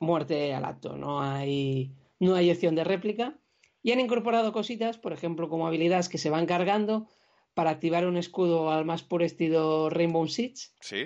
[0.04, 3.36] muerte al acto, no hay, no hay opción de réplica.
[3.82, 7.06] Y han incorporado cositas, por ejemplo, como habilidades que se van cargando
[7.52, 11.04] para activar un escudo al más puro estilo Rainbow Six, Sí.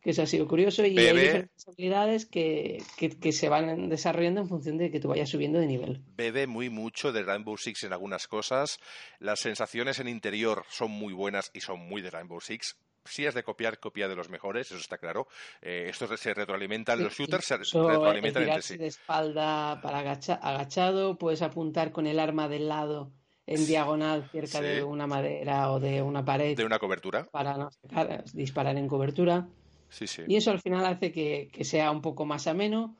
[0.00, 4.40] que eso ha sido curioso, y hay diferentes habilidades que, que, que se van desarrollando
[4.40, 6.02] en función de que tú vayas subiendo de nivel.
[6.16, 8.78] Bebe muy mucho de Rainbow Six en algunas cosas.
[9.18, 12.76] Las sensaciones en interior son muy buenas y son muy de Rainbow Six.
[13.04, 15.26] Si has de copiar, copia de los mejores, eso está claro.
[15.60, 18.76] Eh, estos se retroalimentan, los shooters se Incluso el retroalimentan entre sí.
[18.78, 23.10] de espalda para agacha- agachado, puedes apuntar con el arma del lado
[23.46, 24.64] en diagonal cerca Sí.
[24.64, 27.24] de una madera o de una pared De una cobertura.
[27.30, 29.46] para no sacar- disparar en cobertura.
[29.90, 30.22] Sí, sí.
[30.26, 32.96] Y eso al final hace que, que sea un poco más ameno,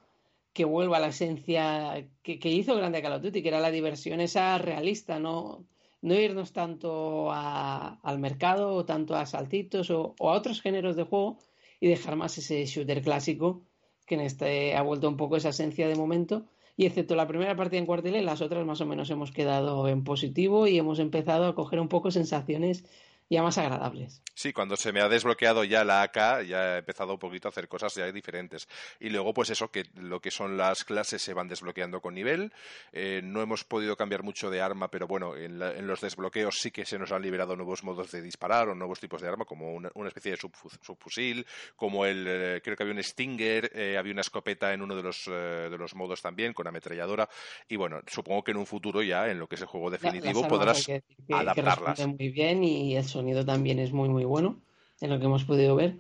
[0.53, 3.71] que vuelva a la esencia que, que hizo grande Call of Duty, que era la
[3.73, 5.65] diversión esa realista, no,
[6.07, 6.89] no irnos tanto
[7.33, 11.39] a- al mercado o tanto a saltitos o, a otros géneros de juego
[11.81, 13.63] y dejar más ese shooter clásico
[14.07, 16.45] que en este ha vuelto un poco esa esencia de momento.
[16.77, 20.05] Y excepto la primera partida en cuartel, las otras más o menos hemos quedado en
[20.05, 22.85] positivo y hemos empezado a coger un poco sensaciones
[23.31, 24.23] ya más agradables.
[24.37, 27.51] Sí, cuando se me ha desbloqueado ya la AK, ya he empezado un poquito a
[27.51, 28.69] hacer cosas ya diferentes.
[28.99, 32.53] Y luego, pues eso, que lo que son las clases se van desbloqueando con nivel.
[32.93, 36.57] Eh, no hemos podido cambiar mucho de arma, pero bueno, en, la- en los desbloqueos
[36.59, 39.45] sí que se nos han liberado nuevos modos de disparar o nuevos tipos de arma,
[39.45, 41.47] como una, una especie de subfu- subfusil,
[41.77, 45.03] como el, eh, creo que había un Stinger, eh, había una escopeta en uno de
[45.05, 47.29] los, eh, de los modos también, con ametralladora.
[47.69, 50.47] Y bueno, supongo que en un futuro ya, en lo que es el juego definitivo,
[50.49, 51.87] podrás que que- que adaptarlas.
[51.99, 54.49] responden muy bien y el sonido también es muy muy bueno
[55.01, 55.97] en lo que hemos podido ver.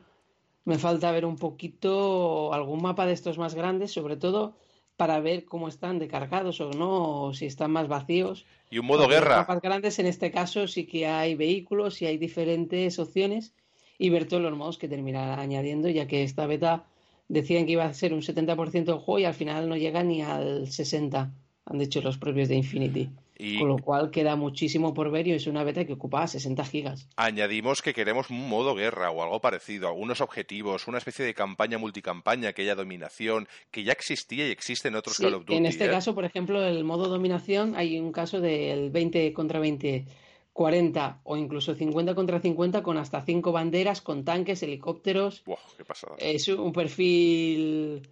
[0.64, 4.54] Me falta ver un poquito algún mapa de estos más grandes, sobre todo
[4.96, 8.46] para ver cómo están de cargados o no, o si están más vacíos.
[8.70, 9.36] Y un modo Porque los guerra.
[9.40, 13.54] mapas grandes en este caso sí que hay vehículos y hay diferentes opciones
[13.98, 16.86] y ver todos los modos que terminará añadiendo, ya que esta beta
[17.28, 20.22] decían que iba a ser un 70% del juego y al final no llega ni
[20.22, 21.32] al 60%,
[21.66, 23.10] han dicho los propios de Infinity.
[23.36, 26.64] Y Con lo cual queda muchísimo por ver y es una beta que ocupa 60
[26.64, 27.08] gigas.
[27.16, 31.76] añadimos que queremos un modo guerra o algo parecido, algunos objetivos, una especie de campaña
[31.78, 35.56] multicampaña, que haya dominación, que ya existía y existe en otros Sí, Call of Duty.
[35.56, 35.90] en este ¿eh?
[35.90, 40.04] caso, por ejemplo, el modo dominación, hay un caso del 20 contra 20,
[40.52, 45.42] 40 o incluso 50 contra 50 con hasta 5 banderas, con tanques, helicópteros.
[45.76, 46.14] Qué pasada.
[46.18, 48.02] Es un perfil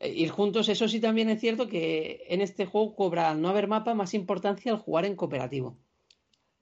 [0.00, 0.68] ir juntos.
[0.68, 4.14] Eso sí también es cierto que en este juego cobra, al no haber mapa, más
[4.14, 5.76] importancia al jugar en cooperativo.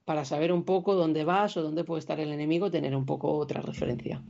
[0.04, 3.32] Para saber un poco dónde vas o dónde puede estar el enemigo, tener un poco
[3.32, 4.22] otra referencia.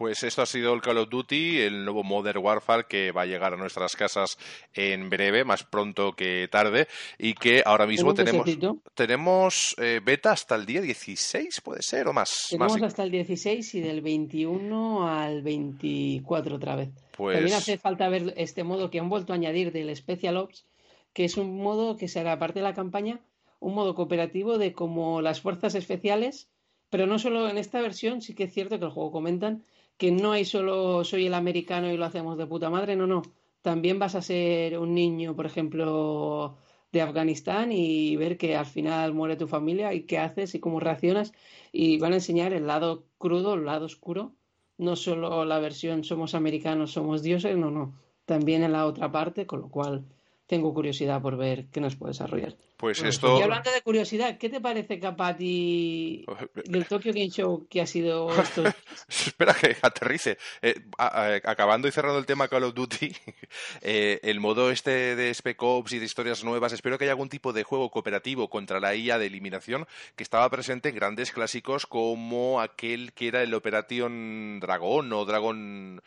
[0.00, 3.26] Pues esto ha sido el Call of Duty, el nuevo Modern Warfare que va a
[3.26, 4.38] llegar a nuestras casas
[4.72, 6.88] en breve, más pronto que tarde,
[7.18, 8.48] y que ahora mismo tenemos,
[8.94, 12.46] tenemos eh, beta hasta el día 16, puede ser, o más.
[12.48, 16.88] Tenemos más hasta el 16 y del 21 al 24 otra vez.
[17.14, 20.64] Pues- También hace falta ver este modo que han vuelto a añadir del Special Ops,
[21.12, 23.20] que es un modo que será parte de la campaña,
[23.58, 26.48] un modo cooperativo de como las fuerzas especiales,
[26.88, 29.62] pero no solo en esta versión, sí que es cierto que el juego comentan
[30.00, 33.20] que no hay solo soy el americano y lo hacemos de puta madre, no, no.
[33.60, 36.56] También vas a ser un niño, por ejemplo,
[36.90, 40.80] de Afganistán y ver que al final muere tu familia y qué haces y cómo
[40.80, 41.32] reaccionas.
[41.70, 44.34] Y van a enseñar el lado crudo, el lado oscuro.
[44.78, 47.92] No solo la versión somos americanos, somos dioses, no, no.
[48.24, 50.06] También en la otra parte, con lo cual
[50.46, 52.56] tengo curiosidad por ver qué nos puede desarrollar.
[52.80, 53.38] Pues esto...
[53.38, 56.24] Y hablando de curiosidad, ¿qué te parece, Capati,
[56.64, 58.64] del Tokyo Game Show que ha sido esto?
[59.08, 60.38] Espera que aterrice.
[60.62, 63.12] Eh, a- a- acabando y cerrando el tema Call of Duty,
[63.82, 67.28] eh, el modo este de Spec Ops y de historias nuevas, espero que haya algún
[67.28, 71.84] tipo de juego cooperativo contra la IA de eliminación que estaba presente en grandes clásicos
[71.86, 76.02] como aquel que era el Operation Dragon o Dragon...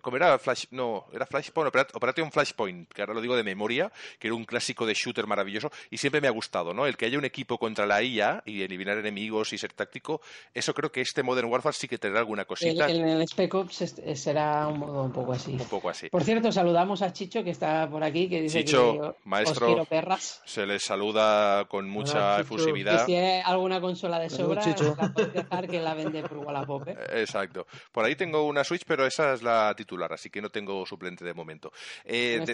[0.00, 0.38] ¿Cómo era?
[0.38, 0.66] Flash...
[0.70, 4.44] No, era Flashpoint, Operat- Operation Flashpoint, que ahora lo digo de memoria, que era un
[4.44, 5.70] clásico de shooter maravilloso.
[5.90, 6.86] Y siempre siempre me ha gustado, ¿no?
[6.86, 10.20] El que haya un equipo contra la IA y eliminar enemigos y ser táctico,
[10.52, 12.88] eso creo que este Modern Warfare sí que tendrá alguna cosita.
[12.88, 15.52] En el, Spec Ops será un modo un poco así.
[15.52, 16.08] Un poco así.
[16.10, 19.72] Por cierto, saludamos a Chicho que está por aquí, que dice Chicho, que maestro, os
[19.72, 20.40] quiero perras.
[20.44, 23.02] se les saluda con mucha efusividad.
[23.02, 24.96] Y si hay alguna consola de sobra, Chicho.
[24.96, 26.88] la dejar que la vende por Wallapop.
[26.88, 26.96] ¿eh?
[27.14, 27.66] Exacto.
[27.90, 31.24] Por ahí tengo una Switch, pero esa es la titular, así que no tengo suplente
[31.24, 31.72] de momento.
[32.04, 32.44] Eh,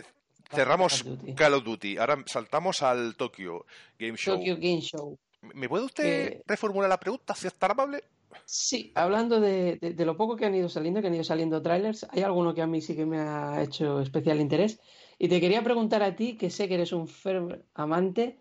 [0.51, 1.05] cerramos
[1.37, 1.99] Call of Duty.
[1.99, 3.65] Ahora saltamos al Tokyo
[3.99, 4.37] Game Show.
[4.37, 5.19] Tokyo Game Show.
[5.55, 8.05] ¿Me puede usted reformular la pregunta, si es tan amable?
[8.45, 12.07] Sí, hablando de, de, lo poco que han ido saliendo, que han ido saliendo trailers,
[12.11, 14.79] hay alguno que a mí sí que me ha hecho especial interés.
[15.19, 18.39] Y te quería preguntar a ti, que sé que eres un firme amante,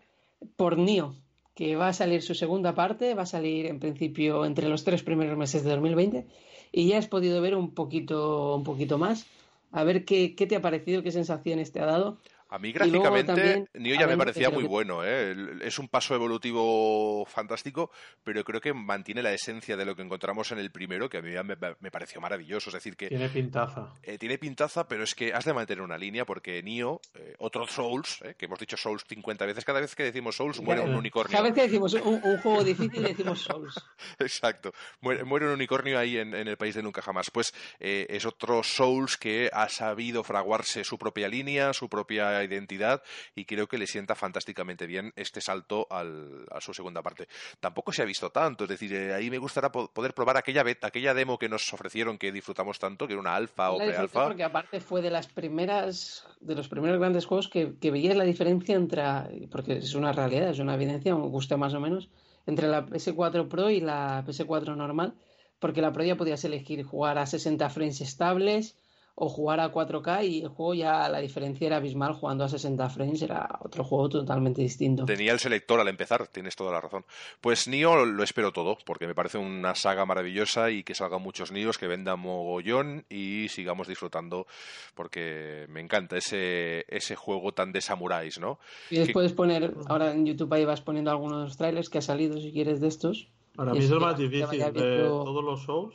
[0.56, 1.14] por Nio,
[1.54, 5.02] que va a salir su segunda parte, va a salir en principio entre los tres
[5.02, 6.26] primeros meses de 2020,
[6.72, 9.26] y ya has podido ver un poquito, un poquito más.
[9.72, 12.18] A ver qué, qué te ha parecido, qué sensaciones te ha dado.
[12.50, 15.36] A mí gráficamente Nio ya me parecía muy bueno, ¿eh?
[15.62, 17.92] es un paso evolutivo fantástico,
[18.24, 21.22] pero creo que mantiene la esencia de lo que encontramos en el primero, que a
[21.22, 22.70] mí me, pareció maravilloso.
[22.70, 23.94] Es decir, que tiene pintaza.
[24.02, 27.68] Eh, tiene pintaza, pero es que has de mantener una línea porque Nio, eh, otro
[27.68, 31.30] Souls, que hemos dicho Souls 50 veces, cada vez que decimos Souls muere un unicornio.
[31.30, 33.74] Cada vez que decimos un, juego difícil decimos Souls.
[34.18, 37.30] Exacto, muere, un unicornio ahí en, el país de nunca jamás.
[37.30, 43.02] Pues es otro Souls que ha sabido fraguarse su propia línea, su propia identidad
[43.34, 47.28] y creo que le sienta fantásticamente bien este salto al, a su segunda parte.
[47.60, 50.88] Tampoco se ha visto tanto, es decir, eh, ahí me gustaría poder probar aquella beta,
[50.88, 54.24] aquella demo que nos ofrecieron que disfrutamos tanto, que era una alfa o pre-alfa.
[54.24, 58.24] Porque aparte fue de las primeras, de los primeros grandes juegos que, que veías la
[58.24, 59.02] diferencia entre,
[59.50, 62.08] porque es una realidad, es una evidencia, me gusta más o menos,
[62.46, 65.14] entre la PS4 Pro y la PS4 normal,
[65.58, 68.76] porque la Pro ya podías elegir jugar a 60 frames estables,
[69.22, 72.88] o jugar a 4K y el juego ya la diferencia era abismal jugando a 60
[72.88, 75.04] frames, era otro juego totalmente distinto.
[75.04, 77.04] Tenía el selector al empezar, tienes toda la razón.
[77.42, 81.52] Pues Nio lo espero todo, porque me parece una saga maravillosa y que salgan muchos
[81.52, 84.46] Nios, que vendan mogollón y sigamos disfrutando,
[84.94, 88.58] porque me encanta ese, ese juego tan de samuráis, ¿no?
[88.88, 92.52] Y después poner, ahora en YouTube ahí vas poniendo algunos trailers que ha salido si
[92.52, 93.28] quieres de estos.
[93.54, 95.94] Para mí es el más difícil de todos los shows.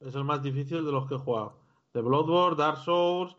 [0.00, 1.63] Es el más difícil de los que he jugado
[1.94, 3.34] de Bloodborne, Dark Souls,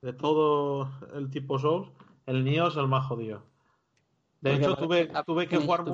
[0.00, 1.90] de todo el tipo Souls,
[2.26, 3.42] el Nioh es el más jodido.
[4.40, 5.84] De hecho, tuve, tuve que jugar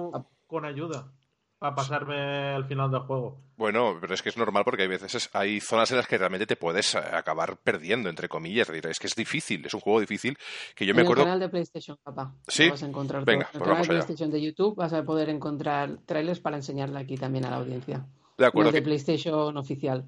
[0.47, 1.11] con ayuda
[1.59, 3.41] para pasarme el final del juego.
[3.57, 6.47] Bueno, pero es que es normal porque hay veces, hay zonas en las que realmente
[6.47, 8.69] te puedes acabar perdiendo, entre comillas.
[8.69, 10.37] Es que es difícil, es un juego difícil
[10.75, 11.23] que yo me acuerdo.
[11.23, 12.35] En el canal de PlayStation, papá.
[12.49, 12.69] Sí.
[12.69, 15.31] Vas a encontrar Venga, En el pues canal de PlayStation de YouTube vas a poder
[15.31, 18.05] encontrar trailers para enseñarle aquí también a la audiencia.
[18.37, 18.71] De acuerdo.
[18.71, 20.05] No de PlayStation oficial.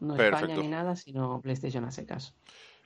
[0.00, 2.34] No España ni nada, sino PlayStation a secas.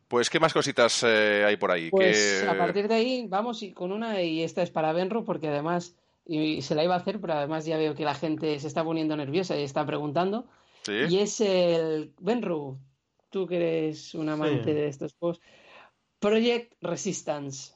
[0.08, 1.90] Pues, ¿qué más cositas eh, hay por ahí?
[1.90, 5.48] Pues a partir de ahí vamos y con una, y esta es para Benro, porque
[5.48, 8.66] además, y se la iba a hacer, pero además ya veo que la gente se
[8.66, 10.46] está poniendo nerviosa y está preguntando.
[10.86, 12.78] Y es el Benro,
[13.28, 15.40] tú que eres un amante de estos juegos.
[16.18, 17.74] Project Resistance.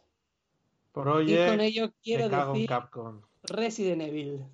[0.93, 2.70] Project, y con ello quiero decir
[3.43, 4.44] Resident Evil.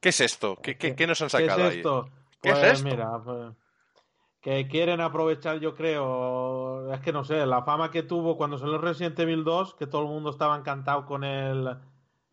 [0.00, 0.56] ¿Qué es esto?
[0.60, 2.10] ¿Qué, qué, nos han sacado ¿Qué es esto?
[2.42, 2.84] ¿Qué es pues esto?
[2.84, 3.52] Mira, pues,
[4.44, 8.76] que quieren aprovechar, yo creo, es que no sé, la fama que tuvo cuando salió
[8.76, 11.78] Resident Evil 2, que todo el mundo estaba encantado con el,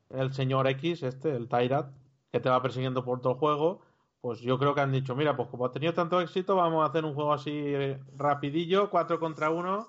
[0.09, 1.93] el señor X, este, el Tyrat,
[2.29, 3.79] que te va persiguiendo por todo el juego,
[4.19, 6.89] pues yo creo que han dicho, mira, pues como ha tenido tanto éxito, vamos a
[6.89, 7.73] hacer un juego así
[8.17, 9.88] rapidillo, 4 contra 1,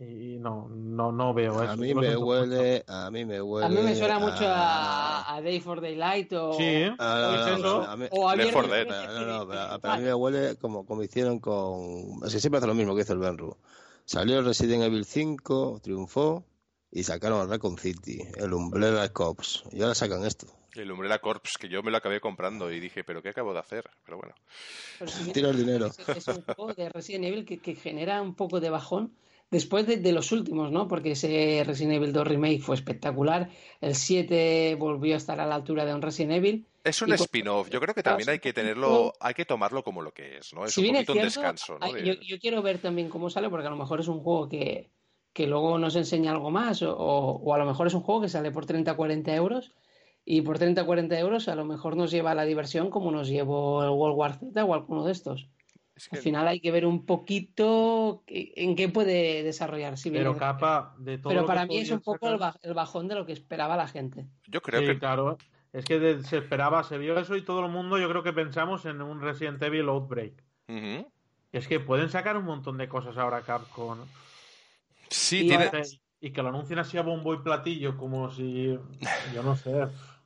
[0.00, 1.72] y no, no, no veo eso.
[1.72, 3.66] A mí me huele, a mí me huele.
[3.66, 6.54] A mí me suena mucho a, a Day for Daylight o.
[6.54, 7.82] Sí, a, eso.
[7.82, 8.86] A mí, o a for Dead.
[8.86, 12.20] No, no, pero, a mí me huele como, como hicieron con.
[12.24, 13.56] Es que siempre hace lo mismo que hizo el Benru.
[14.04, 16.44] Salió Resident Evil 5, triunfó
[16.90, 19.64] y sacaron el Recon City, el Umbrella Corps.
[19.72, 20.46] Y ahora sacan esto.
[20.74, 23.58] El Umbrella Corps, que yo me lo acabé comprando y dije, ¿pero qué acabo de
[23.58, 23.90] hacer?
[24.04, 24.34] Pero bueno.
[25.32, 25.86] Tira el dinero.
[25.86, 29.12] Es, es, un juego de Resident Evil que, que genera un poco de bajón
[29.50, 30.88] después de, los últimos, ¿no?
[30.88, 33.50] Porque ese Resident Evil 2 Remake fue espectacular.
[33.80, 36.66] El 7 volvió a estar a la altura de un Resident Evil.
[36.84, 37.68] Es un spin-off.
[37.70, 40.64] Yo creo que también hay que tenerlo, hay que tomarlo como lo que es, ¿no?
[40.64, 41.96] Es un poquito un descanso, ¿no?
[41.96, 44.90] Yo, quiero ver también cómo sale, porque a lo mejor es un juego que,
[45.32, 48.28] que luego nos enseña algo más, o, o, a lo mejor es un juego que
[48.28, 49.72] sale por 30-40 euros.
[50.30, 53.82] Y por 30-40 euros a lo mejor nos lleva a la diversión como nos llevó
[53.82, 55.48] el World War Z o alguno de estos.
[56.10, 60.10] Al final hay que ver un poquito en qué puede desarrollarse.
[60.10, 63.32] Pero capa de todo Pero para mí es un poco el bajón de lo que
[63.32, 64.26] esperaba la gente.
[64.46, 64.98] Yo creo sí, que.
[64.98, 65.38] claro.
[65.72, 68.86] Es que se esperaba, se vio eso y todo el mundo, yo creo que pensamos
[68.86, 70.42] en un Resident Evil Outbreak.
[71.52, 73.98] Es que pueden sacar un montón de cosas ahora Capcom.
[75.10, 75.70] Sí, tiene,
[76.20, 78.78] y que lo anuncien así a bombo y platillo, como si.
[79.34, 79.72] Yo no sé.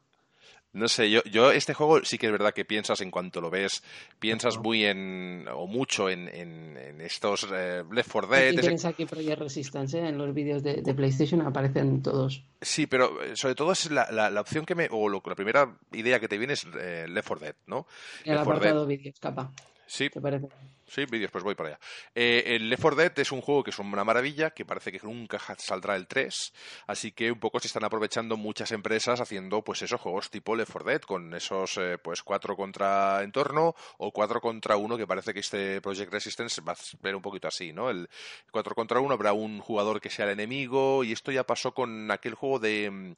[0.74, 3.50] No sé, yo, yo este juego sí que es verdad que piensas en cuanto lo
[3.50, 3.82] ves,
[4.18, 8.48] piensas muy en, o mucho en, en, estos eh, Left 4 Dead.
[8.48, 10.08] Aquí tienes aquí Project Resistance, ¿eh?
[10.08, 12.42] en los vídeos de, de, PlayStation aparecen todos.
[12.60, 15.34] Sí, pero eh, sobre todo es la, la, la opción que me, o lo, la
[15.34, 17.86] primera idea que te viene es eh, Left 4 Dead, ¿no?
[18.24, 19.52] El Left 4 apartado vídeos, capa.
[19.86, 20.08] Sí.
[20.08, 20.48] ¿Te parece?
[20.86, 21.80] Sí, vídeos, pues voy para allá.
[22.14, 25.00] Eh, el Left 4 Dead es un juego que es una maravilla, que parece que
[25.02, 26.52] nunca saldrá el 3,
[26.86, 30.70] así que un poco se están aprovechando muchas empresas haciendo pues esos juegos tipo Left
[30.72, 35.32] 4 Dead, con esos eh, pues 4 contra entorno o 4 contra 1, que parece
[35.32, 37.88] que este Project Resistance va a ver un poquito así, ¿no?
[37.88, 38.10] El
[38.50, 42.10] 4 contra 1 habrá un jugador que sea el enemigo, y esto ya pasó con
[42.10, 43.16] aquel juego de,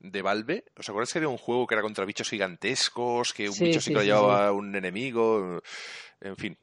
[0.00, 0.64] de Valve.
[0.76, 3.80] ¿Os acordáis que había un juego que era contra bichos gigantescos, que un Sí, bicho
[3.80, 5.62] sí, sí que lo sí, llevaba un enemigo?
[6.20, 6.58] En fin.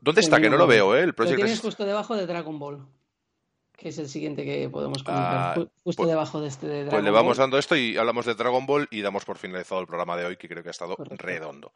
[0.00, 0.40] ¿Dónde está?
[0.40, 1.00] Que no lo veo, ¿eh?
[1.00, 1.66] El Lo Project tienes Resistance.
[1.76, 2.84] justo debajo de Dragon Ball,
[3.76, 5.34] que es el siguiente que podemos comentar.
[5.36, 7.44] Ah, Ju- justo pues- debajo de este de Dragon Pues le vamos Ball.
[7.44, 10.36] dando esto y hablamos de Dragon Ball y damos por finalizado el programa de hoy,
[10.36, 11.24] que creo que ha estado Correcto.
[11.26, 11.72] redondo.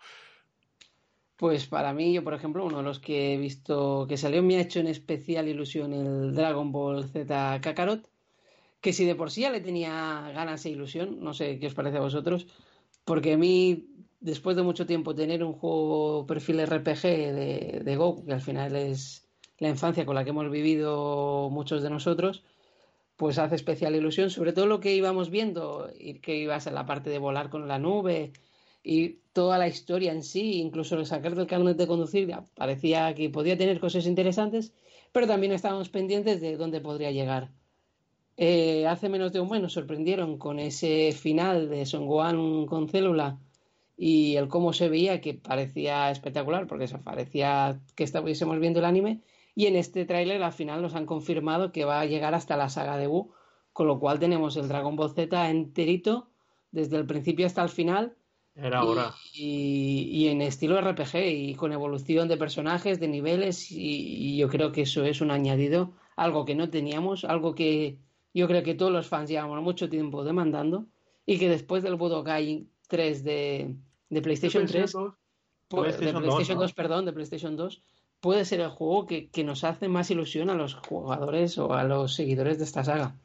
[1.37, 4.57] Pues para mí, yo por ejemplo, uno de los que he visto que salió me
[4.57, 8.09] ha hecho en especial ilusión el Dragon Ball Z Kakarot,
[8.81, 11.75] que si de por sí ya le tenía ganas e ilusión, no sé qué os
[11.75, 12.47] parece a vosotros,
[13.05, 13.87] porque a mí,
[14.21, 18.77] después de mucho tiempo tener un juego perfil RPG de, de Goku, que al final
[18.77, 19.27] es
[19.59, 22.45] la infancia con la que hemos vivido muchos de nosotros,
[23.17, 25.91] pues hace especial ilusión, sobre todo lo que íbamos viendo,
[26.23, 28.33] que ibas en la parte de volar con la nube
[28.83, 33.31] y toda la historia en sí, incluso el sacar del carnet de conducir, parecía que
[33.31, 34.73] podía tener cosas interesantes,
[35.13, 37.51] pero también estábamos pendientes de dónde podría llegar.
[38.37, 42.89] Eh, hace menos de un mes nos sorprendieron con ese final de Son Gohan con
[42.89, 43.39] célula
[43.97, 48.85] y el cómo se veía que parecía espectacular porque eso parecía que estuviésemos viendo el
[48.87, 49.23] anime
[49.55, 52.69] y en este tráiler al final nos han confirmado que va a llegar hasta la
[52.69, 53.33] saga de Wu
[53.73, 56.31] con lo cual tenemos el Dragon Ball Z enterito
[56.71, 58.17] desde el principio hasta el final
[58.55, 59.15] Era hora.
[59.33, 63.79] y, y en estilo RPG y con evolución de personajes, de niveles y,
[64.35, 68.01] y yo creo que eso es un añadido, algo que no teníamos, algo que
[68.35, 70.87] yo creo que todos los fans llevamos mucho tiempo demandando
[71.25, 73.75] y que después del Budokai 3 de,
[74.11, 75.13] de PlayStation 3, pu- de
[75.69, 76.63] PlayStation 2, PlayStation ¿no?
[76.63, 77.83] 2, perdón, de PlayStation 2,
[78.21, 81.85] puede ser el juego que, que nos hace más ilusión a los jugadores o a
[81.85, 83.17] los seguidores de esta saga.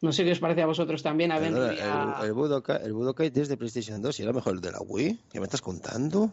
[0.00, 1.32] No sé qué os parece a vosotros también.
[1.32, 4.54] A ver, Perdona, el, el, Budokai, el Budokai 3 de PlayStation 2 y era mejor
[4.54, 5.24] el de la Wii.
[5.32, 6.30] ¿Qué me estás contando?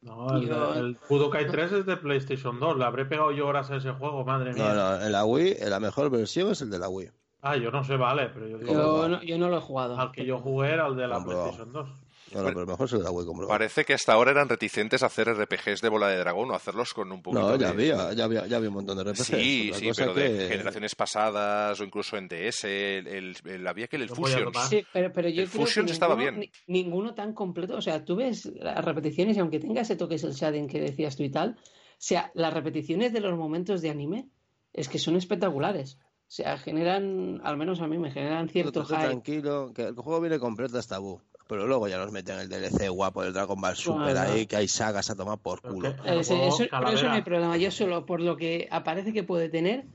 [0.00, 2.78] No, el, Yo- el Budokai 3 es de PlayStation 2.
[2.78, 4.72] Le habré pegado yo horas a ese juego, madre mía.
[4.72, 7.10] No, no, en la Wii, la mejor versión es el de la Wii.
[7.40, 8.72] Ah, yo no sé, vale, pero yo digo.
[8.72, 9.98] yo, no, yo no lo he jugado.
[9.98, 11.24] Al que yo jugué era el de la.
[11.24, 11.88] PlayStation 2.
[12.34, 13.58] No, no, pero mejor es el de la Wii, comprobado.
[13.58, 16.92] Parece que hasta ahora eran reticentes a hacer RPGs de bola de dragón o hacerlos
[16.92, 17.58] con un poquito No, de...
[17.64, 19.24] ya había, ya había, ya había un montón de RPGs.
[19.24, 22.64] Sí, sí, cosa pero de generaciones pasadas o incluso en DS,
[22.98, 24.66] el, el- el- había que el No voy a tomar.
[24.68, 26.50] Sí, pero, pero yo El creo Fusions que estaba ninguno, bien.
[26.66, 27.76] ni- ninguno tan completo.
[27.76, 31.16] O sea, tú ves las repeticiones y aunque tenga ese toque el shading que decías
[31.16, 34.28] tú y tal, o sea, las repeticiones de los momentos de anime
[34.74, 35.98] es que son espectaculares.
[36.28, 38.98] O sea, generan, al menos a mí me generan cierto hype.
[39.00, 41.20] tranquilo, que el juego viene completo hasta Bu.
[41.46, 44.68] Pero luego ya nos meten el DLC guapo del Dragon Ball Super ahí, que hay
[44.68, 45.96] sagas a tomar por Pero culo.
[45.96, 47.56] que- Ese- juego eso, pero eso no hay problema.
[47.56, 49.86] Yo solo por lo que aparece que puede tener,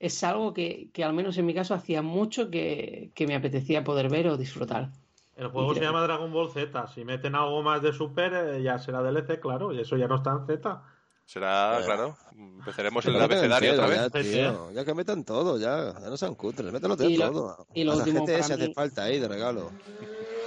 [0.00, 3.84] es algo que, que al menos en mi caso hacía mucho que, que me apetecía
[3.84, 4.88] poder ver o disfrutar.
[5.36, 6.86] El juego Y se creo- llama Dragon Ball Z.
[6.88, 9.72] Si meten algo más de Super, eh, ya será DLC, claro.
[9.74, 10.82] Y eso ya no está en Z.
[11.24, 11.84] Será, Eh.
[11.84, 13.98] claro, empezaremos el abecedario otra vez.
[14.12, 17.30] Ya, Sí, tío, ya que metan todo, ya, ya no sean cutres, mételo Y lo-
[17.32, 17.66] todo.
[17.74, 19.70] y lo último GTS para hace mí- falta ahí de regalo.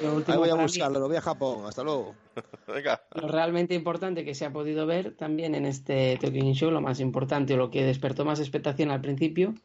[0.01, 2.13] Lo Ahí último voy a mí- buscarlo, lo voy a Japón, hasta luego.
[2.67, 3.01] Venga.
[3.15, 6.99] Lo realmente importante que se ha podido ver también en este Tokyo Show, lo más
[6.99, 9.55] importante o lo que despertó más expectación al principio,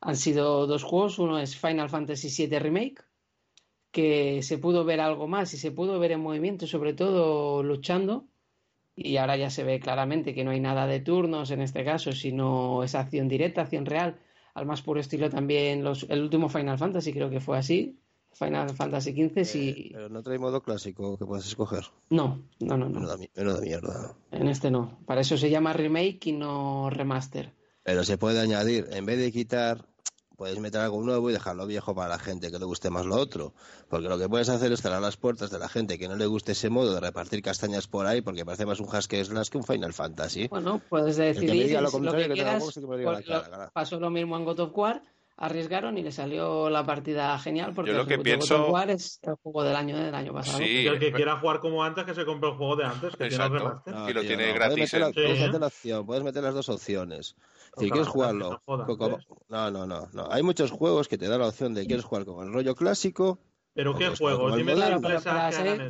[0.00, 1.18] han sido dos juegos.
[1.18, 3.02] Uno es Final Fantasy VII Remake,
[3.90, 8.26] que se pudo ver algo más y se pudo ver en movimiento, sobre todo luchando.
[9.00, 12.10] Y ahora ya se ve claramente que no hay nada de turnos en este caso,
[12.12, 14.18] sino es acción directa, acción real,
[14.54, 18.00] al más puro estilo también los, el último Final Fantasy creo que fue así.
[18.32, 19.68] Final Fantasy XV, sí.
[19.68, 21.84] Eh, pero no trae modo clásico que puedas escoger.
[22.10, 23.00] No, no, no, no.
[23.00, 24.16] Menuda, mi- menuda mierda.
[24.32, 24.98] En este no.
[25.06, 27.54] Para eso se llama remake y no remaster.
[27.84, 29.86] Pero se puede añadir, en vez de quitar,
[30.38, 33.16] puedes meter algo nuevo y dejarlo viejo para la gente que le guste más lo
[33.16, 33.52] otro.
[33.88, 36.26] Porque lo que puedes hacer es cerrar las puertas de la gente que no le
[36.26, 39.48] guste ese modo de repartir castañas por ahí, porque parece más un hack que slash
[39.48, 40.46] que un Final Fantasy.
[40.46, 42.62] Bueno, puedes decidir lo que quieras.
[43.72, 45.02] pasó lo mismo en God of War.
[45.40, 49.20] Arriesgaron y le salió la partida genial porque Yo lo el que pienso- War es
[49.22, 50.58] el juego del año del año pasado.
[50.58, 52.84] Sí, Y el que pero- quiera jugar como antes, que se compre el juego de
[52.84, 53.82] antes, que Exacto.
[53.86, 56.54] Y lo tío, tiene gratis meter, la, en- puedes meter la opción, puedes meter las
[56.54, 57.36] dos opciones.
[57.76, 58.86] Si quieres jugarlo, no
[59.48, 60.28] no, no, no, no.
[60.30, 63.38] Hay muchos juegos que te dan la opción de quieres jugar con el rollo clásico.
[63.78, 64.16] Pero ¿qué el
[64.56, 64.74] Dime.
[64.74, 65.20] Claro, para,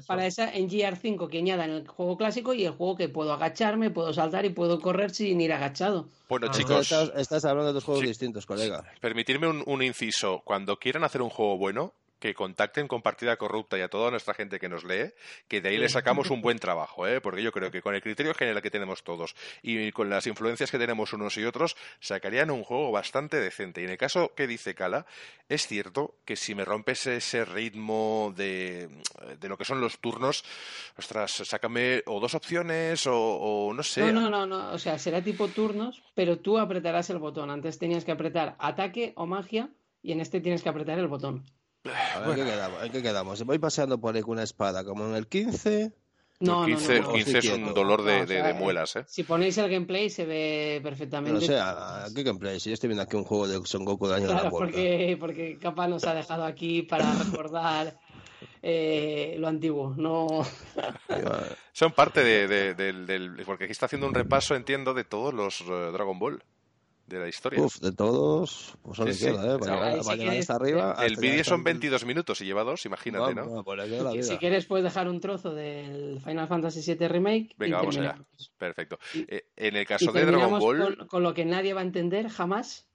[0.07, 3.89] para esa en GR5 que añadan el juego clásico y el juego que puedo agacharme,
[3.91, 6.07] puedo saltar y puedo correr sin ir agachado.
[6.29, 8.09] Bueno, Ah, chicos, Estás, estás hablando de dos juegos Sí.
[8.09, 8.85] distintos, colega.
[9.01, 10.43] permitirme un, un inciso.
[10.45, 14.35] Cuando quieran hacer un juego bueno, que contacten con Partida Corrupta y a toda nuestra
[14.35, 15.13] gente que nos lee,
[15.47, 17.21] que de ahí le sacamos un buen trabajo, ¿eh?
[17.21, 20.71] porque yo creo que con el criterio general que tenemos todos y con las influencias
[20.71, 23.81] que tenemos unos y otros, sacarían un juego bastante decente.
[23.81, 25.07] Y en el caso que dice Cala,
[25.49, 28.89] es cierto que si me rompes ese ritmo de,
[29.39, 30.45] de lo que son los turnos,
[30.97, 34.13] ostras, sácame o dos opciones o, o no sé.
[34.13, 37.51] No, no, no, no, o sea, será tipo turnos, pero tú apretarás el botón.
[37.51, 39.71] Antes tenías que apretar ataque o magia
[40.03, 41.45] y en este tienes que apretar el botón.
[42.15, 42.83] A ver, ¿en, qué quedamos?
[42.85, 43.45] ¿en qué quedamos?
[43.45, 45.93] Voy paseando por ahí con una espada, como en el 15.
[46.41, 47.13] No, el no, 15, no, el no.
[47.15, 49.05] 15 es un dolor de, No, o de- sea, de eh, muelas, ¿eh?
[49.09, 51.33] Si ponéis el gameplay se ve perfectamente.
[51.33, 52.61] No sé, ¿a, a qué gameplay?
[52.61, 54.57] Si yo estoy viendo aquí un juego de Son Goku de año de la Claro,
[54.57, 57.99] porque, porque Capa nos ha dejado aquí para recordar
[58.63, 59.95] eh, lo antiguo.
[59.97, 60.27] No,
[61.73, 65.35] Son parte de, de- del, del- Porque aquí está haciendo un repaso, entiendo, de todos
[65.35, 66.43] los eh, Dragon Ball
[67.09, 67.61] de la historia.
[67.61, 69.49] Uf, de todos, pues Sí, queda, sí.
[69.49, 69.53] ¿eh?
[69.55, 70.97] O Para sí para llegar que hasta arriba.
[70.99, 73.65] el hasta vídeo son hasta- 22 minutos y lleva dos, imagínate, ¿no?
[73.67, 74.27] Ahí queda la si, vida.
[74.27, 77.55] si quieres puedes dejar un trozo del Final Fantasy VII Remake.
[77.57, 78.19] Venga, y vamos allá.
[78.59, 78.99] Perfecto.
[79.15, 80.97] Y- Eh, en el Y caso de Dragon Ball...
[80.97, 82.87] con, con lo que nadie va a entender jamás.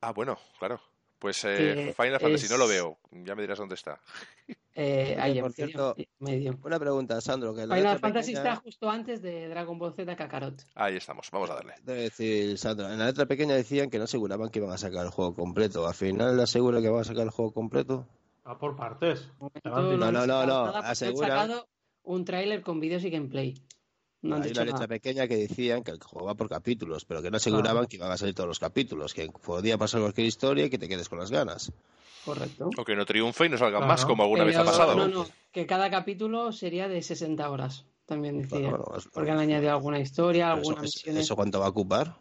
[0.00, 0.80] Ah, bueno, claro.
[1.20, 2.98] Pues eh, Final Fantasy no lo veo.
[3.12, 4.00] Ya me dirás dónde está.
[4.72, 6.58] Eh, ahí por cierto, medio.
[6.62, 10.16] Una pregunta, Sandro, que la Final Fantasy pequeña- está justo antes de Dragon Ball Z
[10.16, 10.62] Kakarot.
[10.76, 11.74] Ahí estamos, vamos a darle.
[11.82, 15.04] Debe decir, Sandro, en la letra pequeña decían que no aseguraban que iban a sacar
[15.04, 15.86] el juego completo.
[15.86, 18.06] ¿Al final le asegura que van a sacar el juego completo?
[18.46, 19.28] Va por partes.
[19.40, 21.68] No, No, no, no, asegura- sacado
[22.04, 23.54] un tráiler con vídeos y gameplay.
[24.22, 24.88] No han Hay dicho una letra nada.
[24.88, 28.10] pequeña que decían que el juego va por capítulos, pero que no aseguraban que iban
[28.12, 31.18] a salir todos los capítulos, que podía pasar cualquier historia y que te quedes con
[31.18, 31.72] las ganas.
[32.24, 32.68] Correcto.
[32.76, 33.86] O que no triunfe y no salgan Claro.
[33.86, 34.94] más, como alguna vez ha pasado.
[34.94, 38.58] No, no, que cada capítulo sería de 60 horas, también decía.
[38.68, 41.16] Bueno, bueno, es- porque han añadido alguna historia, alguna misión.
[41.16, 42.16] ¿Eso cuánto va a ocupar?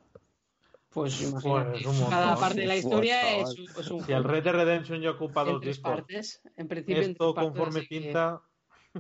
[0.91, 1.83] Pues imagínate.
[2.09, 5.11] Cada parte de la historia es, un- es un Si el Red Dead Redemption ya
[5.11, 6.41] ocupa en dos discos, partes.
[6.57, 8.41] En principio en esto partes, conforme que- pinta,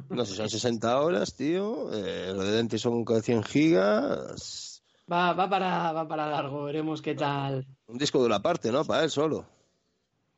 [0.09, 1.91] No sé, son 60 horas, tío.
[1.93, 4.83] Eh, lo de Dente son 100 gigas.
[5.11, 7.65] Va, va, para, va para largo, veremos qué tal.
[7.87, 8.85] Un disco de una parte, ¿no?
[8.85, 9.45] Para él solo.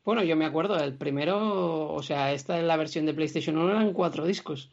[0.03, 3.69] Bueno, yo me acuerdo, el primero, o sea, esta es la versión de PlayStation 1,
[3.69, 4.71] eran cuatro discos.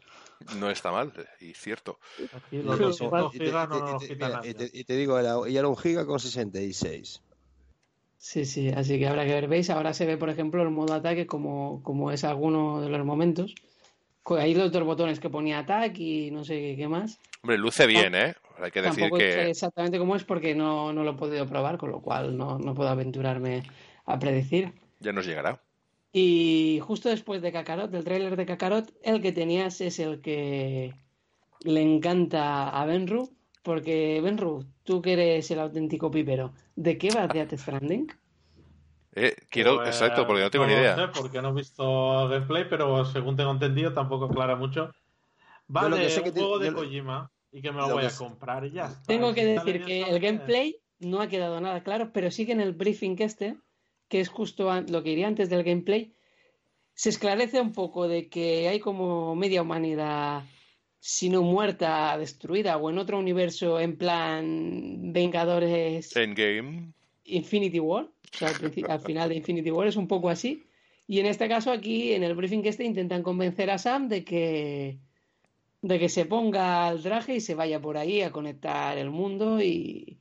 [0.57, 1.99] No está mal, y cierto.
[2.33, 3.35] aquí los Sí, 200
[4.73, 7.23] Y te, digo, era, y era un giga con 66.
[8.17, 9.49] Sí, sí, así que habrá que ver.
[9.49, 9.69] ¿Veis?
[9.71, 13.55] Ahora se ve, por ejemplo, el modo ataque como, como es alguno de los momentos.
[14.37, 17.19] Ahí los dos botones que ponía ataque y no sé qué, más.
[17.43, 18.35] Hombre, luce bien, ¿eh?
[18.61, 19.51] Hay que decir Tampoco sé que...
[19.51, 22.75] exactamente cómo es porque no, no lo he podido probar, con lo cual no, no
[22.75, 23.63] puedo aventurarme
[24.05, 24.73] a predecir.
[25.01, 25.63] Ya nos llegará.
[26.13, 30.95] Y justo después de Kakarot, del tráiler de Kakarot, el que tenías es el que
[31.63, 33.31] le encanta a Benru,
[33.63, 38.09] porque Benru, tú que eres el auténtico pipero, ¿de qué va Death Stranding?
[39.21, 39.77] Eh, quiero...
[39.77, 40.95] Pues, Exacto, porque no tengo ni idea.
[40.95, 44.93] sé porque no he visto gameplay, pero según tengo entendido tampoco aclara mucho.
[45.75, 48.03] Va Yo lo que un te- juego de Kojima y que me lo, lo voy
[48.03, 49.03] que a comprar y ya está.
[49.07, 52.61] Tengo que decir que el gameplay no ha quedado nada claro, pero sí que en
[52.61, 53.57] el briefing que este,
[54.09, 56.15] que es justo lo que iría antes del gameplay,
[56.95, 60.43] se esclarece un poco de que hay como media humanidad,
[60.99, 66.93] si no muerta, destruida, o en otro universo en plan Vengadores Endgame.
[67.25, 68.49] Infinity War, o sea,
[68.89, 70.65] al, final de Infinity War es un poco así.
[71.07, 74.25] Y en este caso aquí, en el briefing que este, intentan convencer a Sam de
[74.25, 74.99] que
[75.81, 79.63] de que se ponga el traje y se vaya por ahí a conectar el mundo
[79.63, 80.19] y,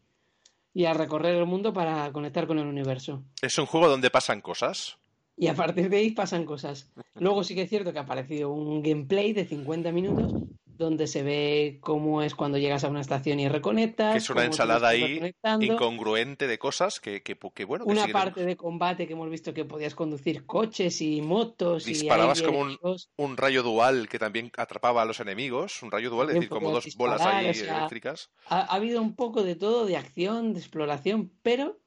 [0.73, 3.23] y a recorrer el mundo para conectar con el universo.
[3.41, 4.97] Es un juego donde pasan cosas.
[5.35, 6.91] Y a partir de ahí pasan cosas.
[7.15, 10.33] Luego sí que es cierto que ha aparecido un gameplay de 50 minutos
[10.77, 14.13] donde se ve cómo es cuando llegas a una estación y reconectas.
[14.13, 18.11] Que es una ensalada ahí incongruente de cosas que, que, que, bueno, que Una siguen-
[18.13, 22.59] parte de combate que hemos visto que podías conducir coches y motos Disparabas y como
[22.61, 22.77] un-
[23.17, 25.81] un rayo dual que también atrapaba a los enemigos.
[25.83, 28.29] Un rayo dual, es decir, como dos bolas ahí o sea, eléctricas.
[28.47, 31.79] Ha, ha habido un poco de todo, de acción, de exploración, pero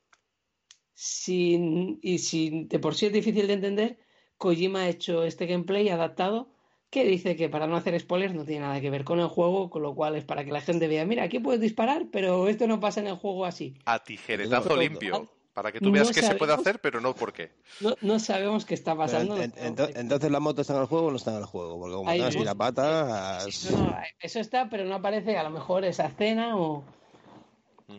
[0.95, 3.99] sin, y sin, de por sí es difícil de entender,
[4.37, 6.51] Kojima ha hecho este gameplay adaptado
[6.91, 9.71] que dice que para no hacer spoilers no tiene nada que ver con el juego,
[9.71, 12.67] con lo cual es para que la gente vea, mira, aquí puedes disparar, pero esto
[12.67, 13.75] no pasa en el juego así.
[13.85, 15.29] A tijeretazo limpio.
[15.55, 17.51] Para que tú veas No que se puede hacer, pero no por qué.
[17.81, 19.37] No, no sabemos qué está pasando.
[19.37, 21.45] en- en- ento- entonces la moto está en el juego o no está en el
[21.45, 22.53] juego, porque como Ahí tengas que ir no.
[22.53, 23.71] a patas.
[23.73, 26.85] No, no, eso está, pero no aparece a lo mejor esa escena o...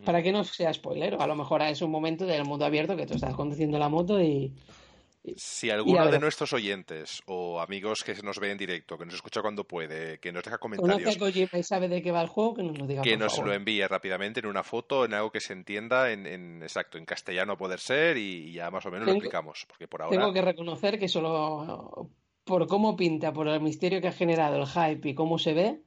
[0.06, 2.96] Para que no sea spoiler, o a lo mejor es un momento del mundo abierto
[2.96, 4.54] que tú estás conduciendo la moto y...
[5.36, 9.42] Si alguno de nuestros oyentes o amigos que nos ve en directo, que nos escucha
[9.42, 12.64] cuando puede, que nos deja comentarios, Kojima y sabe de qué va el juego, que
[12.64, 13.50] nos lo diga que nos favor.
[13.50, 17.06] lo envíe rápidamente en una foto, en algo que se entienda, en, en- exacto, en
[17.06, 20.34] castellano a poder ser y, ya más o menos lo explicamos, porque por ahora Tengo
[20.34, 22.10] que reconocer que solo
[22.44, 25.82] por cómo pinta, por el misterio que ha generado el hype y cómo se ve,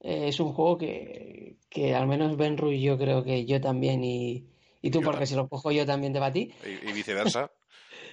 [0.00, 4.02] eh, es un juego que, que al menos Ben Ruiz yo creo que yo también
[4.02, 4.46] y,
[4.80, 5.26] y tú Yo porque también.
[5.26, 7.50] si lo cojo yo también te batí, y, y viceversa.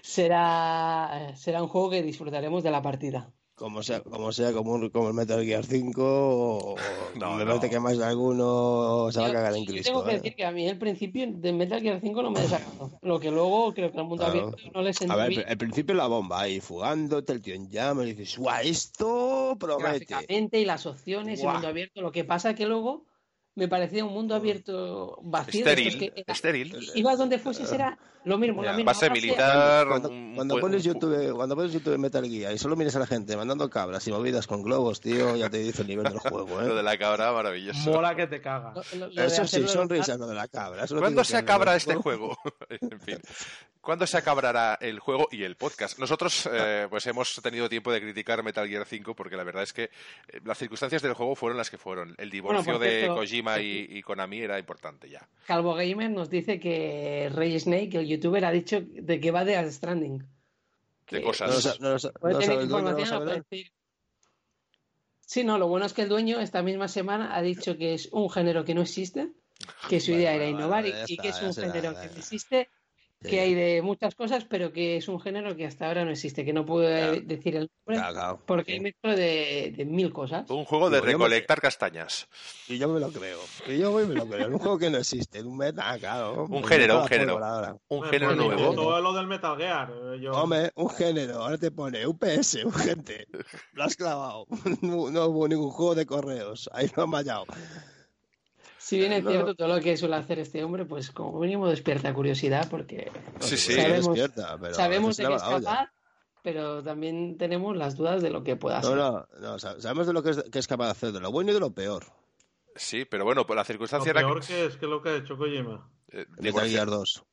[0.06, 3.32] Será, será un juego que disfrutaremos de la partida.
[3.56, 6.76] Como sea, como sea, como, un- como el Metal Gear 5, o,
[7.16, 7.52] No, me no.
[7.52, 9.92] parece que más de alguno se va a cagar en Cristo.
[9.92, 10.16] tengo que ¿eh?
[10.16, 13.00] decir que a mí el principio de Metal Gear 5 no me desagradó.
[13.02, 14.40] Lo que luego creo que el mundo Claro.
[14.50, 17.56] abierto no le sentí A ver, bien al principio la bomba ahí fugándote, el tío
[17.56, 18.58] en llamas, y dices, ¡guau!
[18.62, 19.88] Esto promete.
[20.06, 21.54] gráficamente y las opciones Guau.
[21.54, 22.02] mundo abierto.
[22.02, 23.06] Lo que pasa que luego
[23.56, 25.60] me parecía un mundo abierto vacío.
[25.60, 26.76] Estéril, que era- estéril.
[26.94, 30.62] Ibas donde fueses era lo mismo, Ya, la misma Base militar, Cuando, un- cuando un-
[30.62, 33.70] pones un- YouTube, cuando pones YouTube Metal Gear y solo miras a la gente mandando
[33.70, 36.76] cabras y movidas con globos, tío, ya te dice el nivel del juego, Lo ¿eh?
[36.76, 37.92] de la cabra, maravilloso.
[37.92, 38.76] Mola que te cagas.
[38.94, 40.84] Lo- lo- lo Eso sí, hacerlo son local- risas lo de la cabra.
[40.84, 41.72] eso lo ¿Cuándo se no.
[41.74, 42.38] este juego?
[42.70, 43.18] en fin.
[43.82, 46.00] ¿Cuándo se acabará el juego y el podcast?
[46.00, 49.74] Nosotros eh, pues hemos tenido tiempo de criticar Metal Gear 5 porque la verdad es
[49.74, 52.16] que eh, las circunstancias del juego fueron las que fueron.
[52.18, 55.28] El divorcio por de cierto, Kojima y, y Konami era importante ya.
[55.46, 59.54] Calvo Gamer nos dice que Rey Snake, el youtuber, ha dicho de que va de
[59.54, 60.20] Death Stranding.
[60.20, 60.26] De
[61.06, 61.80] Que cosas.
[61.80, 63.72] No lo no lo no tener sabe el dueño, no información, lo decir.
[65.22, 68.10] Sí, no, lo bueno es que el dueño esta misma semana ha dicho que es
[68.12, 69.32] un género que no existe,
[69.90, 72.08] que su Vale, idea vale, era innovar vale, y- y, que es un género que
[72.08, 72.70] no existe,
[73.22, 73.30] Sí.
[73.30, 76.46] que hay de muchas cosas, pero que es un género que hasta ahora no existe,
[76.46, 77.22] que no puedo Claro.
[77.24, 78.42] decir el nombre Claro, claro.
[78.46, 80.48] porque hay mezcla de, de mil cosas.
[80.50, 82.28] Un juego de recolectar castañas.
[82.68, 83.40] Y yo me lo creo.
[83.68, 84.48] Y yo me lo creo.
[84.50, 85.42] Un juego que no existe.
[85.42, 86.46] Un meta, claro.
[86.46, 87.82] Un Me género, un la género.
[87.88, 88.74] Un Pues género ni nuevo.
[88.76, 89.92] Todo lo del Metal Gear.
[89.92, 90.32] eh, Yo...
[90.34, 91.36] Hombre, un género.
[91.44, 93.28] Ahora te pone UPS, un gente.
[93.74, 94.46] Lo has clavado.
[94.82, 96.70] No, no hubo ningún juego de correos.
[96.74, 97.46] Ahí lo han vallado.
[98.88, 101.68] Si bien es No, cierto todo lo que suele hacer este hombre, pues como mínimo
[101.68, 103.74] despierta curiosidad porque Sí, sí.
[103.74, 105.90] Sabemos- despierta, pero a sabemos de qué es capaz,
[106.44, 108.98] pero también tenemos las dudas de lo que pueda No, ser.
[108.98, 109.58] no, no.
[109.58, 111.54] sa- Sabemos de lo que es, que es capaz de hacer, de lo bueno y
[111.56, 112.06] de lo peor.
[112.76, 114.48] Sí, pero bueno, pues la Lo circunstancia era peor que...
[114.48, 115.90] que es que lo que ha hecho Kojima.
[116.10, 116.70] eh, Metal divorcio.
[116.72, 117.24] Gear 2.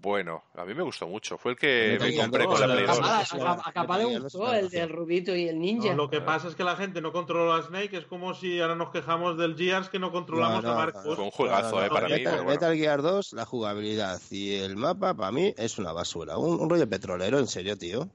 [0.00, 1.36] Bueno, a mí me gustó mucho.
[1.38, 3.26] Fue el que me Gear compré con la la Play verdad.
[3.32, 3.66] 2.
[3.66, 5.90] Acaba, de gustó el del Rubito y el Ninja.
[5.90, 7.96] No, lo que pasa es que la gente no controla a Snake.
[7.96, 11.16] Es como si ahora nos quejamos del Gears que no controlamos No, no, a Marcus.
[11.16, 12.12] Fue un juegazo, eh, para mí.
[12.12, 12.50] Metal, pero bueno.
[12.50, 16.38] Metal Gear 2, la jugabilidad y el mapa, para mí, es una basura.
[16.38, 18.08] Un, un rollo petrolero, en serio, tío.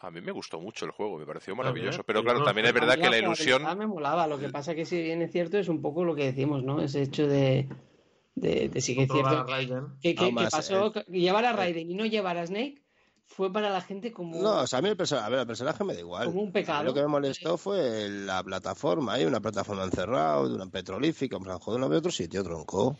[0.00, 2.04] A mí me gustó mucho el juego, me pareció maravilloso.
[2.04, 3.64] Pero claro, también es verdad que la ilusión...
[3.76, 4.28] me molaba.
[4.28, 6.80] Lo que pasa que si bien es cierto es un poco lo que decimos, ¿no?
[6.80, 7.66] Ese hecho de,
[8.36, 9.86] de, de sí que es cierto a Raiden.
[10.00, 10.14] que,
[10.50, 12.82] pasó que llevar a Raiden y no llevar a Snake
[13.24, 15.46] fue para la gente como No, o sea, a mí el personaje, a ver, el
[15.46, 16.26] personaje me da igual.
[16.26, 16.84] Como un pecado.
[16.84, 21.42] Lo que me molestó fue la plataforma, hay una plataforma encerrado, de una petrolífica, en
[21.42, 22.96] plan, joder, no veo otro sitio, tronco.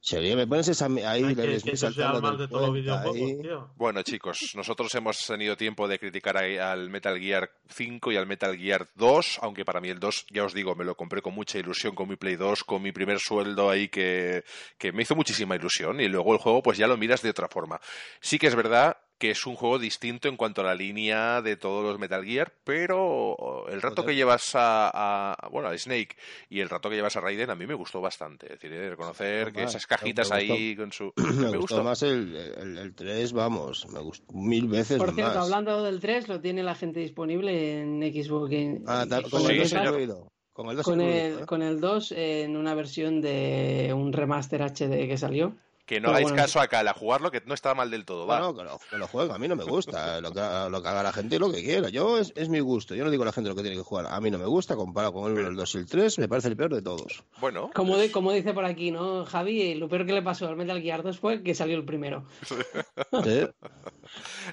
[0.00, 3.16] Sería, me pones esa, ahí, Ay, le que, que mal de todos los puente videojuegos,
[3.16, 3.42] ahí.
[3.42, 3.70] tío.
[3.76, 8.56] Bueno, chicos, nosotros hemos tenido tiempo de criticar al Metal Gear 5 y al Metal
[8.56, 11.58] Gear 2, aunque para mí el 2, ya os digo, me lo compré con mucha
[11.58, 14.44] ilusión con mi Play 2, con mi primer sueldo ahí que,
[14.78, 17.48] que me hizo muchísima ilusión y luego el juego pues ya lo miras de otra
[17.48, 17.80] forma.
[18.20, 21.56] Sí que es verdad que es un juego distinto en cuanto a la línea de
[21.56, 24.90] todos los Metal Gear, pero el rato que llevas a,
[25.34, 26.16] a- bueno, a Snake
[26.48, 28.46] y el rato que llevas a Raiden a mí me gustó bastante.
[28.46, 30.52] Es decir, de reconocer que Más, esas cajitas me gustó.
[30.54, 31.12] ahí con su...
[31.50, 35.44] Me, gustó, más el, el, el 3, vamos, me gustó mil veces Por cierto, más.
[35.44, 38.52] hablando del 3, lo tiene la gente disponible en Xbox.
[38.52, 39.86] en- Ah, tal- con Sí, el el 2 señor.
[39.86, 40.32] incluido.
[40.52, 41.46] Con el 2 con incluido, el, ¿eh?
[41.46, 45.54] con el 2 en una versión de un remaster HD que salió.
[45.88, 48.26] Que no Pero hagáis bueno, caso acá al jugarlo, que no está mal del todo.
[48.26, 48.38] Va.
[48.40, 50.20] Bueno, que lo, que lo juegue, a mí no me gusta.
[50.20, 50.40] Lo que,
[50.70, 51.88] lo que haga la gente lo que quiera.
[51.88, 52.94] Yo es, es mi gusto.
[52.94, 54.06] Yo no digo a la gente lo que tiene que jugar.
[54.10, 56.28] A mí no me gusta, comparado con el 1, el 2 y el 3, me
[56.28, 57.24] parece el peor de todos.
[57.40, 59.74] Bueno, Como, de- como dice por aquí, ¿no, Javi?
[59.76, 62.24] Lo peor que le pasó al Metal Gear 2 fue que salió el primero.
[63.24, 63.46] Sí.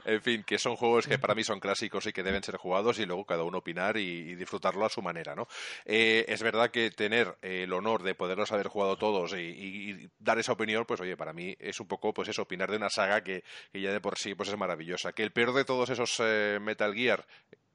[0.05, 2.99] En fin, que son juegos que para mí son clásicos y que deben ser jugados
[2.99, 5.47] y luego cada uno opinar y, disfrutarlo a su manera, ¿no?
[5.85, 10.39] Eh, es verdad que tener eh, el honor de poderlos haber jugado todos y, dar
[10.39, 13.23] esa opinión, pues oye, para mí es un poco, pues eso, opinar de una saga
[13.23, 15.13] que, que ya de por sí pues es maravillosa.
[15.13, 17.25] Que el peor de todos esos eh, Metal Gear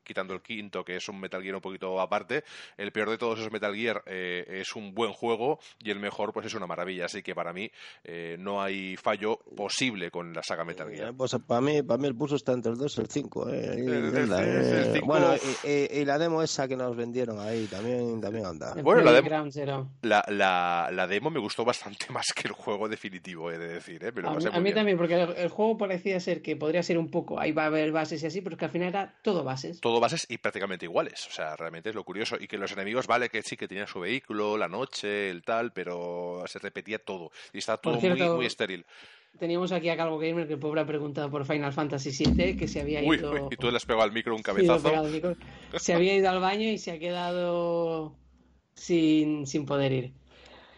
[0.05, 2.45] quitando el quinto, que es un Metal Gear un poquito aparte,
[2.77, 6.33] el peor de todos esos Metal Gear eh, es un buen juego y el mejor
[6.33, 7.07] pues es una maravilla.
[7.07, 7.71] Así que para mí
[8.05, 11.15] eh, no hay fallo posible con la saga Metal Gear.
[11.15, 13.51] pues para mí, para mí el pulso está entre el 2 y el 5.
[13.51, 13.65] Eh.
[13.75, 17.67] El- el- el cinco- Bueno, y, y- y la demo esa que nos vendieron ahí
[17.67, 18.75] también, también anda.
[18.83, 19.89] Bueno, la de- Playground Zero.
[20.03, 24.05] La, la, la demo me gustó bastante más que el juego definitivo, he de decir,
[24.05, 24.13] ¿eh?
[24.13, 26.99] Me lo A mí, a también, porque el, el juego parecía ser que podría ser
[26.99, 29.15] un poco, ahí va a haber bases y así, pero es que al final era
[29.23, 29.81] todo bases.
[29.81, 31.27] todo bases y prácticamente iguales.
[31.29, 32.37] O sea, realmente es lo curioso.
[32.41, 35.73] Y que los enemigos, vale, que sí, que tenían su vehículo, la noche, el tal,
[35.73, 37.31] pero se repetía todo.
[37.53, 38.85] Y estaba todo cierto, muy, muy estéril.
[39.39, 42.67] Teníamos aquí a Calvo Gamer, que el pobre ha preguntado por Final Fantasy VII, que
[42.67, 43.31] se había Uy, ido...
[43.31, 45.05] uy, y tú le has pegado al micro un cabezazo.
[45.05, 45.37] micro.
[45.77, 48.17] Se había ido al baño y se ha quedado
[48.75, 50.13] sin, sin poder ir.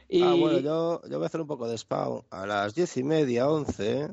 [0.09, 2.21] Y Ah, bueno, yo, yo voy a hacer un poco de spam.
[2.31, 4.11] A las diez y media, once,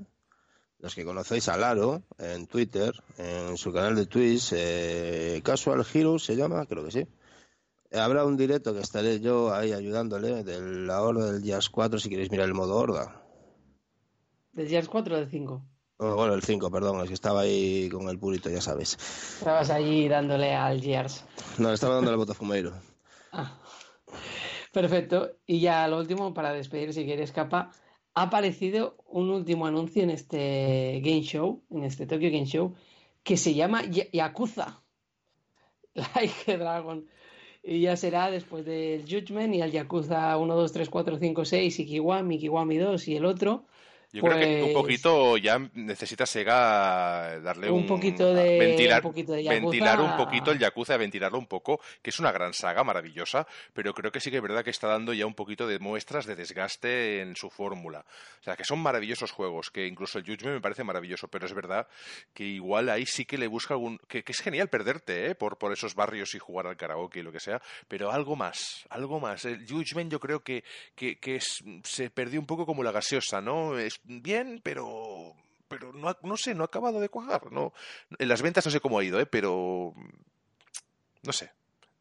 [0.80, 6.23] los que conocéis a Laro en Twitter, en su canal de Twitch, eh, Casual Heroes
[6.23, 7.07] se llama, creo que sí.
[7.91, 12.10] Habrá un directo que estaré yo ahí ayudándole de la horda del Jazz 4 si
[12.10, 13.23] queréis mirar el modo horda.
[14.53, 15.65] ¿Del Gears 4 o del 5?
[15.97, 18.97] Oh, bueno, el 5, perdón, es que estaba ahí con el purito, ya sabes.
[19.39, 21.26] Estabas allí dándole al Gears.
[21.57, 22.73] No, le estaba dando el botafumeiro.
[23.31, 23.60] Ah.
[24.72, 25.31] Perfecto.
[25.45, 27.72] Y ya lo último, para despedir, si quieres, capa,
[28.19, 32.75] ha aparecido un último anuncio en este Game Show, en este Tokyo Game Show,
[33.23, 34.81] que se llama Ya- Yakuza.
[36.15, 37.05] Like Dragon.
[37.63, 41.79] Y ya será después del Judgment y el Yakuza 1, 2, 3, 4, 5, 6,
[41.79, 43.65] y Kiwami, Kiwami 2 y el otro.
[44.11, 49.03] Yo creo que un Pues- poquito ya necesita Sega darle un, Un poquito de- ventilar,
[49.06, 49.61] un poquito de Yakuza.
[49.61, 53.94] ventilar un poquito el Yakuza, ventilarlo un poco, que es una gran saga maravillosa, pero
[53.94, 56.36] creo que sí que es verdad que está dando ya un poquito de muestras de
[56.36, 58.03] desgaste en su fórmula.
[58.40, 61.53] O sea, que son maravillosos juegos, que incluso el Judgment me parece maravilloso, pero es
[61.53, 61.88] verdad
[62.34, 63.99] que igual ahí sí que le busca algún...
[64.07, 65.36] que, que es genial perderte, ¿eh?
[65.36, 68.86] Por, por esos barrios y jugar al karaoke y lo que sea, pero algo más,
[68.90, 69.45] algo más.
[69.45, 70.64] El Judgment yo creo que,
[70.95, 73.77] que, que es- se perdió un poco como la gaseosa, ¿no?
[73.77, 75.34] Es bien, pero
[75.67, 77.51] pero no, no sé, no ha acabado de cuajar.
[77.51, 77.73] No,
[78.17, 79.26] en las ventas no sé cómo ha ido, ¿eh?
[79.27, 79.93] pero
[81.23, 81.51] no sé.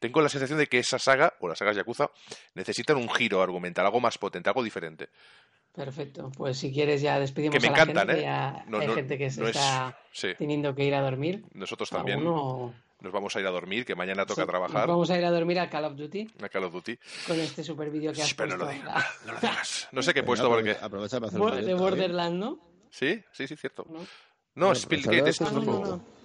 [0.00, 2.10] Tengo la sensación de que esa saga, o las sagas Yakuza,
[2.54, 5.08] necesitan un giro argumental, algo más potente, algo diferente.
[5.74, 6.30] Perfecto.
[6.36, 8.20] Pues si quieres ya despedimos Que me a la encantan, gente.
[8.20, 8.24] ¿eh?
[8.24, 11.44] Ya No, hay no- gente que se es- está sí, teniendo que ir a dormir.
[11.52, 14.88] nosotros también Alguno- nos vamos a ir a dormir, que mañana toca Sí, trabajar nos
[14.88, 16.98] Vamos a ir a dormir a Call of Duty a Call of Duty.
[17.26, 19.88] con este super vídeo que has Shh, pero no puesto lo digas, no lo digas.
[19.92, 20.72] No sé qué he puesto porque...
[20.72, 21.74] aprove- Aprovecha para hacer de ¿eh?
[21.74, 22.58] Borderland, ¿no?
[22.90, 23.86] Sí, sí, sí, cierto.
[23.88, 24.00] ¿No?
[24.54, 26.17] No, Spillgate pues es ahora Ah, no, no.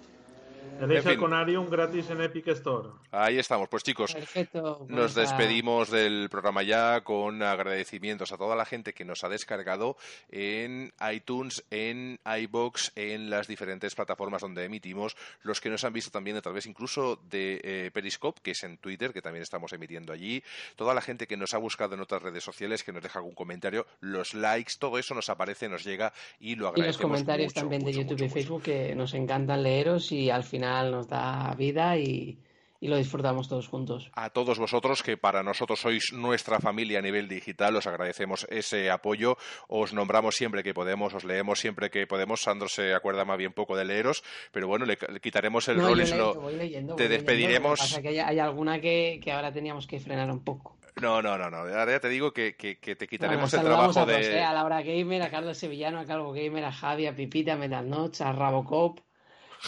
[0.88, 1.18] Tenéis En el.
[1.18, 2.88] Conarium gratis en Epic Store.
[3.10, 3.68] Ahí estamos.
[3.68, 4.86] Pues chicos, Perfecto.
[4.88, 9.24] Nos vamos a- despedimos del programa ya con agradecimientos a toda la gente que nos
[9.24, 9.96] ha descargado
[10.30, 16.10] en iTunes, en iBox, en las diferentes plataformas donde emitimos, los que nos han visto
[16.10, 20.12] también a través incluso de eh, Periscope, que es en Twitter, que también estamos emitiendo
[20.12, 20.42] allí,
[20.76, 23.34] toda la gente que nos ha buscado en otras redes sociales, que nos deja algún
[23.34, 26.86] comentario, los likes, todo eso nos aparece, nos llega y lo Y agradecemos.
[26.86, 28.34] los comentarios mucho, también de YouTube mucho, y mucho.
[28.34, 32.38] Facebook que nos encantan leeros y al final nos da vida y,
[32.80, 34.10] y lo disfrutamos todos juntos.
[34.14, 38.90] A todos vosotros, que para nosotros sois nuestra familia a nivel digital, os agradecemos ese
[38.90, 39.36] apoyo.
[39.68, 42.42] Os nombramos siempre que podemos, os leemos siempre que podemos.
[42.42, 44.22] Sandro se acuerda más bien poco de leeros,
[44.52, 46.96] pero bueno, le, le quitaremos el No, rol y lo- voy leyendo, te voy leyendo,
[46.96, 47.78] despediremos.
[47.80, 50.76] Lo que pasa que hay, hay alguna que, que ahora teníamos que frenar un poco.
[51.00, 51.56] No, no, no, no.
[51.56, 54.36] Ahora ya te digo que, que- que te quitaremos Bueno, el trabajo a todos, de.
[54.38, 54.42] ¿eh?
[54.44, 57.88] a Laura Gamer, a Carlos Sevillano, a Calvo Gamer, a Javi, a Pipita, a Metal
[57.90, 59.00] Notch, a Rabocop,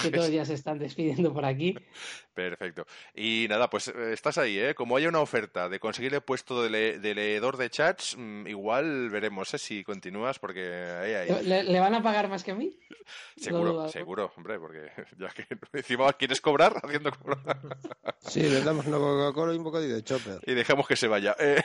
[0.03, 1.75] que todos ya se están despidiendo por aquí.
[2.35, 2.87] Perfecto.
[3.15, 4.75] Y nada, pues eh, estás ahí, ¿eh?
[4.75, 8.47] Como haya una oferta de conseguir el puesto de, le- de leedor de chats, mm,
[8.47, 9.59] igual veremos ¿eh?
[9.59, 11.43] si continúas, porque ahí, ahí.
[11.45, 12.77] ¿Le, le van a pagar más que a mí?
[13.37, 17.57] Seguro, seguro, hombre, porque ya que encima quieres cobrar haciendo cobrar.
[18.19, 20.41] Sí, le damos una Coca-Cola y un bocadillo de chopper.
[20.45, 21.37] y dejemos que se vaya.
[21.39, 21.63] Eh,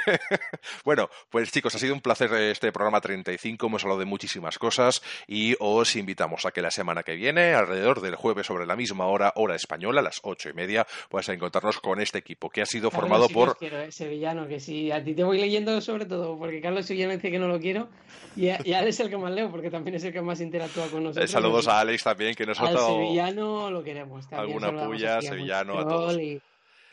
[0.85, 3.65] bueno, pues chicos, ha sido un placer este programa 35.
[3.65, 8.01] Hemos hablado de muchísimas cosas y os invitamos a que la semana que viene, alrededor
[8.01, 11.33] del jueves sobre la misma hora, hora española, a las ocho y media, pues a
[11.33, 13.57] encontrarnos con este equipo que ha sido Carlos, formado sí por.
[13.57, 13.91] quiero, ¿eh?
[13.91, 14.91] Sevillano, que sí.
[14.91, 17.89] A ti te voy leyendo sobre todo, porque Carlos Sevillano dice que no lo quiero.
[18.35, 20.21] Y a, y a él es el que más leo, porque también es el que
[20.21, 21.31] más interactúa con Eh, nosotros.
[21.31, 22.95] saludos Así a Alex también, que nos ha dado.
[22.95, 24.27] sevillano lo queremos.
[24.29, 26.17] También alguna puya, a sevillano, a todos.
[26.17, 26.41] Y,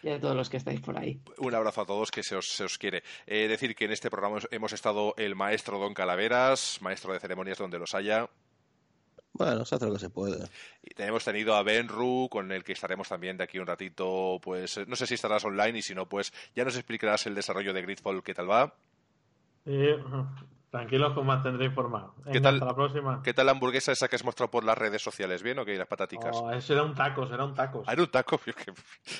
[0.02, 1.20] y a todos los que estáis por ahí.
[1.38, 3.02] Un abrazo a todos que se os, se os quiere.
[3.26, 7.58] Eh, decir que en este programa hemos estado el maestro Don Calaveras, maestro de ceremonias
[7.58, 8.28] donde los haya.
[9.38, 10.48] Bueno, se hace lo que se puede.
[10.82, 14.80] Y hemos tenido a Benru, con el que estaremos también de aquí un ratito, pues
[14.86, 17.82] no sé si estarás online y si no, pues ya nos explicarás el desarrollo de
[17.82, 18.74] Gridfall, qué tal va.
[19.64, 19.96] Eh,
[20.70, 22.12] Tranquilos que os mantendré informado.
[22.18, 22.54] Venga, ¿Qué tal?
[22.56, 23.22] Hasta la próxima.
[23.22, 25.42] ¿Qué tal la hamburguesa esa que has mostrado por las redes sociales?
[25.42, 25.76] ¿Bien o qué?
[25.78, 26.36] Las pataticas.
[26.38, 27.84] Oh, eso era un taco, era un taco.
[27.86, 28.38] Ah, era un taco.
[28.46, 28.72] Yo que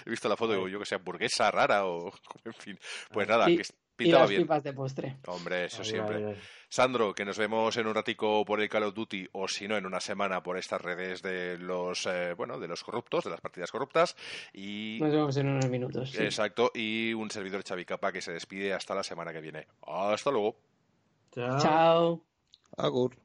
[0.04, 2.12] he visto la foto y digo, yo que sé, hamburguesa rara o.
[2.44, 2.78] En fin.
[3.10, 3.62] Pues nada, Y- que
[4.06, 4.42] Y las bien.
[4.42, 5.16] pipas de postre.
[5.26, 6.16] Hombre, eso Ay, siempre.
[6.16, 6.36] ay, ay.
[6.68, 9.76] Sandro, que nos vemos en un ratico por el Call of Duty o si no
[9.76, 13.40] en una semana por estas redes de los eh, bueno de los corruptos, de las
[13.40, 14.16] partidas corruptas
[14.52, 16.10] y Nos vemos en unos minutos.
[16.10, 16.22] sí.
[16.22, 19.66] exacto y un servidor Chavicapa que se despide hasta la semana que viene.
[19.86, 20.56] Hasta luego.
[21.32, 21.58] Chao.
[21.60, 22.24] Chao.
[22.76, 23.16] Agur.